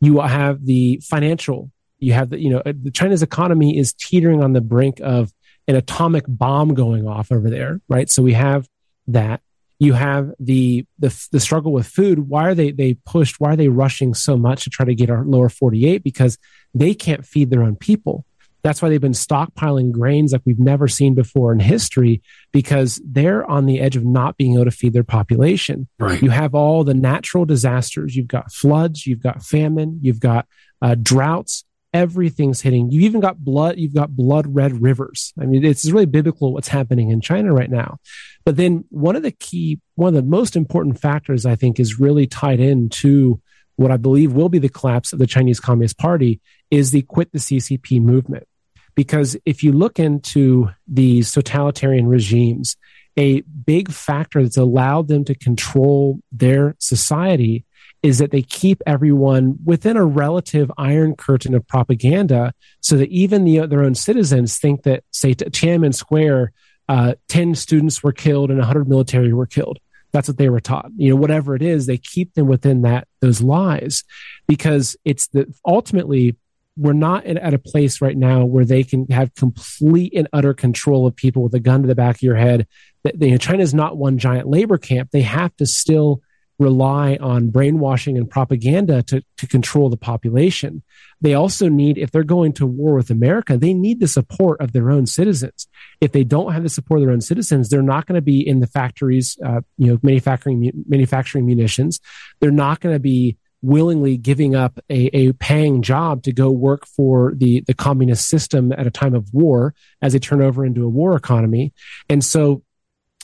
You 0.00 0.20
have 0.20 0.64
the 0.64 1.00
financial. 1.04 1.70
You 1.98 2.12
have 2.12 2.30
the 2.30 2.40
you 2.40 2.50
know 2.50 2.62
uh, 2.64 2.72
China's 2.92 3.22
economy 3.22 3.76
is 3.76 3.92
teetering 3.92 4.42
on 4.42 4.52
the 4.52 4.60
brink 4.60 5.00
of 5.02 5.32
an 5.66 5.74
atomic 5.74 6.24
bomb 6.26 6.74
going 6.74 7.06
off 7.06 7.32
over 7.32 7.50
there, 7.50 7.80
right? 7.88 8.08
So 8.08 8.22
we 8.22 8.34
have 8.34 8.68
that. 9.08 9.40
You 9.78 9.92
have 9.92 10.32
the 10.40 10.84
the 10.98 11.28
the 11.30 11.40
struggle 11.40 11.72
with 11.72 11.86
food. 11.86 12.28
Why 12.28 12.48
are 12.48 12.54
they 12.54 12.72
they 12.72 12.94
pushed? 12.94 13.38
Why 13.38 13.52
are 13.52 13.56
they 13.56 13.68
rushing 13.68 14.14
so 14.14 14.36
much 14.36 14.64
to 14.64 14.70
try 14.70 14.84
to 14.86 14.94
get 14.94 15.10
our 15.10 15.24
lower 15.24 15.48
forty 15.48 15.86
eight? 15.86 16.02
Because 16.02 16.36
they 16.74 16.94
can't 16.94 17.24
feed 17.24 17.50
their 17.50 17.62
own 17.62 17.76
people. 17.76 18.24
That's 18.62 18.82
why 18.82 18.88
they've 18.88 19.00
been 19.00 19.12
stockpiling 19.12 19.92
grains 19.92 20.32
like 20.32 20.42
we've 20.44 20.58
never 20.58 20.88
seen 20.88 21.14
before 21.14 21.52
in 21.52 21.60
history 21.60 22.22
because 22.52 23.00
they're 23.04 23.48
on 23.48 23.66
the 23.66 23.80
edge 23.80 23.94
of 23.96 24.04
not 24.04 24.36
being 24.36 24.54
able 24.54 24.64
to 24.64 24.70
feed 24.72 24.92
their 24.92 25.04
population. 25.04 25.88
Right. 25.98 26.20
You 26.20 26.30
have 26.30 26.56
all 26.56 26.82
the 26.82 26.94
natural 26.94 27.44
disasters. 27.44 28.16
You've 28.16 28.26
got 28.26 28.52
floods, 28.52 29.06
you've 29.06 29.22
got 29.22 29.44
famine, 29.44 30.00
you've 30.02 30.20
got 30.20 30.46
uh, 30.82 30.96
droughts. 31.00 31.64
Everything's 31.94 32.60
hitting. 32.60 32.90
You've 32.90 33.04
even 33.04 33.20
got 33.20 33.38
blood. 33.38 33.78
You've 33.78 33.94
got 33.94 34.14
blood 34.14 34.46
red 34.54 34.82
rivers. 34.82 35.32
I 35.40 35.46
mean, 35.46 35.64
it's 35.64 35.90
really 35.90 36.06
biblical 36.06 36.52
what's 36.52 36.68
happening 36.68 37.10
in 37.10 37.20
China 37.20 37.52
right 37.52 37.70
now. 37.70 37.98
But 38.44 38.56
then 38.56 38.84
one 38.90 39.16
of 39.16 39.22
the 39.22 39.32
key, 39.32 39.80
one 39.94 40.08
of 40.08 40.14
the 40.14 40.28
most 40.28 40.56
important 40.56 41.00
factors 41.00 41.46
I 41.46 41.56
think 41.56 41.80
is 41.80 41.98
really 41.98 42.26
tied 42.26 42.60
into 42.60 43.40
what 43.76 43.90
I 43.90 43.96
believe 43.96 44.32
will 44.32 44.48
be 44.48 44.58
the 44.58 44.68
collapse 44.68 45.12
of 45.12 45.18
the 45.18 45.26
Chinese 45.26 45.60
Communist 45.60 45.98
Party 45.98 46.40
is 46.70 46.90
the 46.90 47.02
quit 47.02 47.32
the 47.32 47.38
CCP 47.38 48.02
movement. 48.02 48.46
Because 48.94 49.36
if 49.46 49.62
you 49.62 49.72
look 49.72 50.00
into 50.00 50.70
these 50.88 51.30
totalitarian 51.30 52.08
regimes, 52.08 52.76
a 53.16 53.42
big 53.42 53.90
factor 53.90 54.42
that's 54.42 54.56
allowed 54.56 55.08
them 55.08 55.24
to 55.24 55.34
control 55.34 56.20
their 56.32 56.74
society 56.78 57.64
is 58.02 58.18
that 58.18 58.30
they 58.30 58.42
keep 58.42 58.80
everyone 58.86 59.56
within 59.64 59.96
a 59.96 60.04
relative 60.04 60.70
iron 60.78 61.16
curtain 61.16 61.54
of 61.54 61.66
propaganda 61.66 62.52
so 62.80 62.96
that 62.96 63.08
even 63.10 63.44
the, 63.44 63.66
their 63.66 63.82
own 63.82 63.94
citizens 63.94 64.58
think 64.58 64.84
that, 64.84 65.02
say, 65.10 65.34
Tiananmen 65.34 65.94
Square, 65.94 66.52
uh, 66.88 67.14
10 67.28 67.54
students 67.54 68.02
were 68.02 68.12
killed 68.12 68.50
and 68.50 68.58
100 68.58 68.88
military 68.88 69.32
were 69.32 69.46
killed. 69.46 69.78
That's 70.12 70.28
what 70.28 70.38
they 70.38 70.48
were 70.48 70.60
taught. 70.60 70.90
You 70.96 71.10
know, 71.10 71.16
whatever 71.16 71.54
it 71.54 71.62
is, 71.62 71.86
they 71.86 71.98
keep 71.98 72.34
them 72.34 72.46
within 72.46 72.82
that, 72.82 73.08
those 73.20 73.42
lies 73.42 74.04
because 74.46 74.96
it's 75.04 75.26
the 75.28 75.52
ultimately 75.66 76.36
we're 76.78 76.92
not 76.92 77.26
at 77.26 77.54
a 77.54 77.58
place 77.58 78.00
right 78.00 78.16
now 78.16 78.44
where 78.44 78.64
they 78.64 78.84
can 78.84 79.04
have 79.08 79.34
complete 79.34 80.12
and 80.14 80.28
utter 80.32 80.54
control 80.54 81.08
of 81.08 81.16
people 81.16 81.42
with 81.42 81.52
a 81.54 81.60
gun 81.60 81.82
to 81.82 81.88
the 81.88 81.94
back 81.94 82.16
of 82.16 82.22
your 82.22 82.36
head. 82.36 82.68
That 83.02 83.20
you 83.20 83.32
know, 83.32 83.36
China 83.36 83.64
is 83.64 83.74
not 83.74 83.96
one 83.96 84.16
giant 84.16 84.48
labor 84.48 84.78
camp. 84.78 85.10
They 85.10 85.22
have 85.22 85.54
to 85.56 85.66
still 85.66 86.22
rely 86.58 87.16
on 87.20 87.50
brainwashing 87.50 88.18
and 88.18 88.28
propaganda 88.28 89.02
to, 89.04 89.22
to 89.36 89.46
control 89.46 89.88
the 89.88 89.96
population. 89.96 90.82
They 91.20 91.34
also 91.34 91.68
need, 91.68 91.98
if 91.98 92.10
they're 92.10 92.24
going 92.24 92.52
to 92.54 92.66
war 92.66 92.94
with 92.94 93.10
America, 93.10 93.56
they 93.56 93.74
need 93.74 94.00
the 94.00 94.08
support 94.08 94.60
of 94.60 94.72
their 94.72 94.90
own 94.90 95.06
citizens. 95.06 95.68
If 96.00 96.12
they 96.12 96.24
don't 96.24 96.52
have 96.52 96.62
the 96.62 96.68
support 96.68 97.00
of 97.00 97.06
their 97.06 97.12
own 97.12 97.20
citizens, 97.20 97.68
they're 97.68 97.82
not 97.82 98.06
going 98.06 98.16
to 98.16 98.22
be 98.22 98.46
in 98.46 98.60
the 98.60 98.66
factories, 98.66 99.36
uh, 99.44 99.60
you 99.76 99.92
know, 99.92 99.98
manufacturing 100.02 100.72
manufacturing 100.88 101.46
munitions. 101.46 102.00
They're 102.40 102.50
not 102.50 102.80
going 102.80 102.94
to 102.94 103.00
be 103.00 103.36
willingly 103.60 104.16
giving 104.16 104.54
up 104.54 104.78
a, 104.88 105.06
a 105.16 105.32
paying 105.32 105.82
job 105.82 106.22
to 106.22 106.32
go 106.32 106.50
work 106.50 106.86
for 106.86 107.34
the, 107.36 107.62
the 107.66 107.74
communist 107.74 108.28
system 108.28 108.72
at 108.72 108.86
a 108.86 108.90
time 108.90 109.14
of 109.14 109.32
war 109.34 109.74
as 110.00 110.12
they 110.12 110.18
turn 110.18 110.40
over 110.40 110.64
into 110.64 110.84
a 110.84 110.88
war 110.88 111.16
economy. 111.16 111.72
And 112.08 112.24
so 112.24 112.62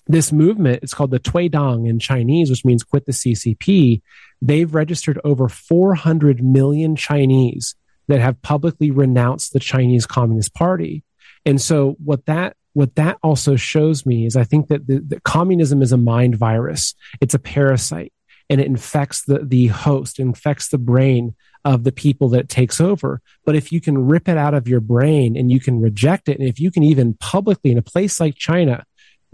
this 0.07 0.33
movement, 0.33 0.81
it's 0.83 0.95
called 0.95 1.11
the 1.11 1.21
Tuidang 1.21 1.89
in 1.89 1.99
Chinese, 1.99 2.51
which 2.51 2.65
means 2.65 2.83
quit 2.83 3.07
the 3.07 3.13
CCP. 3.13 4.03
They've 4.43 4.75
registered 4.75 5.21
over 5.25 5.49
400 5.49 6.43
million 6.43 6.97
Chinese 6.97 7.75
that 8.09 8.21
have 8.21 8.43
publicly 8.43 8.91
renounced 8.91 9.53
the 9.53 9.61
Chinese 9.61 10.07
Communist 10.07 10.55
Party. 10.55 11.05
And 11.47 11.61
so 11.61 11.97
what 12.05 12.27
that 12.27 12.57
what 12.75 12.97
that 12.97 13.19
also 13.23 13.55
shows 13.55 14.05
me 14.05 14.27
is 14.27 14.37
I 14.37 14.43
think 14.43 14.67
that 14.67 14.89
the, 14.89 14.99
the 14.99 15.21
communism 15.21 15.81
is 15.81 15.93
a 15.93 15.97
mind 15.97 16.35
virus. 16.35 16.95
It's 17.21 17.35
a 17.35 17.39
parasite 17.39 18.13
and 18.51 18.61
it 18.61 18.67
infects 18.67 19.23
the, 19.23 19.39
the 19.45 19.69
host, 19.69 20.19
infects 20.19 20.69
the 20.69 20.79
brain 20.79 21.35
of 21.65 21.85
the 21.85 21.93
people 21.93 22.29
that 22.31 22.49
takes 22.49 22.81
over. 22.81 23.23
But 23.45 23.55
if 23.55 23.73
you 23.73 23.81
can 23.81 24.07
rip 24.07 24.29
it 24.29 24.37
out 24.37 24.55
of 24.55 24.69
your 24.69 24.81
brain 24.81 25.37
and 25.37 25.51
you 25.51 25.61
can 25.61 25.81
reject 25.81 26.29
it, 26.29 26.39
and 26.39 26.49
if 26.49 26.59
you 26.59 26.71
can 26.71 26.83
even 26.83 27.15
publicly 27.15 27.71
in 27.71 27.79
a 27.79 27.83
place 27.83 28.21
like 28.21 28.35
China, 28.35 28.85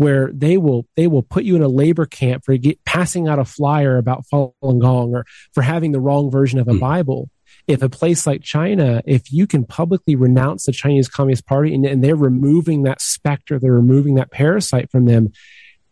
where 0.01 0.31
they 0.33 0.57
will 0.57 0.87
they 0.97 1.07
will 1.07 1.23
put 1.23 1.45
you 1.45 1.57
in 1.57 1.63
a 1.63 1.69
labor 1.69 2.07
camp 2.07 2.43
for 2.43 2.57
get, 2.57 2.83
passing 2.87 3.29
out 3.29 3.39
a 3.39 3.45
flyer 3.45 3.99
about 3.99 4.25
Falun 4.33 4.81
Gong 4.81 5.15
or 5.15 5.27
for 5.53 5.61
having 5.61 5.93
the 5.93 6.01
wrong 6.01 6.31
version 6.31 6.59
of 6.59 6.69
a 6.69 6.73
mm. 6.73 6.81
Bible. 6.81 7.29
If 7.69 7.83
a 7.83 7.91
place 7.91 8.27
like 8.27 8.43
China, 8.43 9.03
if 9.05 9.31
you 9.31 9.47
can 9.47 9.67
publicly 9.67 10.17
renounce 10.17 10.65
the 10.65 10.73
Chinese 10.73 11.07
Communist 11.07 11.47
Party 11.47 11.75
and, 11.75 11.85
and 11.85 12.03
they're 12.03 12.17
removing 12.17 12.85
that 12.85 13.03
specter, 13.03 13.59
they're 13.59 13.75
removing 13.75 14.15
that 14.15 14.31
parasite 14.31 14.91
from 14.91 15.05
them, 15.05 15.33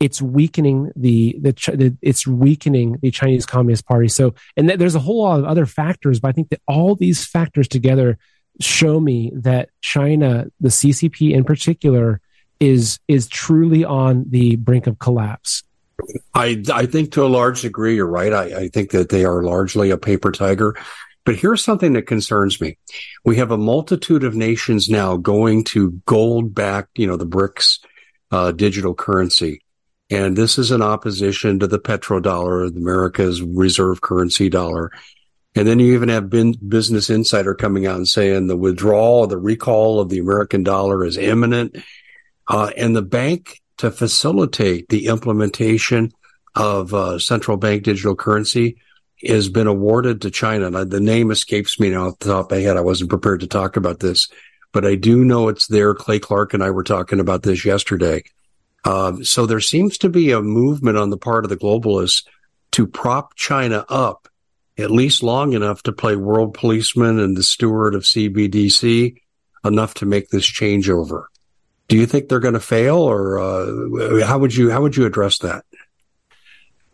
it's 0.00 0.22
weakening 0.22 0.90
the, 0.96 1.36
the, 1.38 1.52
the 1.52 1.94
it's 2.00 2.26
weakening 2.26 2.96
the 3.02 3.11
Chinese 3.11 3.44
Communist 3.44 3.86
Party. 3.86 4.09
So, 4.09 4.34
and 4.56 4.68
th- 4.68 4.78
there's 4.78 4.94
a 4.94 5.00
whole 5.00 5.22
lot 5.22 5.38
of 5.38 5.44
other 5.44 5.66
factors, 5.66 6.18
but 6.18 6.28
I 6.28 6.32
think 6.32 6.48
that 6.48 6.62
all 6.66 6.94
these 6.94 7.26
factors 7.26 7.68
together 7.68 8.16
show 8.59 9.00
me 9.00 9.32
that 9.34 9.68
China, 9.82 10.46
the 10.61 10.70
CCP 10.70 11.32
in 11.32 11.44
particular, 11.44 12.22
is 12.61 12.98
is 13.09 13.28
truly 13.28 13.84
on 13.84 14.24
the 14.28 14.56
brink 14.56 14.86
of 14.86 14.98
collapse. 14.98 15.62
I 16.34 16.62
I 16.72 16.86
think 16.86 17.12
to 17.12 17.24
a 17.24 17.26
large 17.26 17.62
degree 17.62 17.96
you're 17.96 18.06
right. 18.06 18.32
I, 18.32 18.42
I 18.61 18.68
think 18.68 18.90
that 18.90 19.09
they 19.09 19.24
are 19.24 19.42
largely 19.42 19.90
a 19.90 19.98
paper 19.98 20.32
tiger. 20.32 20.74
But 21.24 21.36
here's 21.36 21.62
something 21.62 21.92
that 21.92 22.06
concerns 22.06 22.59
me. 22.59 22.78
We 23.22 23.36
have 23.36 23.50
a 23.50 23.59
multitude 23.59 24.24
of 24.24 24.34
nations 24.34 24.88
now 24.88 25.18
going 25.18 25.64
to 25.64 25.90
gold 26.06 26.54
backed, 26.54 26.98
you 26.98 27.06
know, 27.06 27.18
the 27.18 27.26
BRICS 27.26 27.80
uh, 28.30 28.52
digital 28.52 28.94
currency. 28.94 29.61
And 30.09 30.36
this 30.36 30.56
is 30.56 30.70
in 30.70 30.80
opposition 30.80 31.59
to 31.59 31.66
the 31.66 31.78
petrodollar, 31.78 32.74
America's 32.74 33.42
reserve 33.42 34.00
currency 34.00 34.48
dollar. 34.48 34.90
And 35.54 35.68
then 35.68 35.80
you 35.80 35.94
even 35.94 36.09
have 36.09 36.30
Business 36.30 37.11
Insider 37.11 37.54
coming 37.54 37.86
out 37.86 37.96
and 37.96 38.09
saying 38.09 38.46
the 38.46 38.56
withdrawal, 38.56 39.26
the 39.26 39.36
recall 39.36 40.00
of 40.00 40.09
the 40.09 40.20
American 40.20 40.62
dollar 40.62 41.04
is 41.04 41.18
imminent. 41.18 41.76
Uh, 42.49 42.70
and 42.76 42.96
the 42.96 43.03
bank 43.03 43.61
to 43.78 43.90
facilitate 43.90 44.88
the 44.88 45.07
implementation 45.07 46.12
of 46.55 46.92
uh, 46.94 47.18
central 47.18 47.57
bank 47.57 47.84
digital 47.84 48.16
currency 48.16 48.78
has 49.24 49.49
been 49.49 49.66
awarded 49.66 50.22
to 50.22 50.30
China. 50.30 50.70
Now, 50.70 50.84
the 50.84 51.01
name 51.01 51.30
escapes 51.30 51.78
me 51.78 51.90
now 51.90 52.09
off 52.09 52.18
the 52.18 52.30
top 52.30 52.51
of 52.51 52.59
my 52.59 52.62
head. 52.62 52.76
I 52.76 52.82
wasn't 52.82 53.11
prepared 53.11 53.40
to 53.40 53.46
talk 53.46 53.76
about 53.76 54.01
this, 54.01 54.28
but 54.72 54.86
I 54.86 54.94
do 54.94 55.24
know 55.24 55.49
it's 55.49 55.66
there. 55.66 55.94
Clay 55.94 56.18
Clark 56.18 56.55
and 56.55 56.62
I 56.62 56.70
were 56.70 56.84
talking 56.84 57.20
about 57.20 57.42
this 57.42 57.64
yesterday. 57.64 58.22
Um, 58.84 59.24
so 59.24 59.44
there 59.44 59.61
seems 59.61 59.99
to 59.99 60.09
be 60.09 60.30
a 60.30 60.40
movement 60.40 60.96
on 60.96 61.11
the 61.11 61.18
part 61.18 61.44
of 61.44 61.51
the 61.51 61.57
globalists 61.57 62.24
to 62.72 62.86
prop 62.86 63.34
China 63.34 63.84
up 63.88 64.28
at 64.78 64.90
least 64.90 65.22
long 65.22 65.53
enough 65.53 65.82
to 65.82 65.92
play 65.92 66.14
world 66.14 66.55
policeman 66.55 67.18
and 67.18 67.36
the 67.36 67.42
steward 67.42 67.94
of 67.94 68.05
CBDC 68.05 69.16
enough 69.64 69.94
to 69.94 70.07
make 70.07 70.28
this 70.28 70.46
changeover. 70.46 71.24
Do 71.89 71.97
you 71.97 72.07
think 72.07 72.28
they're 72.28 72.39
going 72.39 72.55
to 72.55 72.61
fail, 72.61 72.97
or 72.99 73.39
uh, 73.39 74.24
how 74.26 74.39
would 74.39 74.55
you 74.55 74.70
how 74.70 74.82
would 74.82 74.97
you 74.97 75.07
address 75.07 75.39
that? 75.39 75.64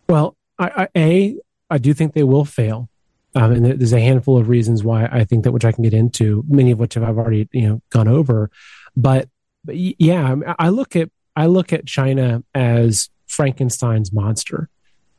Well, 0.09 0.36
I, 0.59 0.88
I, 0.95 0.99
a 0.99 1.36
I 1.70 1.78
do 1.78 1.92
think 1.95 2.14
they 2.14 2.22
will 2.22 2.45
fail. 2.45 2.88
Um, 3.36 3.51
and 3.51 3.64
there's 3.66 3.92
a 3.92 4.01
handful 4.01 4.38
of 4.38 4.49
reasons 4.49 4.84
why 4.84 5.07
I 5.07 5.24
think 5.24 5.42
that, 5.42 5.51
which 5.51 5.64
I 5.64 5.72
can 5.72 5.82
get 5.82 5.92
into, 5.92 6.45
many 6.47 6.70
of 6.70 6.78
which 6.78 6.97
I've 6.97 7.18
already, 7.18 7.49
you 7.51 7.68
know, 7.68 7.82
gone 7.90 8.07
over. 8.07 8.49
But, 8.97 9.28
but 9.64 9.74
yeah, 9.76 10.36
I 10.57 10.68
look 10.68 10.95
at, 10.95 11.11
I 11.34 11.47
look 11.47 11.72
at 11.72 11.84
China 11.84 12.45
as 12.55 13.11
Frankenstein's 13.26 14.12
monster. 14.12 14.68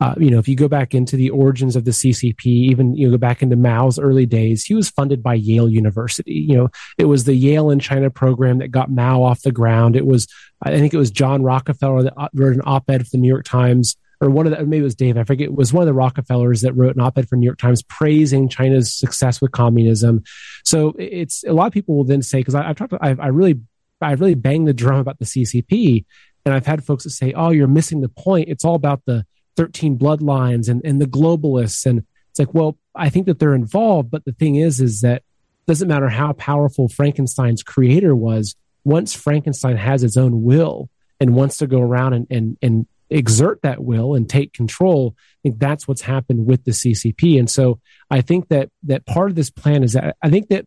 Uh, 0.01 0.13
you 0.17 0.29
know, 0.29 0.39
if 0.39 0.47
you 0.47 0.55
go 0.55 0.67
back 0.67 0.93
into 0.93 1.15
the 1.15 1.29
origins 1.29 1.75
of 1.75 1.85
the 1.85 1.91
CCP, 1.91 2.45
even 2.45 2.95
you 2.95 3.07
know, 3.07 3.11
go 3.13 3.17
back 3.17 3.41
into 3.41 3.55
Mao's 3.55 3.97
early 3.97 4.25
days, 4.25 4.65
he 4.65 4.73
was 4.73 4.89
funded 4.89 5.23
by 5.23 5.33
Yale 5.33 5.69
University. 5.69 6.33
You 6.33 6.55
know, 6.57 6.69
it 6.97 7.05
was 7.05 7.23
the 7.23 7.35
Yale 7.35 7.69
in 7.69 7.79
China 7.79 8.09
program 8.09 8.57
that 8.59 8.69
got 8.69 8.91
Mao 8.91 9.23
off 9.23 9.41
the 9.41 9.51
ground. 9.51 9.95
It 9.95 10.05
was, 10.05 10.27
I 10.61 10.77
think, 10.77 10.93
it 10.93 10.97
was 10.97 11.11
John 11.11 11.43
Rockefeller 11.43 12.03
that 12.03 12.13
wrote 12.33 12.55
an 12.55 12.61
op-ed 12.65 13.05
for 13.05 13.11
the 13.11 13.17
New 13.17 13.29
York 13.29 13.45
Times 13.45 13.95
or 14.21 14.29
one 14.29 14.47
of 14.47 14.57
the 14.57 14.65
maybe 14.65 14.81
it 14.81 14.83
was 14.83 14.95
Dave, 14.95 15.17
I 15.17 15.23
forget, 15.23 15.45
it 15.45 15.55
was 15.55 15.73
one 15.73 15.81
of 15.81 15.87
the 15.87 15.93
Rockefellers 15.93 16.61
that 16.61 16.73
wrote 16.73 16.95
an 16.95 17.01
op-ed 17.01 17.27
for 17.27 17.35
New 17.35 17.45
York 17.45 17.57
Times 17.57 17.83
praising 17.83 18.49
China's 18.49 18.93
success 18.93 19.41
with 19.41 19.51
communism. 19.51 20.23
So 20.63 20.93
it's 20.97 21.43
a 21.43 21.53
lot 21.53 21.67
of 21.67 21.73
people 21.73 21.95
will 21.95 22.05
then 22.05 22.21
say 22.21 22.39
because 22.39 22.55
I've 22.55 22.75
talked, 22.75 22.93
I've, 22.99 23.19
I 23.19 23.27
really, 23.27 23.61
I 24.01 24.13
really 24.13 24.35
banged 24.35 24.67
the 24.67 24.73
drum 24.73 24.99
about 24.99 25.19
the 25.19 25.25
CCP, 25.25 26.05
and 26.45 26.53
I've 26.53 26.65
had 26.65 26.83
folks 26.83 27.05
that 27.05 27.11
say, 27.11 27.33
"Oh, 27.33 27.49
you're 27.49 27.67
missing 27.67 28.01
the 28.01 28.09
point. 28.09 28.49
It's 28.49 28.65
all 28.65 28.75
about 28.75 29.01
the 29.05 29.25
13 29.56 29.97
bloodlines 29.97 30.70
and 30.70 30.82
and 30.86 31.01
the 31.01 31.08
globalists." 31.08 31.86
And 31.86 32.03
it's 32.30 32.39
like, 32.39 32.53
well, 32.53 32.78
I 32.93 33.10
think 33.10 33.26
that 33.28 33.39
they're 33.39 33.56
involved, 33.56 34.12
but 34.12 34.26
the 34.26 34.34
thing 34.34 34.56
is, 34.56 34.82
is 34.82 35.01
that 35.01 35.24
doesn't 35.68 35.88
matter 35.88 36.10
how 36.10 36.34
powerful 36.34 36.88
Frankenstein's 36.88 37.64
creator 37.64 38.16
was. 38.16 38.56
Once 38.84 39.16
Frankenstein 39.16 39.78
has 39.78 40.03
its 40.03 40.16
own 40.16 40.43
will 40.43 40.89
and 41.20 41.34
wants 41.36 41.58
to 41.58 41.68
go 41.68 41.82
around 41.82 42.14
and 42.14 42.28
and 42.30 42.58
and 42.62 42.88
exert 43.10 43.62
that 43.62 43.84
will 43.84 44.16
and 44.16 44.30
take 44.30 44.53
control. 44.53 45.16
I 45.18 45.38
think 45.43 45.60
that's 45.60 45.88
what's 45.88 46.01
happened 46.01 46.45
with 46.45 46.64
the 46.64 46.72
CCP. 46.72 47.39
And 47.39 47.49
so 47.49 47.80
I 48.10 48.22
think 48.22 48.49
that 48.49 48.70
that 48.84 49.06
part 49.06 49.30
of 49.30 49.36
this 49.36 49.49
plan 49.49 49.84
is 49.84 49.93
that 49.93 50.16
I 50.22 50.30
think 50.30 50.49
that 50.49 50.66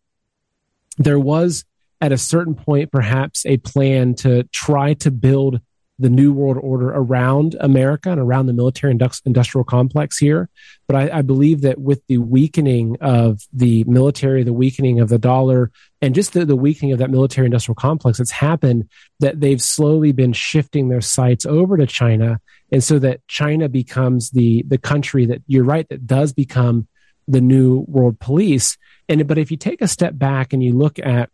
there 0.97 1.19
was 1.19 1.65
at 2.01 2.11
a 2.11 2.17
certain 2.17 2.55
point 2.55 2.91
perhaps 2.91 3.45
a 3.45 3.57
plan 3.57 4.15
to 4.15 4.43
try 4.51 4.93
to 4.95 5.11
build 5.11 5.59
the 5.99 6.09
new 6.09 6.31
world 6.31 6.57
order 6.61 6.89
around 6.89 7.55
America 7.59 8.09
and 8.09 8.19
around 8.19 8.45
the 8.45 8.53
military 8.53 8.91
industrial 9.25 9.63
complex 9.65 10.17
here. 10.17 10.49
But 10.87 10.95
I, 10.95 11.19
I, 11.19 11.21
believe 11.21 11.61
that 11.61 11.77
with 11.77 12.01
the 12.07 12.17
weakening 12.19 12.95
of 13.01 13.41
the 13.51 13.83
military, 13.83 14.43
the 14.43 14.53
weakening 14.53 15.01
of 15.01 15.09
the 15.09 15.19
dollar, 15.19 15.71
and 16.01 16.15
just 16.15 16.33
the, 16.33 16.45
the 16.45 16.55
weakening 16.55 16.93
of 16.93 16.99
that 16.99 17.11
military 17.11 17.45
industrial 17.45 17.75
complex 17.75 18.17
that's 18.17 18.31
happened, 18.31 18.89
that 19.19 19.41
they've 19.41 19.61
slowly 19.61 20.13
been 20.13 20.31
shifting 20.31 20.87
their 20.87 21.01
sights 21.01 21.45
over 21.45 21.75
to 21.75 21.85
China. 21.85 22.39
And 22.71 22.83
so 22.83 22.97
that 22.99 23.27
China 23.27 23.67
becomes 23.67 24.31
the, 24.31 24.63
the 24.67 24.77
country 24.77 25.25
that 25.25 25.41
you're 25.47 25.65
right, 25.65 25.87
that 25.89 26.07
does 26.07 26.31
become 26.31 26.87
the 27.27 27.41
new 27.41 27.85
world 27.87 28.19
police. 28.19 28.77
And, 29.09 29.27
but 29.27 29.37
if 29.37 29.51
you 29.51 29.57
take 29.57 29.81
a 29.81 29.87
step 29.87 30.17
back 30.17 30.53
and 30.53 30.63
you 30.63 30.77
look 30.77 30.97
at 30.97 31.29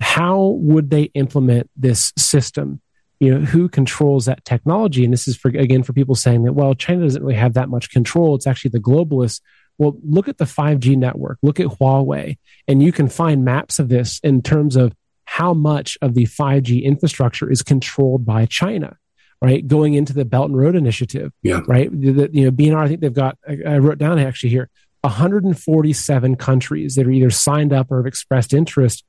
how 0.00 0.56
would 0.58 0.90
they 0.90 1.04
implement 1.14 1.70
this 1.76 2.12
system? 2.18 2.80
You 3.22 3.32
know 3.32 3.44
who 3.44 3.68
controls 3.68 4.24
that 4.24 4.44
technology? 4.44 5.04
And 5.04 5.12
this 5.12 5.28
is 5.28 5.36
for 5.36 5.48
again 5.48 5.84
for 5.84 5.92
people 5.92 6.16
saying 6.16 6.42
that 6.42 6.54
well 6.54 6.74
china 6.74 7.04
doesn't 7.04 7.22
really 7.22 7.36
have 7.36 7.54
that 7.54 7.68
much 7.68 7.90
control. 7.90 8.34
It's 8.34 8.48
actually 8.48 8.70
the 8.70 8.80
globalists. 8.80 9.40
Well 9.78 9.96
look 10.02 10.26
at 10.26 10.38
the 10.38 10.44
5g 10.44 10.96
network. 10.96 11.38
Look 11.40 11.60
at 11.60 11.66
huawei. 11.66 12.38
And 12.66 12.82
you 12.82 12.90
can 12.90 13.08
find 13.08 13.44
maps 13.44 13.78
of 13.78 13.88
this 13.88 14.18
in 14.24 14.42
terms 14.42 14.74
of 14.74 14.92
how 15.24 15.54
much 15.54 15.96
of 16.02 16.14
the 16.14 16.24
5g 16.24 16.82
infrastructure 16.82 17.48
is 17.48 17.62
controlled 17.62 18.26
by 18.26 18.46
china 18.46 18.96
right? 19.40 19.66
Going 19.66 19.94
into 19.94 20.12
the 20.12 20.24
belt 20.24 20.50
and 20.50 20.56
road 20.56 20.76
initiative 20.76 21.32
yeah. 21.42 21.62
right? 21.66 21.90
The, 21.90 22.28
you 22.32 22.44
know 22.44 22.50
bnr 22.50 22.76
i 22.76 22.88
think 22.88 23.00
they've 23.00 23.12
got 23.12 23.38
i 23.48 23.78
wrote 23.78 23.98
down 23.98 24.18
actually 24.18 24.50
here 24.50 24.68
147 25.02 26.36
countries 26.36 26.94
that 26.94 27.06
are 27.06 27.10
either 27.10 27.30
signed 27.30 27.72
up 27.72 27.90
or 27.90 27.98
have 27.98 28.06
expressed 28.06 28.54
interest. 28.54 29.04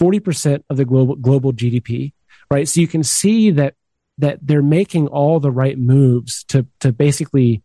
40% 0.00 0.62
of 0.70 0.76
the 0.76 0.84
global 0.84 1.16
global 1.16 1.52
gdp 1.52 2.12
right? 2.52 2.68
So 2.68 2.82
you 2.82 2.86
can 2.86 3.02
see 3.02 3.50
that 3.52 3.74
that 4.18 4.38
they're 4.42 4.62
making 4.62 5.08
all 5.08 5.40
the 5.40 5.50
right 5.50 5.78
moves 5.78 6.44
to 6.48 6.66
to 6.80 6.92
basically 6.92 7.62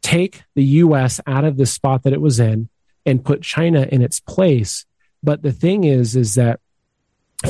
take 0.00 0.44
the 0.54 0.64
U.S. 0.84 1.20
out 1.26 1.44
of 1.44 1.58
the 1.58 1.66
spot 1.66 2.04
that 2.04 2.14
it 2.14 2.22
was 2.22 2.40
in 2.40 2.70
and 3.04 3.24
put 3.24 3.42
China 3.42 3.86
in 3.92 4.00
its 4.00 4.18
place. 4.18 4.86
But 5.22 5.42
the 5.42 5.52
thing 5.52 5.84
is, 5.84 6.16
is 6.16 6.36
that 6.36 6.60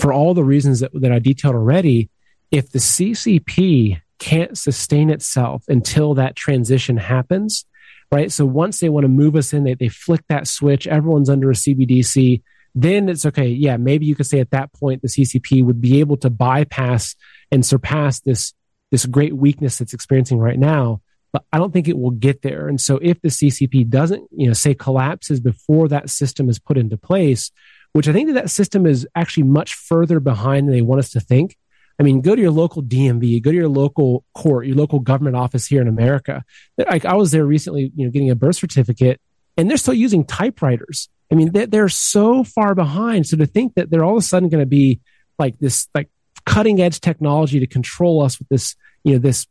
for 0.00 0.12
all 0.12 0.34
the 0.34 0.42
reasons 0.42 0.80
that, 0.80 0.90
that 0.94 1.12
I 1.12 1.20
detailed 1.20 1.54
already, 1.54 2.10
if 2.50 2.72
the 2.72 2.80
CCP 2.80 4.00
can't 4.18 4.58
sustain 4.58 5.10
itself 5.10 5.62
until 5.68 6.14
that 6.14 6.34
transition 6.34 6.96
happens, 6.96 7.64
right? 8.10 8.32
So 8.32 8.44
once 8.44 8.80
they 8.80 8.88
want 8.88 9.04
to 9.04 9.08
move 9.08 9.36
us 9.36 9.52
in, 9.52 9.62
they, 9.62 9.74
they 9.74 9.88
flick 9.88 10.22
that 10.28 10.48
switch, 10.48 10.88
everyone's 10.88 11.30
under 11.30 11.50
a 11.50 11.54
CBDC, 11.54 12.42
then 12.74 13.08
it's 13.08 13.26
okay. 13.26 13.48
Yeah, 13.48 13.76
maybe 13.76 14.06
you 14.06 14.14
could 14.14 14.26
say 14.26 14.40
at 14.40 14.50
that 14.50 14.72
point 14.72 15.02
the 15.02 15.08
CCP 15.08 15.64
would 15.64 15.80
be 15.80 16.00
able 16.00 16.16
to 16.18 16.30
bypass 16.30 17.16
and 17.50 17.64
surpass 17.64 18.20
this 18.20 18.54
this 18.90 19.06
great 19.06 19.36
weakness 19.36 19.78
that's 19.78 19.94
experiencing 19.94 20.38
right 20.38 20.58
now. 20.58 21.00
But 21.32 21.44
I 21.52 21.58
don't 21.58 21.72
think 21.72 21.86
it 21.86 21.96
will 21.96 22.10
get 22.10 22.42
there. 22.42 22.66
And 22.66 22.80
so 22.80 22.98
if 23.00 23.20
the 23.20 23.28
CCP 23.28 23.88
doesn't, 23.88 24.26
you 24.36 24.48
know, 24.48 24.52
say 24.52 24.74
collapses 24.74 25.38
before 25.38 25.86
that 25.88 26.10
system 26.10 26.48
is 26.48 26.58
put 26.58 26.76
into 26.76 26.96
place, 26.96 27.52
which 27.92 28.08
I 28.08 28.12
think 28.12 28.28
that 28.28 28.34
that 28.34 28.50
system 28.50 28.84
is 28.84 29.06
actually 29.14 29.44
much 29.44 29.74
further 29.74 30.18
behind 30.18 30.66
than 30.66 30.74
they 30.74 30.82
want 30.82 30.98
us 30.98 31.10
to 31.10 31.20
think. 31.20 31.56
I 32.00 32.02
mean, 32.02 32.20
go 32.20 32.34
to 32.34 32.40
your 32.40 32.50
local 32.50 32.82
DMV, 32.82 33.42
go 33.42 33.50
to 33.50 33.56
your 33.56 33.68
local 33.68 34.24
court, 34.34 34.66
your 34.66 34.76
local 34.76 35.00
government 35.00 35.36
office 35.36 35.66
here 35.66 35.82
in 35.82 35.88
America. 35.88 36.42
Like 36.78 37.04
I 37.04 37.14
was 37.14 37.30
there 37.30 37.44
recently, 37.44 37.92
you 37.94 38.06
know, 38.06 38.10
getting 38.10 38.30
a 38.30 38.34
birth 38.34 38.56
certificate, 38.56 39.20
and 39.56 39.68
they're 39.68 39.76
still 39.76 39.94
using 39.94 40.24
typewriters. 40.24 41.08
I 41.30 41.34
mean, 41.34 41.52
they're, 41.52 41.66
they're 41.66 41.88
so 41.88 42.44
far 42.44 42.74
behind. 42.74 43.26
So 43.26 43.36
to 43.36 43.46
think 43.46 43.74
that 43.74 43.90
they're 43.90 44.04
all 44.04 44.16
of 44.16 44.22
a 44.22 44.26
sudden 44.26 44.48
going 44.48 44.62
to 44.62 44.66
be 44.66 45.00
like 45.38 45.58
this, 45.58 45.88
like 45.94 46.08
cutting 46.44 46.80
edge 46.80 47.00
technology 47.00 47.60
to 47.60 47.66
control 47.66 48.22
us 48.22 48.38
with 48.38 48.48
this, 48.48 48.74
you 49.04 49.12
know, 49.12 49.18
this, 49.18 49.46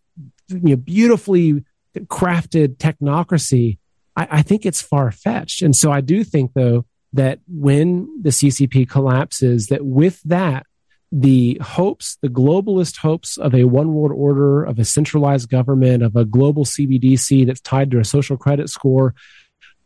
you 0.49 0.59
know, 0.61 0.75
beautifully 0.75 1.63
crafted 1.97 2.77
technocracy, 2.77 3.77
I, 4.15 4.27
I 4.31 4.41
think 4.41 4.65
it's 4.65 4.81
far 4.81 5.11
fetched. 5.11 5.61
And 5.61 5.75
so 5.75 5.91
I 5.91 6.01
do 6.01 6.23
think 6.23 6.51
though 6.53 6.85
that 7.13 7.39
when 7.47 8.21
the 8.21 8.29
CCP 8.29 8.89
collapses, 8.89 9.67
that 9.67 9.85
with 9.85 10.21
that, 10.23 10.65
the 11.11 11.59
hopes, 11.63 12.17
the 12.21 12.27
globalist 12.27 12.97
hopes 12.97 13.37
of 13.37 13.55
a 13.55 13.63
one 13.63 13.93
world 13.93 14.11
order, 14.15 14.63
of 14.63 14.77
a 14.77 14.85
centralized 14.85 15.49
government, 15.49 16.03
of 16.03 16.15
a 16.15 16.25
global 16.25 16.65
CBDC 16.65 17.47
that's 17.47 17.61
tied 17.61 17.89
to 17.91 17.99
a 17.99 18.05
social 18.05 18.37
credit 18.37 18.69
score, 18.69 19.15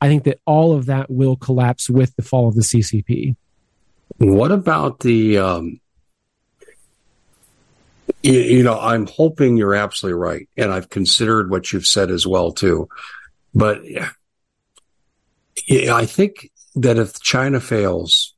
I 0.04 0.10
think 0.10 0.26
that 0.26 0.40
all 0.46 0.74
of 0.74 0.88
that 0.88 1.10
will 1.10 1.38
collapse 1.38 1.90
with 1.90 2.14
the 2.18 2.24
fall 2.24 2.50
of 2.50 2.56
the 2.56 2.62
CCP. 2.62 3.38
What 4.18 4.52
about 4.52 5.00
the 5.00 5.38
um, 5.38 5.80
You, 8.22 8.40
you 8.40 8.64
know, 8.64 8.80
I'm 8.80 9.06
hoping 9.06 9.58
you're 9.58 9.76
absolutely 9.76 10.20
right, 10.20 10.48
and 10.56 10.72
I've 10.72 10.90
considered 10.90 11.50
what 11.50 11.72
you've 11.72 11.86
said 11.86 12.10
as 12.10 12.26
well 12.26 12.52
too. 12.52 12.88
But 13.54 13.82
I 15.70 16.06
think 16.06 16.52
that 16.76 16.98
if 16.98 17.20
China 17.22 17.60
fails, 17.60 18.34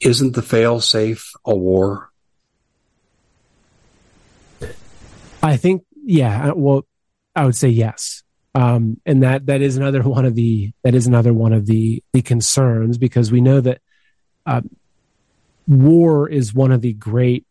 isn't 0.00 0.34
the 0.34 0.42
fail 0.42 0.80
safe 0.80 1.32
a 1.44 1.54
war? 1.54 2.10
I 5.42 5.56
think, 5.56 5.84
yeah. 6.04 6.52
Well, 6.54 6.86
I 7.36 7.44
would 7.44 7.56
say 7.56 7.68
yes. 7.68 8.22
Um, 8.54 9.00
and 9.06 9.22
that 9.22 9.46
that 9.46 9.62
is 9.62 9.76
another 9.76 10.02
one 10.02 10.24
of 10.24 10.34
the 10.34 10.72
that 10.82 10.94
is 10.94 11.06
another 11.06 11.32
one 11.32 11.52
of 11.52 11.66
the 11.66 12.02
the 12.12 12.22
concerns 12.22 12.98
because 12.98 13.30
we 13.30 13.40
know 13.40 13.60
that 13.60 13.80
uh, 14.44 14.62
war 15.68 16.28
is 16.28 16.52
one 16.52 16.72
of 16.72 16.80
the 16.80 16.92
great 16.92 17.46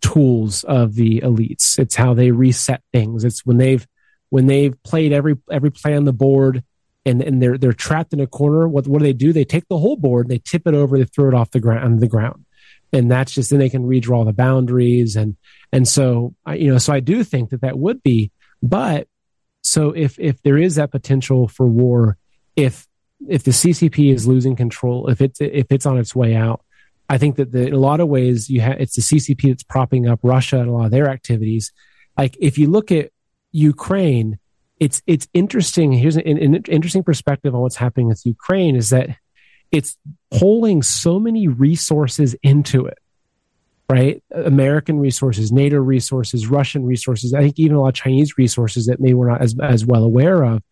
tools 0.00 0.64
of 0.64 0.94
the 0.94 1.20
elites. 1.20 1.78
It's 1.78 1.96
how 1.96 2.14
they 2.14 2.30
reset 2.30 2.82
things. 2.92 3.24
It's 3.24 3.44
when 3.44 3.58
they've 3.58 3.86
when 4.30 4.46
they've 4.46 4.80
played 4.82 5.12
every 5.12 5.36
every 5.50 5.70
play 5.70 5.94
on 5.94 6.04
the 6.04 6.12
board 6.12 6.64
and 7.04 7.22
and 7.22 7.42
they're 7.42 7.58
they're 7.58 7.72
trapped 7.72 8.12
in 8.12 8.20
a 8.20 8.26
corner. 8.26 8.68
What 8.68 8.86
what 8.86 9.00
do 9.00 9.04
they 9.04 9.12
do? 9.12 9.32
They 9.32 9.44
take 9.44 9.68
the 9.68 9.78
whole 9.78 9.96
board, 9.96 10.26
and 10.26 10.30
they 10.30 10.38
tip 10.38 10.66
it 10.66 10.74
over, 10.74 10.98
they 10.98 11.04
throw 11.04 11.28
it 11.28 11.34
off 11.34 11.50
the 11.50 11.60
ground 11.60 12.00
the 12.00 12.08
ground, 12.08 12.44
and 12.92 13.10
that's 13.10 13.32
just 13.32 13.50
then 13.50 13.58
they 13.58 13.68
can 13.68 13.84
redraw 13.84 14.24
the 14.24 14.32
boundaries 14.32 15.16
and 15.16 15.36
and 15.72 15.86
so 15.86 16.34
I, 16.46 16.54
you 16.54 16.70
know 16.70 16.78
so 16.78 16.92
I 16.92 17.00
do 17.00 17.24
think 17.24 17.50
that 17.50 17.62
that 17.62 17.78
would 17.78 18.02
be, 18.02 18.30
but 18.62 19.08
so 19.68 19.90
if 19.90 20.18
if 20.18 20.40
there 20.42 20.56
is 20.56 20.76
that 20.76 20.90
potential 20.90 21.46
for 21.46 21.66
war, 21.66 22.16
if 22.56 22.86
if 23.28 23.42
the 23.42 23.50
CCP 23.50 24.14
is 24.14 24.26
losing 24.26 24.56
control, 24.56 25.08
if 25.08 25.20
it's 25.20 25.40
if 25.42 25.66
it's 25.70 25.84
on 25.84 25.98
its 25.98 26.16
way 26.16 26.34
out, 26.34 26.64
I 27.10 27.18
think 27.18 27.36
that 27.36 27.52
the, 27.52 27.66
in 27.66 27.74
a 27.74 27.78
lot 27.78 28.00
of 28.00 28.08
ways 28.08 28.48
you 28.48 28.62
have 28.62 28.80
it's 28.80 28.96
the 28.96 29.02
CCP 29.02 29.48
that's 29.48 29.62
propping 29.62 30.08
up 30.08 30.20
Russia 30.22 30.58
and 30.58 30.70
a 30.70 30.72
lot 30.72 30.86
of 30.86 30.90
their 30.90 31.10
activities. 31.10 31.70
Like 32.16 32.34
if 32.40 32.56
you 32.56 32.68
look 32.68 32.90
at 32.90 33.10
Ukraine, 33.52 34.38
it's 34.80 35.02
it's 35.06 35.28
interesting. 35.34 35.92
Here's 35.92 36.16
an, 36.16 36.26
an 36.26 36.64
interesting 36.68 37.04
perspective 37.04 37.54
on 37.54 37.60
what's 37.60 37.76
happening 37.76 38.08
with 38.08 38.24
Ukraine 38.24 38.74
is 38.74 38.88
that 38.88 39.10
it's 39.70 39.98
pulling 40.30 40.82
so 40.82 41.20
many 41.20 41.46
resources 41.46 42.34
into 42.42 42.86
it 42.86 42.98
right? 43.90 44.22
American 44.32 44.98
resources, 44.98 45.50
NATO 45.50 45.78
resources, 45.78 46.46
Russian 46.46 46.84
resources. 46.84 47.32
I 47.32 47.40
think 47.40 47.58
even 47.58 47.76
a 47.76 47.80
lot 47.80 47.88
of 47.88 47.94
Chinese 47.94 48.36
resources 48.36 48.86
that 48.86 49.00
maybe 49.00 49.14
we're 49.14 49.30
not 49.30 49.40
as, 49.40 49.54
as 49.62 49.86
well 49.86 50.04
aware 50.04 50.44
of. 50.44 50.62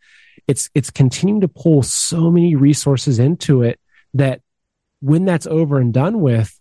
It's, 0.47 0.71
it's 0.75 0.91
continuing 0.91 1.41
to 1.41 1.49
pull 1.49 1.83
so 1.83 2.31
many 2.31 2.55
resources 2.55 3.19
into 3.19 3.63
it 3.63 3.81
that 4.15 4.43
when 5.01 5.25
that's 5.25 5.47
over 5.47 5.79
and 5.79 5.93
done 5.93 6.21
with, 6.21 6.59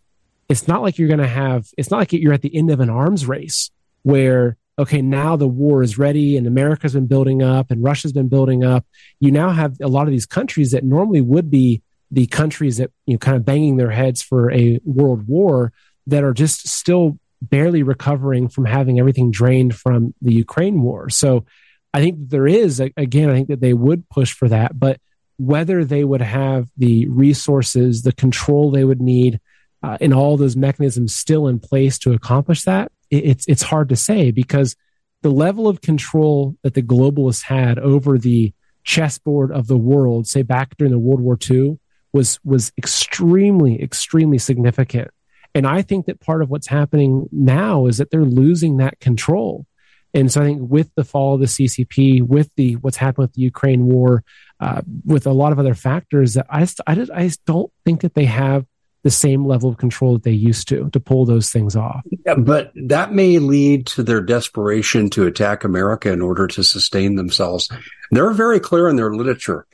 it's 0.48 0.68
not 0.68 0.82
like 0.82 0.98
you're 0.98 1.08
going 1.08 1.20
to 1.20 1.28
have, 1.28 1.68
it's 1.78 1.92
not 1.92 1.98
like 1.98 2.14
you're 2.14 2.34
at 2.34 2.42
the 2.42 2.56
end 2.56 2.72
of 2.72 2.80
an 2.80 2.90
arms 2.90 3.26
race 3.26 3.70
where, 4.04 4.58
okay, 4.80 5.02
now 5.02 5.36
the 5.36 5.48
war 5.48 5.84
is 5.84 5.98
ready 5.98 6.38
and 6.38 6.48
America's 6.48 6.94
been 6.94 7.08
building 7.08 7.42
up 7.42 7.70
and 7.72 7.84
Russia's 7.84 8.14
been 8.14 8.30
building 8.30 8.64
up. 8.64 8.86
You 9.20 9.32
now 9.32 9.50
have 9.50 9.76
a 9.82 9.88
lot 9.88 10.04
of 10.04 10.12
these 10.12 10.26
countries 10.26 10.72
that 10.72 10.84
normally 10.84 11.22
would 11.22 11.50
be 11.50 11.82
the 12.12 12.28
countries 12.28 12.78
that, 12.78 12.92
you 13.06 13.16
know, 13.16 13.18
kind 13.18 13.38
of 13.38 13.46
banging 13.46 13.78
their 13.78 13.90
heads 13.90 14.22
for 14.22 14.52
a 14.52 14.80
world 14.86 15.28
war 15.28 15.74
that 16.08 16.24
are 16.24 16.34
just 16.34 16.68
still 16.68 17.18
barely 17.42 17.84
recovering 17.84 18.48
from 18.48 18.66
having 18.66 19.00
everything 19.00 19.32
drained 19.32 19.76
from 19.76 20.14
the 20.22 20.34
Ukraine 20.34 20.82
war. 20.82 21.10
So 21.10 21.46
I 21.94 22.02
think 22.02 22.30
there 22.30 22.48
is, 22.48 22.80
again, 22.80 23.30
I 23.30 23.36
think 23.36 23.48
that 23.50 23.62
they 23.62 23.74
would 23.74 24.10
push 24.10 24.34
for 24.34 24.50
that, 24.50 24.78
but 24.78 25.00
whether 25.38 25.84
they 25.84 26.04
would 26.04 26.22
have 26.22 26.70
the 26.78 27.08
resources, 27.08 28.02
the 28.02 28.14
control 28.14 28.72
they 28.72 28.84
would 28.84 29.02
need, 29.02 29.40
uh, 29.84 29.98
and 30.02 30.14
all 30.14 30.38
those 30.38 30.56
mechanisms 30.56 31.16
still 31.16 31.48
in 31.48 31.60
place 31.60 32.00
to 32.00 32.14
accomplish 32.14 32.64
that, 32.64 32.92
it's 33.12 33.46
it's 33.48 33.62
hard 33.62 33.90
to 33.90 33.96
say 33.96 34.32
because 34.32 34.76
the 35.22 35.30
level 35.30 35.68
of 35.68 35.82
control 35.82 36.56
that 36.64 36.74
the 36.74 36.82
globalists 36.82 37.44
had 37.44 37.80
over 37.80 38.18
the 38.18 38.54
chessboard 38.84 39.52
of 39.52 39.68
the 39.68 39.78
world, 39.78 40.28
say 40.28 40.42
back 40.42 40.76
during 40.78 40.92
the 40.92 41.00
World 41.00 41.22
War 41.22 41.38
II, 41.50 41.80
was 42.14 42.40
was 42.44 42.72
extremely, 42.78 43.82
extremely 43.82 44.38
significant. 44.38 45.10
And 45.56 45.66
I 45.66 45.82
think 45.82 46.06
that 46.06 46.20
part 46.20 46.42
of 46.42 46.50
what's 46.50 46.68
happening 46.68 47.28
now 47.32 47.88
is 47.88 47.98
that 47.98 48.12
they're 48.12 48.26
losing 48.26 48.78
that 48.78 49.00
control. 49.00 49.66
And 50.14 50.32
so 50.32 50.42
I 50.42 50.46
think 50.46 50.70
with 50.70 50.92
the 50.96 51.04
fall 51.04 51.36
of 51.36 51.40
the 51.40 51.46
CCP, 51.46 52.22
with 52.22 52.50
the 52.56 52.74
what's 52.76 52.98
happened 52.98 53.24
with 53.24 53.34
the 53.34 53.42
Ukraine 53.42 53.86
war, 53.86 54.24
uh, 54.60 54.82
with 55.06 55.26
a 55.26 55.32
lot 55.32 55.52
of 55.52 55.60
other 55.60 55.74
factors, 55.74 56.36
that 56.36 56.46
I, 56.50 56.68
I, 56.88 56.96
just, 56.96 57.12
I 57.12 57.24
just 57.24 57.44
don't 57.46 57.72
think 57.86 58.02
that 58.02 58.14
they 58.14 58.26
have 58.26 58.66
the 59.04 59.12
same 59.12 59.46
level 59.46 59.70
of 59.70 59.78
control 59.78 60.14
that 60.14 60.24
they 60.24 60.32
used 60.32 60.68
to 60.70 60.90
to 60.90 61.00
pull 61.00 61.26
those 61.26 61.52
things 61.52 61.76
off. 61.76 62.02
Yeah, 62.26 62.36
but 62.36 62.72
that 62.88 63.14
may 63.14 63.40
lead 63.40 63.88
to 63.88 64.04
their 64.04 64.22
desperation 64.22 65.10
to 65.12 65.28
attack 65.28 65.64
America 65.64 66.12
in 66.12 66.22
order 66.22 66.48
to 66.48 66.64
sustain 66.64 67.16
themselves. 67.16 67.70
They're 68.12 68.32
very 68.32 68.60
clear 68.60 68.90
in 68.90 68.96
their 68.96 69.14
literature. 69.14 69.68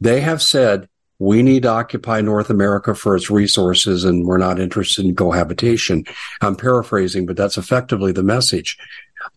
They 0.00 0.20
have 0.20 0.40
said 0.40 0.88
we 1.18 1.42
need 1.42 1.62
to 1.62 1.70
occupy 1.70 2.20
North 2.20 2.50
America 2.50 2.94
for 2.94 3.16
its 3.16 3.30
resources 3.30 4.04
and 4.04 4.26
we're 4.26 4.36
not 4.38 4.60
interested 4.60 5.04
in 5.04 5.16
cohabitation. 5.16 6.04
I'm 6.40 6.56
paraphrasing, 6.56 7.26
but 7.26 7.36
that's 7.36 7.56
effectively 7.56 8.12
the 8.12 8.22
message. 8.22 8.76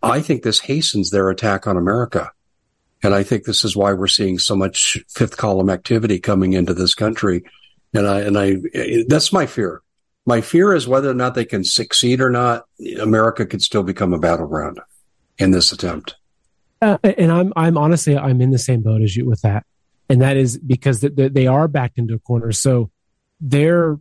I 0.03 0.21
think 0.21 0.43
this 0.43 0.59
hastens 0.59 1.09
their 1.09 1.29
attack 1.29 1.67
on 1.67 1.77
America. 1.77 2.31
And 3.01 3.15
I 3.15 3.23
think 3.23 3.45
this 3.45 3.63
is 3.63 3.77
why 3.77 3.93
we're 3.93 4.07
seeing 4.07 4.39
so 4.39 4.55
much 4.57 5.01
fifth 5.07 5.37
column 5.37 5.69
activity 5.69 6.19
coming 6.19 6.53
into 6.53 6.73
this 6.73 6.93
country. 6.93 7.43
And 7.93 8.05
I, 8.05 8.19
and 8.21 8.37
I, 8.37 8.57
that's 9.07 9.31
my 9.31 9.45
fear. 9.45 9.81
My 10.25 10.41
fear 10.41 10.73
is 10.73 10.87
whether 10.87 11.09
or 11.09 11.13
not 11.13 11.33
they 11.33 11.45
can 11.45 11.63
succeed 11.63 12.19
or 12.19 12.29
not. 12.29 12.65
America 12.99 13.45
could 13.45 13.61
still 13.61 13.83
become 13.83 14.13
a 14.13 14.19
battleground 14.19 14.81
in 15.37 15.51
this 15.51 15.71
attempt. 15.71 16.15
Uh, 16.81 16.97
and 17.03 17.31
I'm, 17.31 17.53
I'm 17.55 17.77
honestly, 17.77 18.17
I'm 18.17 18.41
in 18.41 18.51
the 18.51 18.59
same 18.59 18.81
boat 18.81 19.01
as 19.01 19.15
you 19.15 19.25
with 19.25 19.41
that 19.41 19.65
and 20.09 20.21
that 20.21 20.37
is 20.37 20.57
because 20.57 21.01
they 21.01 21.47
are 21.47 21.67
backed 21.67 21.97
into 21.97 22.15
a 22.15 22.19
corner. 22.19 22.51
So 22.51 22.89
their, 23.39 23.99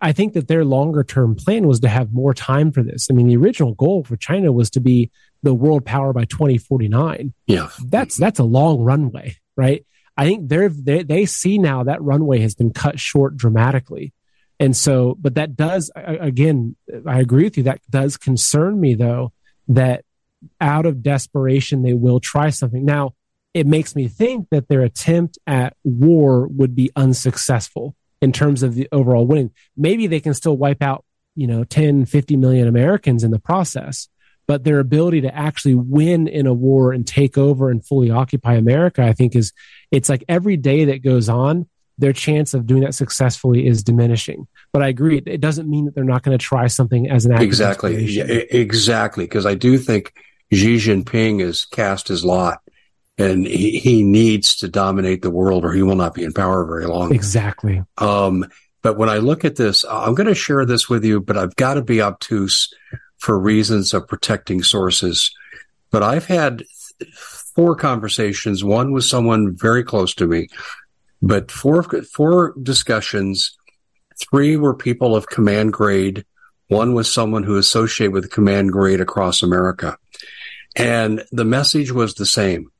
I 0.00 0.12
think 0.12 0.34
that 0.34 0.48
their 0.48 0.64
longer 0.64 1.02
term 1.02 1.34
plan 1.34 1.66
was 1.66 1.80
to 1.80 1.88
have 1.88 2.12
more 2.12 2.32
time 2.32 2.72
for 2.72 2.82
this. 2.82 3.08
I 3.10 3.14
mean, 3.14 3.26
the 3.26 3.36
original 3.36 3.74
goal 3.74 4.04
for 4.04 4.16
China 4.16 4.52
was 4.52 4.70
to 4.70 4.80
be 4.80 5.10
the 5.42 5.54
world 5.54 5.84
power 5.84 6.12
by 6.12 6.24
2049. 6.24 7.32
Yeah, 7.46 7.68
that's 7.86 8.16
that's 8.16 8.38
a 8.38 8.44
long 8.44 8.80
runway, 8.80 9.36
right? 9.56 9.84
I 10.16 10.24
think 10.24 10.48
they're 10.48 10.68
they, 10.68 11.02
they 11.02 11.26
see 11.26 11.58
now 11.58 11.84
that 11.84 12.02
runway 12.02 12.40
has 12.40 12.54
been 12.54 12.72
cut 12.72 12.98
short 12.98 13.36
dramatically. 13.36 14.12
And 14.60 14.76
so, 14.76 15.16
but 15.20 15.36
that 15.36 15.54
does, 15.54 15.90
again, 15.94 16.74
I 17.06 17.20
agree 17.20 17.44
with 17.44 17.56
you. 17.56 17.62
That 17.64 17.80
does 17.88 18.16
concern 18.16 18.80
me 18.80 18.94
though, 18.94 19.32
that 19.68 20.04
out 20.60 20.86
of 20.86 21.02
desperation, 21.02 21.82
they 21.82 21.94
will 21.94 22.20
try 22.20 22.50
something. 22.50 22.84
Now, 22.84 23.14
it 23.54 23.66
makes 23.66 23.96
me 23.96 24.08
think 24.08 24.48
that 24.50 24.68
their 24.68 24.82
attempt 24.82 25.38
at 25.46 25.76
war 25.84 26.46
would 26.48 26.74
be 26.74 26.90
unsuccessful 26.96 27.94
in 28.20 28.32
terms 28.32 28.62
of 28.62 28.74
the 28.74 28.88
overall 28.92 29.26
winning. 29.26 29.52
Maybe 29.76 30.06
they 30.06 30.20
can 30.20 30.34
still 30.34 30.56
wipe 30.56 30.82
out, 30.82 31.04
you 31.34 31.46
know, 31.46 31.64
10, 31.64 32.04
50 32.06 32.36
million 32.36 32.68
Americans 32.68 33.24
in 33.24 33.30
the 33.30 33.38
process, 33.38 34.08
but 34.46 34.64
their 34.64 34.80
ability 34.80 35.22
to 35.22 35.34
actually 35.34 35.74
win 35.74 36.28
in 36.28 36.46
a 36.46 36.52
war 36.52 36.92
and 36.92 37.06
take 37.06 37.38
over 37.38 37.70
and 37.70 37.84
fully 37.84 38.10
occupy 38.10 38.54
America, 38.54 39.02
I 39.02 39.12
think 39.12 39.36
is, 39.36 39.52
it's 39.90 40.08
like 40.08 40.24
every 40.28 40.56
day 40.56 40.86
that 40.86 41.02
goes 41.02 41.28
on, 41.28 41.68
their 41.98 42.12
chance 42.12 42.54
of 42.54 42.66
doing 42.66 42.82
that 42.82 42.94
successfully 42.94 43.66
is 43.66 43.82
diminishing. 43.82 44.46
But 44.72 44.82
I 44.82 44.88
agree, 44.88 45.18
it 45.18 45.40
doesn't 45.40 45.68
mean 45.68 45.86
that 45.86 45.94
they're 45.94 46.04
not 46.04 46.22
going 46.22 46.36
to 46.36 46.42
try 46.42 46.68
something 46.68 47.10
as 47.10 47.26
an 47.26 47.32
exactly, 47.32 48.04
yeah, 48.04 48.24
exactly, 48.24 49.24
because 49.24 49.46
I 49.46 49.54
do 49.54 49.78
think 49.78 50.14
Xi 50.52 50.76
Jinping 50.76 51.40
has 51.40 51.64
cast 51.64 52.08
his 52.08 52.24
lot 52.24 52.62
and 53.18 53.46
he, 53.46 53.78
he 53.78 54.02
needs 54.02 54.56
to 54.56 54.68
dominate 54.68 55.22
the 55.22 55.30
world 55.30 55.64
or 55.64 55.72
he 55.72 55.82
will 55.82 55.96
not 55.96 56.14
be 56.14 56.22
in 56.22 56.32
power 56.32 56.64
very 56.64 56.86
long. 56.86 57.12
Exactly. 57.12 57.82
Um, 57.98 58.46
but 58.80 58.96
when 58.96 59.08
I 59.08 59.18
look 59.18 59.44
at 59.44 59.56
this, 59.56 59.84
I'm 59.90 60.14
going 60.14 60.28
to 60.28 60.34
share 60.34 60.64
this 60.64 60.88
with 60.88 61.04
you, 61.04 61.20
but 61.20 61.36
I've 61.36 61.56
got 61.56 61.74
to 61.74 61.82
be 61.82 62.00
obtuse 62.00 62.72
for 63.18 63.38
reasons 63.38 63.92
of 63.92 64.06
protecting 64.06 64.62
sources. 64.62 65.34
But 65.90 66.04
I've 66.04 66.26
had 66.26 66.62
four 67.54 67.74
conversations, 67.74 68.62
one 68.62 68.92
with 68.92 69.04
someone 69.04 69.56
very 69.56 69.82
close 69.82 70.14
to 70.14 70.26
me, 70.26 70.48
but 71.20 71.50
four, 71.50 71.82
four 71.82 72.54
discussions. 72.62 73.56
Three 74.30 74.56
were 74.56 74.74
people 74.74 75.16
of 75.16 75.28
command 75.28 75.72
grade. 75.72 76.24
One 76.68 76.94
was 76.94 77.12
someone 77.12 77.42
who 77.42 77.56
associated 77.56 78.12
with 78.12 78.30
command 78.30 78.72
grade 78.72 79.00
across 79.00 79.42
America. 79.42 79.96
And 80.76 81.24
the 81.32 81.44
message 81.44 81.90
was 81.90 82.14
the 82.14 82.26
same 82.26 82.70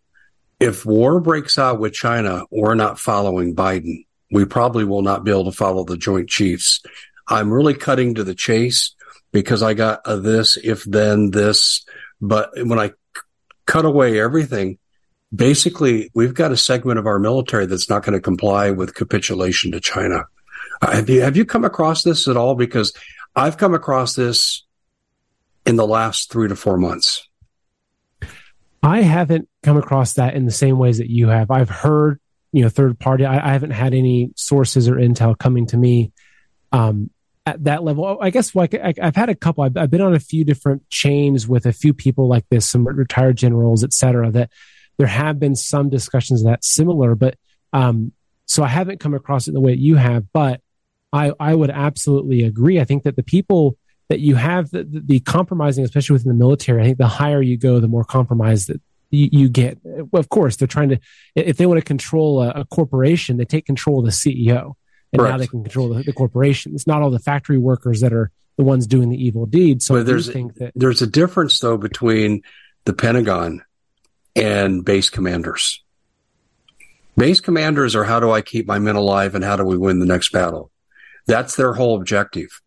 if 0.60 0.84
war 0.84 1.20
breaks 1.20 1.58
out 1.58 1.80
with 1.80 1.92
China, 1.92 2.44
we're 2.50 2.74
not 2.74 2.98
following 2.98 3.54
Biden. 3.54 4.06
We 4.30 4.44
probably 4.44 4.84
will 4.84 5.02
not 5.02 5.24
be 5.24 5.30
able 5.30 5.44
to 5.44 5.52
follow 5.52 5.84
the 5.84 5.96
Joint 5.96 6.28
Chiefs. 6.28 6.82
I'm 7.28 7.52
really 7.52 7.74
cutting 7.74 8.14
to 8.14 8.24
the 8.24 8.34
chase 8.34 8.94
because 9.32 9.62
I 9.62 9.74
got 9.74 10.00
a 10.04 10.16
this, 10.16 10.56
if 10.62 10.84
then 10.84 11.30
this. 11.30 11.84
But 12.20 12.50
when 12.54 12.78
I 12.78 12.92
cut 13.66 13.84
away 13.84 14.20
everything, 14.20 14.78
basically 15.34 16.10
we've 16.14 16.34
got 16.34 16.52
a 16.52 16.56
segment 16.56 16.98
of 16.98 17.06
our 17.06 17.18
military 17.18 17.66
that's 17.66 17.88
not 17.88 18.02
going 18.02 18.14
to 18.14 18.20
comply 18.20 18.70
with 18.70 18.94
capitulation 18.94 19.72
to 19.72 19.80
China. 19.80 20.24
Uh, 20.80 20.92
have 20.92 21.08
you 21.10 21.22
have 21.22 21.36
you 21.36 21.44
come 21.44 21.64
across 21.64 22.02
this 22.02 22.28
at 22.28 22.36
all? 22.36 22.54
Because 22.54 22.92
I've 23.36 23.58
come 23.58 23.74
across 23.74 24.14
this 24.14 24.64
in 25.66 25.76
the 25.76 25.86
last 25.86 26.30
three 26.30 26.48
to 26.48 26.56
four 26.56 26.78
months? 26.78 27.27
I 28.82 29.02
haven't 29.02 29.48
come 29.62 29.76
across 29.76 30.14
that 30.14 30.34
in 30.34 30.44
the 30.44 30.52
same 30.52 30.78
ways 30.78 30.98
that 30.98 31.10
you 31.10 31.28
have. 31.28 31.50
I've 31.50 31.70
heard, 31.70 32.20
you 32.52 32.62
know, 32.62 32.68
third 32.68 32.98
party. 32.98 33.24
I, 33.24 33.48
I 33.48 33.52
haven't 33.52 33.72
had 33.72 33.94
any 33.94 34.32
sources 34.36 34.88
or 34.88 34.94
intel 34.94 35.36
coming 35.36 35.66
to 35.66 35.76
me 35.76 36.12
um, 36.72 37.10
at 37.44 37.64
that 37.64 37.82
level. 37.82 38.18
I 38.20 38.30
guess 38.30 38.54
like 38.54 38.74
I, 38.74 38.94
have 38.98 39.16
had 39.16 39.30
a 39.30 39.34
couple. 39.34 39.64
I've, 39.64 39.76
I've, 39.76 39.90
been 39.90 40.00
on 40.00 40.14
a 40.14 40.20
few 40.20 40.44
different 40.44 40.88
chains 40.90 41.48
with 41.48 41.66
a 41.66 41.72
few 41.72 41.92
people 41.92 42.28
like 42.28 42.44
this, 42.50 42.70
some 42.70 42.86
retired 42.86 43.36
generals, 43.36 43.82
et 43.82 43.92
cetera. 43.92 44.30
That 44.30 44.50
there 44.96 45.06
have 45.06 45.40
been 45.40 45.56
some 45.56 45.88
discussions 45.88 46.44
that 46.44 46.64
similar, 46.64 47.14
but 47.14 47.36
um, 47.72 48.12
so 48.46 48.62
I 48.62 48.68
haven't 48.68 49.00
come 49.00 49.14
across 49.14 49.48
it 49.48 49.52
the 49.52 49.60
way 49.60 49.72
that 49.72 49.80
you 49.80 49.96
have. 49.96 50.32
But 50.32 50.60
I 51.12 51.32
I 51.40 51.54
would 51.54 51.70
absolutely 51.70 52.44
agree. 52.44 52.80
I 52.80 52.84
think 52.84 53.02
that 53.04 53.16
the 53.16 53.22
people 53.22 53.76
that 54.08 54.20
you 54.20 54.36
have 54.36 54.70
the, 54.70 54.84
the, 54.84 55.20
compromising, 55.20 55.84
especially 55.84 56.14
within 56.14 56.28
the 56.28 56.38
military. 56.38 56.82
I 56.82 56.86
think 56.86 56.98
the 56.98 57.06
higher 57.06 57.42
you 57.42 57.56
go, 57.56 57.78
the 57.78 57.88
more 57.88 58.04
compromised 58.04 58.68
that 58.68 58.80
you, 59.10 59.28
you 59.30 59.48
get. 59.48 59.78
Of 60.12 60.28
course, 60.30 60.56
they're 60.56 60.68
trying 60.68 60.88
to, 60.90 61.00
if 61.34 61.58
they 61.58 61.66
want 61.66 61.78
to 61.78 61.84
control 61.84 62.42
a, 62.42 62.50
a 62.50 62.64
corporation, 62.64 63.36
they 63.36 63.44
take 63.44 63.66
control 63.66 64.00
of 64.00 64.06
the 64.06 64.10
CEO 64.10 64.74
and 65.12 65.22
now 65.22 65.36
they 65.36 65.46
can 65.46 65.62
control 65.62 65.90
the, 65.90 66.02
the, 66.02 66.12
corporation. 66.12 66.74
It's 66.74 66.86
not 66.86 67.02
all 67.02 67.10
the 67.10 67.18
factory 67.18 67.58
workers 67.58 68.00
that 68.00 68.12
are 68.12 68.30
the 68.56 68.64
ones 68.64 68.86
doing 68.86 69.08
the 69.08 69.22
evil 69.22 69.46
deeds. 69.46 69.86
So 69.86 70.02
there's, 70.02 70.30
think 70.30 70.54
that 70.56 70.72
there's 70.74 71.02
a 71.02 71.06
difference 71.06 71.58
though 71.60 71.76
between 71.76 72.42
the 72.84 72.92
Pentagon 72.92 73.62
and 74.34 74.84
base 74.84 75.10
commanders. 75.10 75.82
Base 77.16 77.40
commanders 77.40 77.96
are 77.96 78.04
how 78.04 78.20
do 78.20 78.30
I 78.30 78.42
keep 78.42 78.66
my 78.66 78.78
men 78.78 78.96
alive 78.96 79.34
and 79.34 79.44
how 79.44 79.56
do 79.56 79.64
we 79.64 79.76
win 79.76 79.98
the 79.98 80.06
next 80.06 80.30
battle? 80.30 80.70
That's 81.26 81.56
their 81.56 81.74
whole 81.74 81.96
objective 81.96 82.60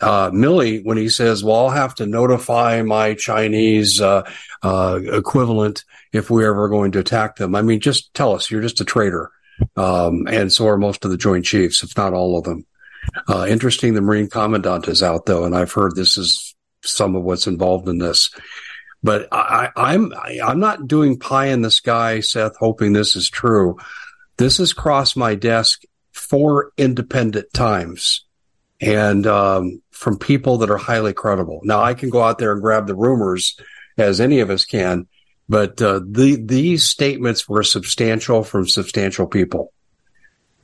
uh, 0.00 0.30
Milley 0.30 0.84
when 0.84 0.96
he 0.96 1.08
says, 1.08 1.44
"Well, 1.44 1.56
I'll 1.56 1.70
have 1.70 1.94
to 1.96 2.06
notify 2.06 2.82
my 2.82 3.14
Chinese 3.14 4.00
uh, 4.00 4.28
uh, 4.62 5.00
equivalent 5.04 5.84
if 6.12 6.30
we're 6.30 6.50
ever 6.50 6.68
going 6.68 6.92
to 6.92 6.98
attack 6.98 7.36
them." 7.36 7.54
I 7.54 7.62
mean, 7.62 7.80
just 7.80 8.12
tell 8.14 8.34
us. 8.34 8.50
You're 8.50 8.62
just 8.62 8.80
a 8.80 8.84
traitor, 8.84 9.30
um, 9.76 10.26
and 10.28 10.52
so 10.52 10.68
are 10.68 10.76
most 10.76 11.04
of 11.04 11.10
the 11.10 11.16
Joint 11.16 11.44
Chiefs, 11.44 11.82
if 11.82 11.96
not 11.96 12.12
all 12.12 12.38
of 12.38 12.44
them. 12.44 12.66
Uh, 13.28 13.46
interesting. 13.48 13.94
The 13.94 14.00
Marine 14.00 14.28
Commandant 14.28 14.88
is 14.88 15.02
out 15.02 15.26
though, 15.26 15.44
and 15.44 15.56
I've 15.56 15.72
heard 15.72 15.94
this 15.94 16.16
is 16.16 16.54
some 16.82 17.14
of 17.14 17.22
what's 17.22 17.46
involved 17.46 17.88
in 17.88 17.98
this. 17.98 18.30
But 19.02 19.28
I, 19.32 19.68
I'm 19.76 20.12
I'm 20.42 20.60
not 20.60 20.88
doing 20.88 21.18
pie 21.18 21.46
in 21.46 21.62
the 21.62 21.70
sky, 21.70 22.20
Seth, 22.20 22.56
hoping 22.56 22.92
this 22.92 23.16
is 23.16 23.28
true. 23.28 23.78
This 24.38 24.58
has 24.58 24.72
crossed 24.72 25.16
my 25.16 25.34
desk 25.34 25.82
four 26.12 26.72
independent 26.76 27.52
times 27.52 28.24
and 28.80 29.26
um, 29.26 29.82
from 30.04 30.18
people 30.18 30.58
that 30.58 30.70
are 30.70 30.76
highly 30.76 31.14
credible. 31.14 31.62
Now, 31.64 31.82
I 31.82 31.94
can 31.94 32.10
go 32.10 32.22
out 32.22 32.36
there 32.38 32.52
and 32.52 32.60
grab 32.60 32.86
the 32.86 32.94
rumors, 32.94 33.58
as 33.96 34.20
any 34.20 34.40
of 34.40 34.50
us 34.50 34.66
can, 34.66 35.08
but 35.48 35.80
uh, 35.80 36.00
the, 36.06 36.36
these 36.36 36.84
statements 36.84 37.48
were 37.48 37.62
substantial 37.62 38.44
from 38.44 38.68
substantial 38.68 39.26
people. 39.26 39.72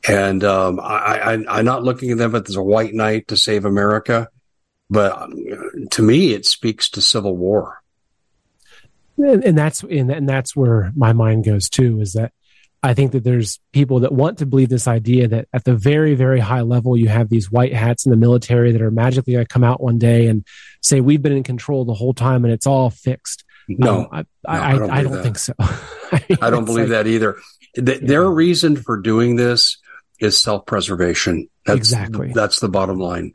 And 0.07 0.45
um, 0.45 0.78
I, 0.78 1.32
am 1.32 1.64
not 1.64 1.84
looking 1.84 2.11
at 2.11 2.18
them 2.18 2.34
as 2.34 2.55
a 2.55 2.62
white 2.62 2.93
knight 2.93 3.28
to 3.28 3.36
save 3.38 3.64
America, 3.64 4.28
but 4.91 5.18
um, 5.18 5.32
to 5.93 6.03
me, 6.03 6.34
it 6.34 6.45
speaks 6.45 6.91
to 6.91 7.01
civil 7.01 7.34
war. 7.34 7.82
And, 9.16 9.43
and 9.43 9.57
that's 9.57 9.82
and, 9.82 10.11
and 10.11 10.28
that's 10.28 10.55
where 10.55 10.93
my 10.95 11.12
mind 11.12 11.45
goes 11.45 11.68
too. 11.68 12.01
Is 12.01 12.14
that 12.14 12.32
I 12.82 12.94
think 12.94 13.12
that 13.12 13.24
there's 13.24 13.60
people 13.72 14.00
that 14.00 14.12
want 14.12 14.38
to 14.38 14.46
believe 14.46 14.70
this 14.70 14.88
idea 14.88 15.28
that 15.28 15.48
at 15.52 15.64
the 15.64 15.74
very, 15.74 16.14
very 16.14 16.40
high 16.40 16.62
level, 16.62 16.96
you 16.96 17.08
have 17.08 17.28
these 17.28 17.50
white 17.50 17.74
hats 17.74 18.06
in 18.06 18.10
the 18.10 18.16
military 18.16 18.72
that 18.72 18.80
are 18.80 18.90
magically 18.90 19.34
going 19.34 19.44
to 19.44 19.48
come 19.48 19.64
out 19.64 19.82
one 19.82 19.98
day 19.98 20.28
and 20.28 20.46
say, 20.80 21.00
we've 21.00 21.20
been 21.20 21.36
in 21.36 21.42
control 21.42 21.84
the 21.84 21.92
whole 21.92 22.14
time 22.14 22.44
and 22.44 22.54
it's 22.54 22.66
all 22.66 22.88
fixed. 22.88 23.44
No, 23.68 24.08
um, 24.10 24.26
I, 24.46 24.58
I, 24.58 24.58
no, 24.58 24.62
I, 24.62 24.78
don't, 24.78 24.90
I 24.90 25.02
don't 25.02 25.22
think 25.22 25.38
so. 25.38 25.52
I, 25.58 26.24
mean, 26.28 26.38
I 26.40 26.50
don't 26.50 26.64
believe 26.64 26.88
like, 26.88 27.04
that 27.04 27.06
either. 27.06 27.38
The, 27.74 27.92
yeah. 27.92 27.98
Their 28.02 28.30
reason 28.30 28.76
for 28.76 28.96
doing 28.96 29.36
this 29.36 29.78
is 30.18 30.40
self 30.40 30.66
preservation. 30.66 31.48
Exactly. 31.68 32.32
That's 32.34 32.60
the 32.60 32.68
bottom 32.68 32.98
line. 32.98 33.34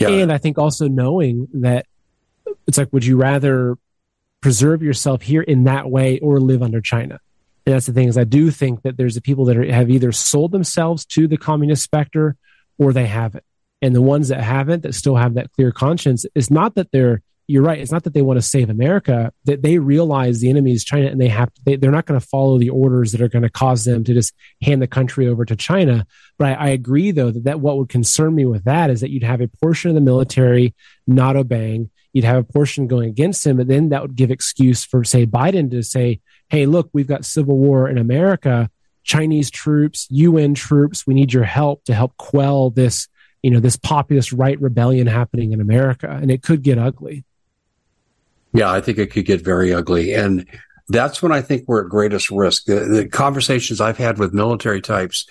Yeah. 0.00 0.08
And 0.08 0.32
I 0.32 0.38
think 0.38 0.58
also 0.58 0.88
knowing 0.88 1.48
that 1.54 1.86
it's 2.66 2.76
like, 2.76 2.92
would 2.92 3.04
you 3.04 3.16
rather 3.16 3.76
preserve 4.40 4.82
yourself 4.82 5.22
here 5.22 5.42
in 5.42 5.64
that 5.64 5.88
way 5.88 6.18
or 6.18 6.40
live 6.40 6.62
under 6.62 6.80
China? 6.80 7.20
And 7.66 7.74
that's 7.74 7.86
the 7.86 7.92
thing 7.92 8.08
is 8.08 8.16
I 8.16 8.24
do 8.24 8.50
think 8.50 8.82
that 8.82 8.96
there's 8.96 9.16
the 9.16 9.20
people 9.20 9.44
that 9.46 9.56
are, 9.56 9.72
have 9.72 9.90
either 9.90 10.12
sold 10.12 10.52
themselves 10.52 11.04
to 11.06 11.26
the 11.26 11.36
communist 11.36 11.82
specter 11.82 12.36
or 12.78 12.92
they 12.92 13.06
haven't. 13.06 13.44
And 13.82 13.94
the 13.94 14.02
ones 14.02 14.28
that 14.28 14.40
haven't, 14.40 14.84
that 14.84 14.94
still 14.94 15.16
have 15.16 15.34
that 15.34 15.50
clear 15.52 15.72
conscience, 15.72 16.24
is 16.34 16.50
not 16.50 16.76
that 16.76 16.92
they're 16.92 17.22
you're 17.48 17.62
right. 17.62 17.78
It's 17.78 17.92
not 17.92 18.02
that 18.04 18.14
they 18.14 18.22
want 18.22 18.38
to 18.38 18.42
save 18.42 18.70
America. 18.70 19.32
That 19.44 19.62
they 19.62 19.78
realize 19.78 20.40
the 20.40 20.50
enemy 20.50 20.72
is 20.72 20.84
China, 20.84 21.06
and 21.06 21.20
they 21.20 21.28
have 21.28 21.52
to, 21.54 21.62
they, 21.64 21.76
they're 21.76 21.92
not 21.92 22.06
going 22.06 22.18
to 22.18 22.26
follow 22.26 22.58
the 22.58 22.70
orders 22.70 23.12
that 23.12 23.20
are 23.20 23.28
going 23.28 23.42
to 23.42 23.50
cause 23.50 23.84
them 23.84 24.02
to 24.04 24.14
just 24.14 24.34
hand 24.62 24.82
the 24.82 24.88
country 24.88 25.28
over 25.28 25.44
to 25.44 25.54
China. 25.54 26.06
But 26.38 26.48
I, 26.48 26.54
I, 26.54 26.68
agree, 26.70 27.12
though, 27.12 27.30
that, 27.30 27.44
that 27.44 27.60
what 27.60 27.78
would 27.78 27.88
concern 27.88 28.34
me 28.34 28.46
with 28.46 28.64
that 28.64 28.90
is 28.90 29.00
that 29.00 29.10
you'd 29.10 29.22
have 29.22 29.40
a 29.40 29.48
portion 29.48 29.90
of 29.90 29.94
the 29.94 30.00
military 30.00 30.74
not 31.06 31.36
obeying. 31.36 31.90
You'd 32.12 32.24
have 32.24 32.38
a 32.38 32.52
portion 32.52 32.88
going 32.88 33.08
against 33.10 33.46
him, 33.46 33.60
and 33.60 33.70
then 33.70 33.90
that 33.90 34.02
would 34.02 34.16
give 34.16 34.30
excuse 34.30 34.84
for, 34.84 35.04
say, 35.04 35.24
Biden 35.24 35.70
to 35.70 35.82
say, 35.82 36.20
hey, 36.48 36.66
look, 36.66 36.90
we've 36.92 37.06
got 37.06 37.24
civil 37.24 37.56
war 37.56 37.88
in 37.88 37.98
America, 37.98 38.70
Chinese 39.04 39.50
troops, 39.52 40.08
UN 40.10 40.54
troops, 40.54 41.06
we 41.06 41.14
need 41.14 41.32
your 41.32 41.44
help 41.44 41.84
to 41.84 41.94
help 41.94 42.16
quell 42.16 42.70
this, 42.70 43.06
you 43.40 43.52
know, 43.52 43.60
this 43.60 43.76
populist 43.76 44.32
right 44.32 44.60
rebellion 44.60 45.06
happening 45.06 45.52
in 45.52 45.60
America. 45.60 46.08
And 46.10 46.28
it 46.28 46.42
could 46.42 46.62
get 46.62 46.76
ugly. 46.76 47.24
Yeah, 48.52 48.70
I 48.70 48.80
think 48.80 48.98
it 48.98 49.10
could 49.10 49.26
get 49.26 49.42
very 49.42 49.72
ugly. 49.72 50.14
And 50.14 50.46
that's 50.88 51.22
when 51.22 51.32
I 51.32 51.42
think 51.42 51.64
we're 51.66 51.84
at 51.84 51.90
greatest 51.90 52.30
risk. 52.30 52.64
The, 52.64 52.80
the 52.80 53.08
conversations 53.08 53.80
I've 53.80 53.98
had 53.98 54.18
with 54.18 54.32
military 54.32 54.80
types 54.80 55.26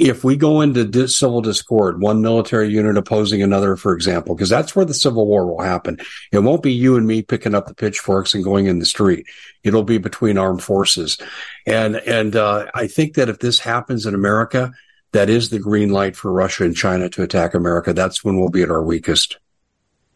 if 0.00 0.24
we 0.24 0.34
go 0.34 0.62
into 0.62 1.06
civil 1.08 1.42
discord, 1.42 2.00
one 2.00 2.22
military 2.22 2.70
unit 2.70 2.96
opposing 2.96 3.42
another, 3.42 3.76
for 3.76 3.92
example, 3.92 4.34
because 4.34 4.48
that's 4.48 4.74
where 4.74 4.86
the 4.86 4.94
civil 4.94 5.26
war 5.26 5.46
will 5.46 5.60
happen. 5.60 5.98
It 6.32 6.38
won't 6.38 6.62
be 6.62 6.72
you 6.72 6.96
and 6.96 7.06
me 7.06 7.20
picking 7.20 7.54
up 7.54 7.66
the 7.66 7.74
pitchforks 7.74 8.32
and 8.32 8.42
going 8.42 8.64
in 8.64 8.78
the 8.78 8.86
street. 8.86 9.26
It'll 9.62 9.82
be 9.82 9.98
between 9.98 10.38
armed 10.38 10.62
forces. 10.62 11.18
And, 11.66 11.96
and, 11.96 12.34
uh, 12.34 12.70
I 12.74 12.86
think 12.86 13.14
that 13.14 13.28
if 13.28 13.40
this 13.40 13.58
happens 13.58 14.06
in 14.06 14.14
America, 14.14 14.72
that 15.12 15.28
is 15.28 15.50
the 15.50 15.58
green 15.58 15.90
light 15.90 16.16
for 16.16 16.32
Russia 16.32 16.64
and 16.64 16.74
China 16.74 17.10
to 17.10 17.22
attack 17.22 17.52
America. 17.52 17.92
That's 17.92 18.24
when 18.24 18.40
we'll 18.40 18.48
be 18.48 18.62
at 18.62 18.70
our 18.70 18.82
weakest. 18.82 19.36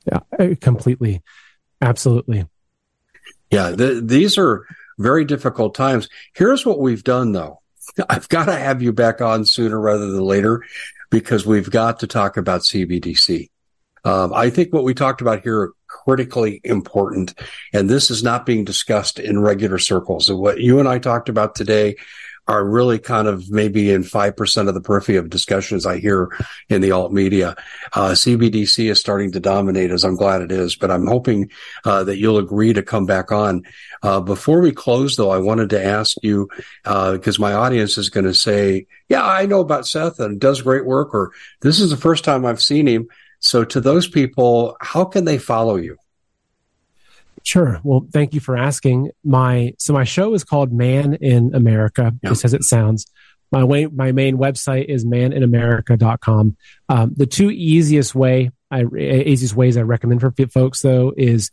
Yeah, 0.07 0.55
completely. 0.62 1.22
Absolutely. 1.85 2.47
Yeah. 3.51 3.70
The, 3.70 4.01
these 4.03 4.39
are 4.39 4.66
very 4.99 5.24
difficult 5.24 5.74
times. 5.74 6.09
Here's 6.35 6.64
what 6.64 6.80
we've 6.80 7.05
done 7.05 7.32
though 7.32 7.61
I've 8.09 8.28
got 8.28 8.47
to 8.47 8.57
have 8.57 8.82
you 8.82 8.93
back 8.93 9.20
on 9.20 9.45
sooner 9.45 9.78
rather 9.78 10.11
than 10.11 10.22
later 10.22 10.62
because 11.11 11.47
we've 11.47 11.70
got 11.70 12.01
to 12.01 12.07
talk 12.07 12.37
about 12.37 12.62
CBDC. 12.62 13.51
Um, 14.05 14.35
I 14.35 14.51
think 14.51 14.72
what 14.72 14.85
we 14.85 14.93
talked 14.95 15.20
about 15.20 15.43
here 15.43 15.72
critically 15.87 16.61
important, 16.64 17.35
and 17.72 17.89
this 17.89 18.11
is 18.11 18.22
not 18.22 18.45
being 18.45 18.64
discussed 18.64 19.18
in 19.18 19.41
regular 19.41 19.78
circles. 19.78 20.30
What 20.30 20.61
you 20.61 20.78
and 20.78 20.89
I 20.89 20.99
talked 20.99 21.28
about 21.28 21.55
today 21.55 21.97
are 22.47 22.64
really 22.64 22.99
kind 22.99 23.26
of 23.26 23.51
maybe 23.51 23.90
in 23.90 24.03
5% 24.03 24.68
of 24.68 24.74
the 24.74 24.80
periphery 24.80 25.16
of 25.16 25.30
discussions 25.30 25.86
I 25.86 25.99
hear 25.99 26.30
in 26.68 26.80
the 26.80 26.90
alt 26.90 27.12
media. 27.12 27.57
Uh, 27.92 28.11
CBDC 28.11 28.90
is 28.90 29.01
starting 29.01 29.32
to 29.32 29.40
dominate 29.40 29.90
as 29.90 30.05
I'm 30.05 30.16
glad 30.16 30.42
it 30.42 30.53
is, 30.53 30.76
but 30.76 30.90
I'm 30.90 31.07
hoping 31.07 31.51
uh, 31.84 32.05
that 32.05 32.18
you'll 32.18 32.38
agree 32.38 32.72
to 32.72 32.82
come 32.82 33.07
back 33.07 33.32
on. 33.32 33.62
Uh, 34.03 34.20
before 34.20 34.61
we 34.61 34.72
close 34.72 35.16
though, 35.16 35.30
I 35.30 35.38
wanted 35.38 35.70
to 35.70 35.82
ask 35.82 36.16
you, 36.22 36.49
because 36.82 37.38
uh, 37.38 37.42
my 37.42 37.55
audience 37.55 37.97
is 37.97 38.11
going 38.11 38.26
to 38.26 38.34
say, 38.34 38.86
yeah, 39.09 39.24
I 39.24 39.47
know 39.47 39.61
about 39.61 39.86
Seth 39.86 40.20
and 40.20 40.40
does 40.40 40.62
great 40.62 40.84
work, 40.84 41.14
or 41.14 41.32
this 41.62 41.80
is 41.80 41.90
the 41.90 41.97
first 41.97 42.24
time 42.24 42.45
I've 42.45 42.62
seen 42.62 42.86
him. 42.86 43.09
So 43.40 43.64
to 43.64 43.80
those 43.80 44.09
people, 44.09 44.76
how 44.80 45.05
can 45.05 45.24
they 45.24 45.38
follow 45.38 45.76
you? 45.76 45.99
Sure. 47.45 47.78
Well, 47.84 48.07
thank 48.11 48.32
you 48.32 48.40
for 48.40 48.57
asking. 48.57 49.11
My 49.22 49.74
so 49.78 49.92
my 49.92 50.05
show 50.05 50.32
is 50.32 50.45
called 50.45 50.72
Man 50.72 51.14
in 51.14 51.55
America, 51.55 52.12
just 52.24 52.45
as 52.45 52.55
it 52.55 52.64
sounds. 52.64 53.07
My 53.53 53.62
way, 53.62 53.86
my 53.86 54.12
main 54.12 54.38
website 54.38 54.86
is 54.86 55.05
maninamerica.com. 55.05 56.57
Um, 56.88 57.14
the 57.14 57.26
two 57.26 57.51
easiest 57.51 58.14
way, 58.14 58.51
I 58.70 58.84
easiest 58.84 59.55
ways 59.55 59.76
I 59.76 59.82
recommend 59.82 60.22
for 60.22 60.32
folks 60.47 60.80
though 60.80 61.12
is 61.16 61.51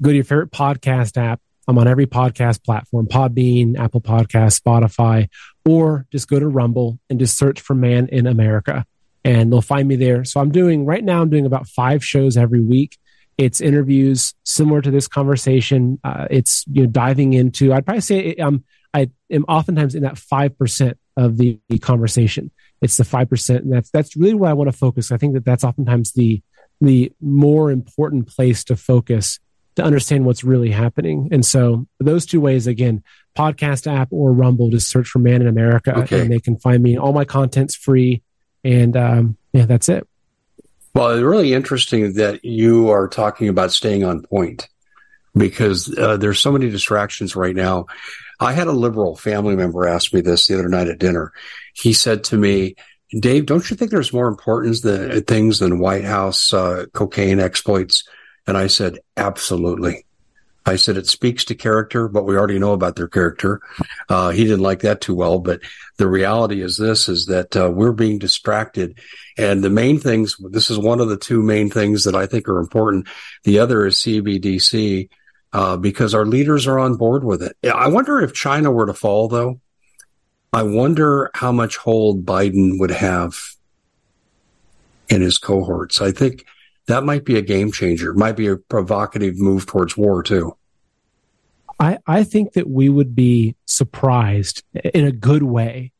go 0.00 0.10
to 0.10 0.14
your 0.14 0.24
favorite 0.24 0.52
podcast 0.52 1.20
app. 1.20 1.40
I'm 1.66 1.76
on 1.76 1.88
every 1.88 2.06
podcast 2.06 2.64
platform: 2.64 3.08
Podbean, 3.08 3.76
Apple 3.76 4.00
Podcast, 4.00 4.60
Spotify, 4.60 5.28
or 5.68 6.06
just 6.12 6.28
go 6.28 6.38
to 6.38 6.46
Rumble 6.46 7.00
and 7.10 7.18
just 7.18 7.36
search 7.36 7.60
for 7.60 7.74
Man 7.74 8.08
in 8.12 8.28
America, 8.28 8.86
and 9.24 9.52
they'll 9.52 9.60
find 9.60 9.88
me 9.88 9.96
there. 9.96 10.24
So 10.24 10.40
I'm 10.40 10.52
doing 10.52 10.86
right 10.86 11.02
now. 11.02 11.20
I'm 11.20 11.30
doing 11.30 11.46
about 11.46 11.66
five 11.66 12.04
shows 12.04 12.36
every 12.36 12.60
week. 12.60 12.96
It's 13.38 13.60
interviews 13.60 14.34
similar 14.44 14.82
to 14.82 14.90
this 14.90 15.08
conversation. 15.08 15.98
Uh, 16.04 16.26
it's 16.30 16.64
you 16.70 16.82
know 16.82 16.88
diving 16.88 17.32
into. 17.32 17.72
I'd 17.72 17.84
probably 17.84 18.02
say 18.02 18.34
um, 18.36 18.64
I 18.94 19.10
am 19.30 19.44
oftentimes 19.48 19.94
in 19.94 20.02
that 20.02 20.18
five 20.18 20.56
percent 20.58 20.98
of 21.16 21.36
the, 21.36 21.58
the, 21.68 21.78
conversation. 21.78 22.50
It's 22.80 22.96
the 22.96 23.04
five 23.04 23.28
percent, 23.28 23.64
and 23.64 23.72
that's 23.72 23.90
that's 23.90 24.16
really 24.16 24.34
where 24.34 24.50
I 24.50 24.54
want 24.54 24.70
to 24.70 24.76
focus. 24.76 25.12
I 25.12 25.16
think 25.16 25.34
that 25.34 25.44
that's 25.44 25.64
oftentimes 25.64 26.12
the 26.12 26.42
the 26.80 27.12
more 27.20 27.70
important 27.70 28.26
place 28.26 28.64
to 28.64 28.76
focus 28.76 29.38
to 29.76 29.82
understand 29.82 30.26
what's 30.26 30.44
really 30.44 30.70
happening. 30.70 31.28
And 31.32 31.44
so 31.44 31.86
those 31.98 32.26
two 32.26 32.40
ways, 32.40 32.66
again, 32.66 33.02
podcast 33.36 33.90
app 33.90 34.08
or 34.10 34.32
Rumble, 34.32 34.70
just 34.70 34.88
search 34.88 35.08
for 35.08 35.18
Man 35.18 35.40
in 35.40 35.48
America 35.48 35.96
okay. 36.00 36.20
and 36.20 36.30
they 36.30 36.40
can 36.40 36.58
find 36.58 36.82
me. 36.82 36.98
All 36.98 37.12
my 37.12 37.24
content's 37.24 37.74
free. 37.74 38.22
And 38.64 38.96
um, 38.96 39.36
yeah, 39.52 39.64
that's 39.64 39.88
it. 39.88 40.06
Well, 40.94 41.10
it's 41.10 41.22
really 41.22 41.54
interesting 41.54 42.14
that 42.14 42.44
you 42.44 42.90
are 42.90 43.08
talking 43.08 43.48
about 43.48 43.72
staying 43.72 44.04
on 44.04 44.22
point 44.22 44.68
because 45.34 45.96
uh, 45.96 46.18
there's 46.18 46.40
so 46.40 46.52
many 46.52 46.68
distractions 46.68 47.34
right 47.34 47.56
now. 47.56 47.86
I 48.40 48.52
had 48.52 48.66
a 48.66 48.72
liberal 48.72 49.16
family 49.16 49.56
member 49.56 49.86
ask 49.86 50.12
me 50.12 50.20
this 50.20 50.46
the 50.46 50.54
other 50.54 50.68
night 50.68 50.88
at 50.88 50.98
dinner. 50.98 51.32
He 51.74 51.92
said 51.92 52.24
to 52.24 52.36
me, 52.36 52.76
Dave, 53.18 53.46
don't 53.46 53.68
you 53.70 53.76
think 53.76 53.90
there's 53.90 54.12
more 54.12 54.28
importance 54.28 54.80
than 54.82 55.22
things 55.24 55.58
than 55.58 55.78
White 55.78 56.04
House 56.04 56.52
uh, 56.52 56.86
cocaine 56.92 57.40
exploits? 57.40 58.04
And 58.46 58.56
I 58.56 58.66
said, 58.66 58.98
absolutely. 59.16 60.04
I 60.64 60.76
said 60.76 60.96
it 60.96 61.08
speaks 61.08 61.44
to 61.46 61.54
character, 61.54 62.08
but 62.08 62.24
we 62.24 62.36
already 62.36 62.58
know 62.58 62.72
about 62.72 62.96
their 62.96 63.08
character. 63.08 63.60
Uh, 64.08 64.30
he 64.30 64.44
didn't 64.44 64.60
like 64.60 64.80
that 64.80 65.00
too 65.00 65.14
well, 65.14 65.38
but 65.38 65.60
the 65.96 66.08
reality 66.08 66.62
is 66.62 66.76
this: 66.76 67.08
is 67.08 67.26
that 67.26 67.56
uh, 67.56 67.70
we're 67.70 67.92
being 67.92 68.18
distracted, 68.18 68.98
and 69.36 69.62
the 69.62 69.70
main 69.70 69.98
things. 69.98 70.36
This 70.38 70.70
is 70.70 70.78
one 70.78 71.00
of 71.00 71.08
the 71.08 71.16
two 71.16 71.42
main 71.42 71.70
things 71.70 72.04
that 72.04 72.14
I 72.14 72.26
think 72.26 72.48
are 72.48 72.60
important. 72.60 73.08
The 73.44 73.58
other 73.58 73.86
is 73.86 73.96
CBDC, 73.96 75.08
uh, 75.52 75.76
because 75.76 76.14
our 76.14 76.26
leaders 76.26 76.66
are 76.66 76.78
on 76.78 76.96
board 76.96 77.24
with 77.24 77.42
it. 77.42 77.56
I 77.68 77.88
wonder 77.88 78.20
if 78.20 78.32
China 78.32 78.70
were 78.70 78.86
to 78.86 78.94
fall, 78.94 79.28
though. 79.28 79.60
I 80.52 80.62
wonder 80.62 81.30
how 81.34 81.50
much 81.50 81.76
hold 81.76 82.26
Biden 82.26 82.78
would 82.78 82.90
have 82.90 83.36
in 85.08 85.22
his 85.22 85.38
cohorts. 85.38 86.00
I 86.00 86.12
think 86.12 86.44
that 86.86 87.04
might 87.04 87.24
be 87.24 87.36
a 87.36 87.42
game 87.42 87.72
changer. 87.72 88.12
Might 88.14 88.36
be 88.36 88.48
a 88.48 88.56
provocative 88.56 89.38
move 89.38 89.66
towards 89.66 89.96
war 89.96 90.22
too. 90.22 90.56
I, 91.78 91.98
I 92.06 92.24
think 92.24 92.52
that 92.52 92.68
we 92.68 92.88
would 92.88 93.14
be 93.14 93.56
surprised 93.66 94.62
in 94.94 95.04
a 95.04 95.12
good 95.12 95.42
way 95.42 95.92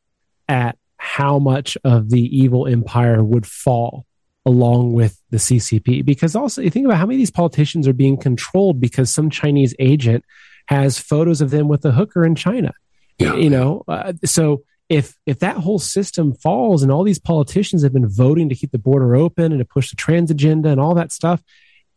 at 0.47 0.77
how 0.97 1.39
much 1.39 1.77
of 1.83 2.09
the 2.09 2.21
evil 2.21 2.67
empire 2.67 3.23
would 3.23 3.45
fall 3.45 4.05
along 4.45 4.93
with 4.93 5.19
the 5.29 5.37
CCP. 5.37 6.05
Because 6.05 6.35
also, 6.35 6.61
you 6.61 6.69
think 6.69 6.85
about 6.85 6.97
how 6.97 7.05
many 7.05 7.15
of 7.15 7.19
these 7.19 7.31
politicians 7.31 7.87
are 7.87 7.93
being 7.93 8.17
controlled 8.17 8.79
because 8.79 9.09
some 9.09 9.29
Chinese 9.29 9.75
agent 9.79 10.23
has 10.67 10.97
photos 10.97 11.41
of 11.41 11.49
them 11.49 11.67
with 11.67 11.83
a 11.85 11.91
hooker 11.91 12.25
in 12.25 12.35
China. 12.35 12.73
Yeah. 13.17 13.35
You 13.35 13.49
know, 13.49 13.83
uh, 13.87 14.13
so 14.25 14.63
if 14.93 15.15
if 15.25 15.39
that 15.39 15.57
whole 15.57 15.79
system 15.79 16.33
falls 16.33 16.83
and 16.83 16.91
all 16.91 17.03
these 17.03 17.19
politicians 17.19 17.81
have 17.81 17.93
been 17.93 18.07
voting 18.07 18.47
to 18.47 18.55
keep 18.55 18.71
the 18.71 18.77
border 18.77 19.15
open 19.15 19.51
and 19.51 19.57
to 19.57 19.65
push 19.65 19.89
the 19.89 19.95
trans 19.95 20.29
agenda 20.29 20.69
and 20.69 20.79
all 20.79 20.93
that 20.93 21.11
stuff 21.11 21.41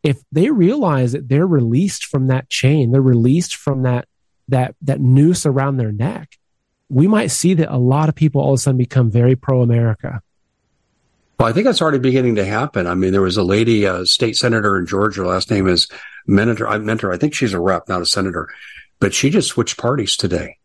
if 0.02 0.18
they 0.32 0.50
realize 0.50 1.12
that 1.12 1.28
they're 1.28 1.46
released 1.46 2.06
from 2.06 2.28
that 2.28 2.48
chain 2.48 2.90
they're 2.90 3.02
released 3.02 3.54
from 3.54 3.82
that 3.82 4.08
that 4.48 4.74
that 4.80 4.98
noose 4.98 5.44
around 5.44 5.76
their 5.76 5.92
neck 5.92 6.38
we 6.88 7.06
might 7.06 7.26
see 7.26 7.52
that 7.52 7.70
a 7.70 7.76
lot 7.76 8.08
of 8.08 8.14
people 8.14 8.40
all 8.40 8.54
of 8.54 8.58
a 8.58 8.62
sudden 8.62 8.78
become 8.78 9.10
very 9.10 9.36
pro 9.36 9.60
america 9.60 10.22
well, 11.38 11.50
I 11.50 11.52
think 11.52 11.66
that's 11.66 11.82
already 11.82 11.98
beginning 11.98 12.36
to 12.36 12.46
happen. 12.46 12.86
I 12.86 12.94
mean, 12.94 13.12
there 13.12 13.20
was 13.20 13.36
a 13.36 13.42
lady, 13.42 13.84
a 13.84 14.06
state 14.06 14.38
senator 14.38 14.78
in 14.78 14.86
Georgia. 14.86 15.20
Her 15.20 15.26
Last 15.26 15.50
name 15.50 15.68
is 15.68 15.86
Mainor. 16.26 16.66
I 16.66 16.78
Mainor. 16.78 17.12
I 17.12 17.18
think 17.18 17.34
she's 17.34 17.52
a 17.52 17.60
rep, 17.60 17.90
not 17.90 18.00
a 18.00 18.06
senator, 18.06 18.48
but 19.00 19.12
she 19.12 19.28
just 19.28 19.48
switched 19.48 19.76
parties 19.76 20.16
today. 20.16 20.56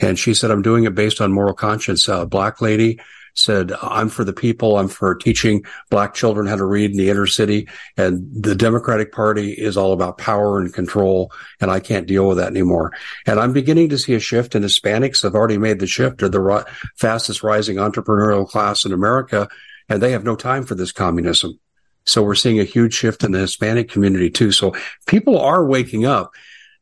And 0.00 0.18
she 0.18 0.34
said, 0.34 0.50
I'm 0.50 0.62
doing 0.62 0.84
it 0.84 0.94
based 0.94 1.20
on 1.20 1.32
moral 1.32 1.54
conscience. 1.54 2.08
A 2.08 2.26
black 2.26 2.60
lady 2.60 3.00
said, 3.34 3.72
I'm 3.80 4.08
for 4.08 4.24
the 4.24 4.32
people. 4.32 4.76
I'm 4.76 4.88
for 4.88 5.14
teaching 5.14 5.64
black 5.90 6.14
children 6.14 6.46
how 6.46 6.56
to 6.56 6.64
read 6.64 6.90
in 6.90 6.98
the 6.98 7.10
inner 7.10 7.26
city. 7.26 7.68
And 7.96 8.28
the 8.32 8.54
Democratic 8.54 9.12
Party 9.12 9.52
is 9.52 9.76
all 9.76 9.92
about 9.92 10.18
power 10.18 10.58
and 10.58 10.72
control. 10.72 11.32
And 11.60 11.70
I 11.70 11.80
can't 11.80 12.06
deal 12.06 12.28
with 12.28 12.38
that 12.38 12.48
anymore. 12.48 12.92
And 13.26 13.40
I'm 13.40 13.52
beginning 13.52 13.88
to 13.90 13.98
see 13.98 14.14
a 14.14 14.20
shift 14.20 14.54
and 14.54 14.64
Hispanics 14.64 15.22
have 15.22 15.34
already 15.34 15.58
made 15.58 15.78
the 15.78 15.86
shift 15.86 16.18
to 16.18 16.28
the 16.28 16.66
fastest 16.96 17.42
rising 17.42 17.76
entrepreneurial 17.76 18.48
class 18.48 18.84
in 18.84 18.92
America. 18.92 19.48
And 19.88 20.02
they 20.02 20.12
have 20.12 20.24
no 20.24 20.36
time 20.36 20.64
for 20.64 20.74
this 20.74 20.92
communism. 20.92 21.58
So 22.04 22.22
we're 22.22 22.34
seeing 22.34 22.60
a 22.60 22.64
huge 22.64 22.94
shift 22.94 23.24
in 23.24 23.32
the 23.32 23.38
Hispanic 23.38 23.88
community 23.88 24.28
too. 24.28 24.52
So 24.52 24.74
people 25.06 25.38
are 25.38 25.64
waking 25.64 26.04
up. 26.04 26.32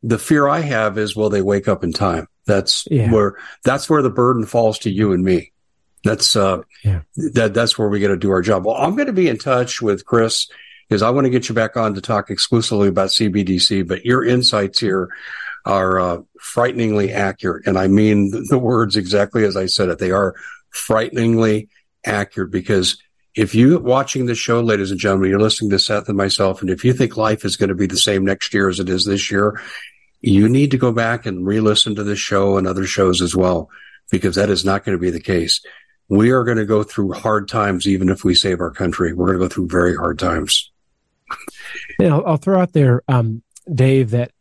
The 0.03 0.19
fear 0.19 0.49
I 0.49 0.61
have 0.61 0.97
is, 0.97 1.15
will 1.15 1.29
they 1.29 1.43
wake 1.43 1.69
up 1.69 1.85
in 1.85 1.93
time? 1.93 2.27
That's 2.51 2.85
yeah. 2.91 3.13
where 3.13 3.37
that's 3.63 3.89
where 3.89 4.03
the 4.03 4.11
burden 4.11 4.45
falls 4.45 4.81
to 4.81 4.91
you 4.91 5.13
and 5.13 5.25
me. 5.25 5.53
That's 6.03 6.35
uh 6.35 6.63
yeah. 6.83 7.03
that 7.35 7.55
that's 7.55 7.79
where 7.79 7.89
we 7.89 8.01
got 8.01 8.09
to 8.09 8.17
do 8.17 8.33
our 8.33 8.43
job. 8.43 8.67
Well, 8.67 8.75
I'm 8.75 8.97
going 8.97 9.07
to 9.07 9.13
be 9.13 9.29
in 9.29 9.39
touch 9.39 9.81
with 9.81 10.05
Chris 10.05 10.49
because 10.89 11.03
I 11.03 11.11
want 11.11 11.27
to 11.27 11.31
get 11.31 11.49
you 11.49 11.55
back 11.55 11.77
on 11.77 11.95
to 11.95 12.01
talk 12.01 12.29
exclusively 12.29 12.89
about 12.89 13.11
CBDC, 13.11 13.87
but 13.87 14.05
your 14.05 14.25
insights 14.25 14.81
here 14.81 15.09
are 15.65 16.01
uh, 16.01 16.19
frighteningly 16.41 17.13
accurate, 17.13 17.69
and 17.69 17.79
I 17.79 17.87
mean 17.87 18.33
the 18.49 18.59
words 18.59 18.97
exactly 18.97 19.45
as 19.45 19.57
I 19.57 19.67
said 19.67 19.89
it. 19.89 20.01
They 20.01 20.11
are 20.11 20.35
frighteningly 20.71 21.69
accurate 22.05 22.51
because 22.51 23.01
if 23.37 23.55
you're 23.55 23.79
watching 23.79 24.27
this 24.27 24.39
show, 24.39 24.61
ladies 24.61 24.91
and 24.91 24.99
gentlemen, 24.99 25.31
you're 25.31 25.39
listening 25.39 25.71
to 25.71 25.79
Seth 25.79 26.09
and 26.09 26.17
myself, 26.17 26.63
and 26.63 26.71
if 26.71 26.85
you 26.85 26.93
think 26.93 27.17
life 27.17 27.45
is 27.45 27.57
going 27.57 27.69
to 27.69 27.77
be 27.77 27.87
the 27.87 27.97
same 27.97 28.25
next 28.25 28.53
year 28.53 28.69
as 28.69 28.81
it 28.81 28.89
is 28.89 29.05
this 29.05 29.31
year, 29.31 29.61
you 30.21 30.49
need 30.49 30.71
to 30.71 30.79
go 30.79 30.93
back 30.93 31.27
and 31.27 31.47
re-listen 31.47 31.95
to 31.95 32.05
this 32.05 32.19
show 32.19 32.57
and 32.57 32.67
other 32.67 32.87
shows 32.87 33.23
as 33.23 33.35
well, 33.35 33.71
because 34.11 34.37
that 34.37 34.51
is 34.51 34.65
not 34.65 34.85
going 34.85 34.97
to 34.97 35.01
be 35.01 35.11
the 35.11 35.21
case. 35.21 35.61
We 36.09 36.31
are 36.31 36.45
going 36.45 36.59
to 36.59 36.67
go 36.67 36.83
through 36.83 37.13
hard 37.13 37.49
times, 37.49 37.87
even 37.87 38.09
if 38.09 38.25
we 38.25 38.35
save 38.35 38.61
our 38.61 38.71
country. 38.71 39.13
We're 39.13 39.27
going 39.27 39.39
to 39.39 39.45
go 39.45 39.49
through 39.49 39.69
very 39.69 39.97
hard 39.97 40.19
times. 40.19 40.71
And 42.01 42.13
I'll, 42.13 42.27
I'll 42.27 42.37
throw 42.37 42.61
out 42.61 42.73
there, 42.73 43.03
um, 43.07 43.43
Dave, 43.73 44.11
that 44.11 44.33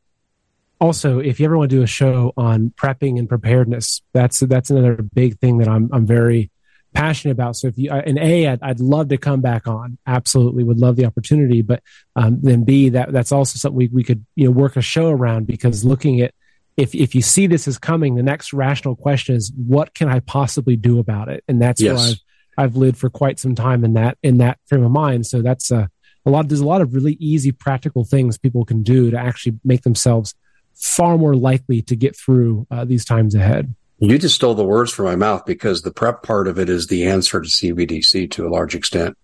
also, 0.81 1.19
if 1.19 1.39
you 1.39 1.45
ever 1.45 1.57
want 1.57 1.69
to 1.69 1.75
do 1.75 1.83
a 1.83 1.87
show 1.87 2.33
on 2.37 2.73
prepping 2.75 3.19
and 3.19 3.27
preparedness, 3.27 4.01
that's 4.13 4.39
that's 4.39 4.69
another 4.69 4.95
big 4.95 5.37
thing 5.37 5.57
that 5.57 5.67
I'm 5.67 5.89
I'm 5.91 6.05
very 6.05 6.51
passionate 6.93 7.31
about. 7.31 7.55
So 7.55 7.67
if 7.67 7.77
you, 7.77 7.91
uh, 7.91 8.01
and 8.05 8.17
A, 8.17 8.47
I'd, 8.47 8.59
I'd 8.61 8.79
love 8.79 9.09
to 9.09 9.17
come 9.17 9.41
back 9.41 9.67
on. 9.67 9.97
Absolutely 10.07 10.63
would 10.63 10.79
love 10.79 10.95
the 10.95 11.05
opportunity. 11.05 11.61
But 11.61 11.83
um, 12.15 12.39
then 12.41 12.63
B, 12.63 12.89
that 12.89 13.11
that's 13.11 13.31
also 13.31 13.57
something 13.57 13.77
we, 13.77 13.87
we 13.87 14.03
could, 14.03 14.25
you 14.35 14.45
know, 14.45 14.51
work 14.51 14.75
a 14.75 14.81
show 14.81 15.09
around 15.09 15.47
because 15.47 15.85
looking 15.85 16.21
at, 16.21 16.33
if, 16.77 16.95
if 16.95 17.13
you 17.13 17.21
see 17.21 17.45
this 17.45 17.67
is 17.67 17.77
coming, 17.77 18.15
the 18.15 18.23
next 18.23 18.53
rational 18.53 18.95
question 18.95 19.35
is, 19.35 19.51
what 19.55 19.93
can 19.93 20.07
I 20.07 20.21
possibly 20.21 20.77
do 20.77 20.99
about 20.99 21.27
it? 21.27 21.43
And 21.47 21.61
that's 21.61 21.81
yes. 21.81 21.97
where 21.97 22.09
I've, 22.09 22.19
I've 22.57 22.75
lived 22.75 22.97
for 22.97 23.09
quite 23.09 23.39
some 23.39 23.53
time 23.53 23.83
in 23.83 23.93
that, 23.93 24.17
in 24.23 24.37
that 24.37 24.59
frame 24.65 24.83
of 24.83 24.91
mind. 24.91 25.27
So 25.27 25.41
that's 25.41 25.71
a, 25.71 25.89
a 26.25 26.29
lot, 26.29 26.47
there's 26.47 26.61
a 26.61 26.65
lot 26.65 26.81
of 26.81 26.93
really 26.93 27.17
easy 27.19 27.51
practical 27.51 28.05
things 28.05 28.37
people 28.37 28.65
can 28.65 28.81
do 28.81 29.11
to 29.11 29.17
actually 29.17 29.59
make 29.63 29.83
themselves 29.83 30.35
far 30.73 31.17
more 31.17 31.35
likely 31.35 31.81
to 31.81 31.95
get 31.95 32.15
through 32.15 32.65
uh, 32.71 32.85
these 32.85 33.03
times 33.03 33.35
ahead. 33.35 33.75
You 33.99 34.17
just 34.17 34.35
stole 34.35 34.55
the 34.55 34.63
words 34.63 34.91
from 34.91 35.05
my 35.05 35.15
mouth 35.15 35.45
because 35.45 35.81
the 35.81 35.91
prep 35.91 36.23
part 36.23 36.47
of 36.47 36.57
it 36.57 36.69
is 36.69 36.87
the 36.87 37.07
answer 37.07 37.41
to 37.41 37.47
CBDC 37.47 38.31
to 38.31 38.47
a 38.47 38.49
large 38.49 38.75
extent. 38.75 39.17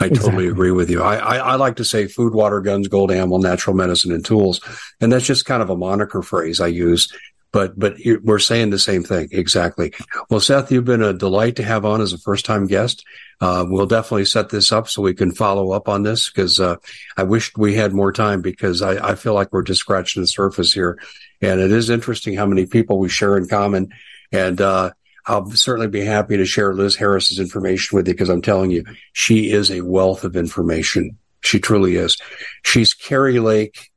I 0.00 0.06
exactly. 0.06 0.30
totally 0.30 0.48
agree 0.48 0.70
with 0.70 0.90
you. 0.90 1.02
I, 1.02 1.16
I, 1.16 1.36
I, 1.36 1.54
like 1.56 1.76
to 1.76 1.84
say 1.84 2.06
food, 2.06 2.32
water, 2.32 2.60
guns, 2.60 2.86
gold, 2.86 3.10
ammo, 3.10 3.38
natural 3.38 3.74
medicine, 3.74 4.12
and 4.12 4.24
tools. 4.24 4.60
And 5.00 5.12
that's 5.12 5.26
just 5.26 5.44
kind 5.44 5.60
of 5.60 5.70
a 5.70 5.76
moniker 5.76 6.22
phrase 6.22 6.60
I 6.60 6.68
use. 6.68 7.12
But, 7.50 7.78
but 7.78 7.96
we're 8.22 8.38
saying 8.38 8.70
the 8.70 8.78
same 8.78 9.02
thing. 9.02 9.28
Exactly. 9.32 9.94
Well, 10.28 10.38
Seth, 10.38 10.70
you've 10.70 10.84
been 10.84 11.02
a 11.02 11.14
delight 11.14 11.56
to 11.56 11.62
have 11.62 11.84
on 11.84 12.00
as 12.00 12.12
a 12.12 12.18
first 12.18 12.44
time 12.44 12.66
guest. 12.66 13.04
Uh, 13.40 13.64
we'll 13.66 13.86
definitely 13.86 14.26
set 14.26 14.50
this 14.50 14.70
up 14.70 14.88
so 14.88 15.00
we 15.00 15.14
can 15.14 15.32
follow 15.32 15.72
up 15.72 15.88
on 15.88 16.02
this 16.02 16.28
because, 16.28 16.60
uh, 16.60 16.76
I 17.16 17.22
wish 17.22 17.56
we 17.56 17.74
had 17.74 17.94
more 17.94 18.12
time 18.12 18.42
because 18.42 18.82
I, 18.82 19.12
I 19.12 19.14
feel 19.14 19.32
like 19.32 19.50
we're 19.50 19.62
just 19.62 19.80
scratching 19.80 20.22
the 20.22 20.26
surface 20.26 20.74
here. 20.74 21.00
And 21.40 21.58
it 21.60 21.72
is 21.72 21.88
interesting 21.88 22.34
how 22.34 22.46
many 22.46 22.66
people 22.66 22.98
we 22.98 23.08
share 23.08 23.36
in 23.38 23.48
common. 23.48 23.92
And, 24.32 24.60
uh, 24.60 24.92
I'll 25.28 25.50
certainly 25.50 25.88
be 25.88 26.04
happy 26.04 26.38
to 26.38 26.46
share 26.46 26.72
Liz 26.72 26.96
Harris's 26.96 27.38
information 27.38 27.96
with 27.96 28.08
you 28.08 28.14
because 28.14 28.30
I'm 28.30 28.40
telling 28.40 28.70
you, 28.70 28.84
she 29.12 29.50
is 29.50 29.70
a 29.70 29.82
wealth 29.82 30.24
of 30.24 30.36
information. 30.36 31.18
She 31.42 31.60
truly 31.60 31.96
is. 31.96 32.16
She's 32.64 32.94
Kari 32.94 33.38
Lake 33.38 33.90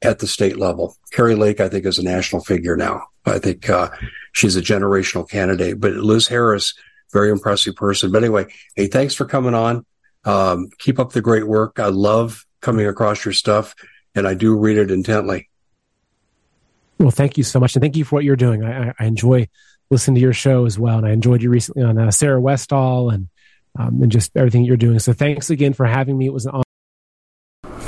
at 0.00 0.18
the 0.20 0.26
state 0.26 0.56
level. 0.56 0.96
Kari 1.12 1.34
Lake, 1.34 1.60
I 1.60 1.68
think, 1.68 1.84
is 1.84 1.98
a 1.98 2.02
national 2.02 2.42
figure 2.42 2.74
now. 2.74 3.02
I 3.26 3.38
think 3.38 3.68
uh, 3.68 3.90
she's 4.32 4.56
a 4.56 4.62
generational 4.62 5.28
candidate. 5.28 5.78
But 5.78 5.92
Liz 5.92 6.26
Harris, 6.26 6.72
very 7.12 7.30
impressive 7.30 7.76
person. 7.76 8.10
But 8.10 8.22
anyway, 8.22 8.46
hey, 8.74 8.86
thanks 8.86 9.14
for 9.14 9.26
coming 9.26 9.54
on. 9.54 9.84
Um, 10.24 10.70
keep 10.78 10.98
up 10.98 11.12
the 11.12 11.20
great 11.20 11.46
work. 11.46 11.78
I 11.78 11.88
love 11.88 12.46
coming 12.62 12.86
across 12.86 13.26
your 13.26 13.34
stuff, 13.34 13.74
and 14.14 14.26
I 14.26 14.32
do 14.32 14.56
read 14.56 14.78
it 14.78 14.90
intently. 14.90 15.50
Well, 16.98 17.10
thank 17.10 17.36
you 17.36 17.44
so 17.44 17.60
much, 17.60 17.76
and 17.76 17.82
thank 17.82 17.96
you 17.96 18.04
for 18.04 18.16
what 18.16 18.24
you're 18.24 18.36
doing. 18.36 18.64
I, 18.64 18.94
I 18.98 19.04
enjoy 19.04 19.48
listening 19.90 20.16
to 20.16 20.20
your 20.20 20.32
show 20.32 20.66
as 20.66 20.78
well, 20.78 20.98
and 20.98 21.06
I 21.06 21.10
enjoyed 21.10 21.42
you 21.42 21.50
recently 21.50 21.82
on 21.82 21.98
uh, 21.98 22.10
Sarah 22.10 22.40
Westall 22.40 23.10
and 23.10 23.28
um, 23.78 24.02
and 24.02 24.10
just 24.10 24.32
everything 24.36 24.64
you're 24.64 24.76
doing. 24.76 24.98
So, 24.98 25.12
thanks 25.12 25.50
again 25.50 25.72
for 25.72 25.86
having 25.86 26.16
me. 26.18 26.26
It 26.26 26.32
was 26.32 26.46
an 26.46 26.52
honor. 26.52 26.67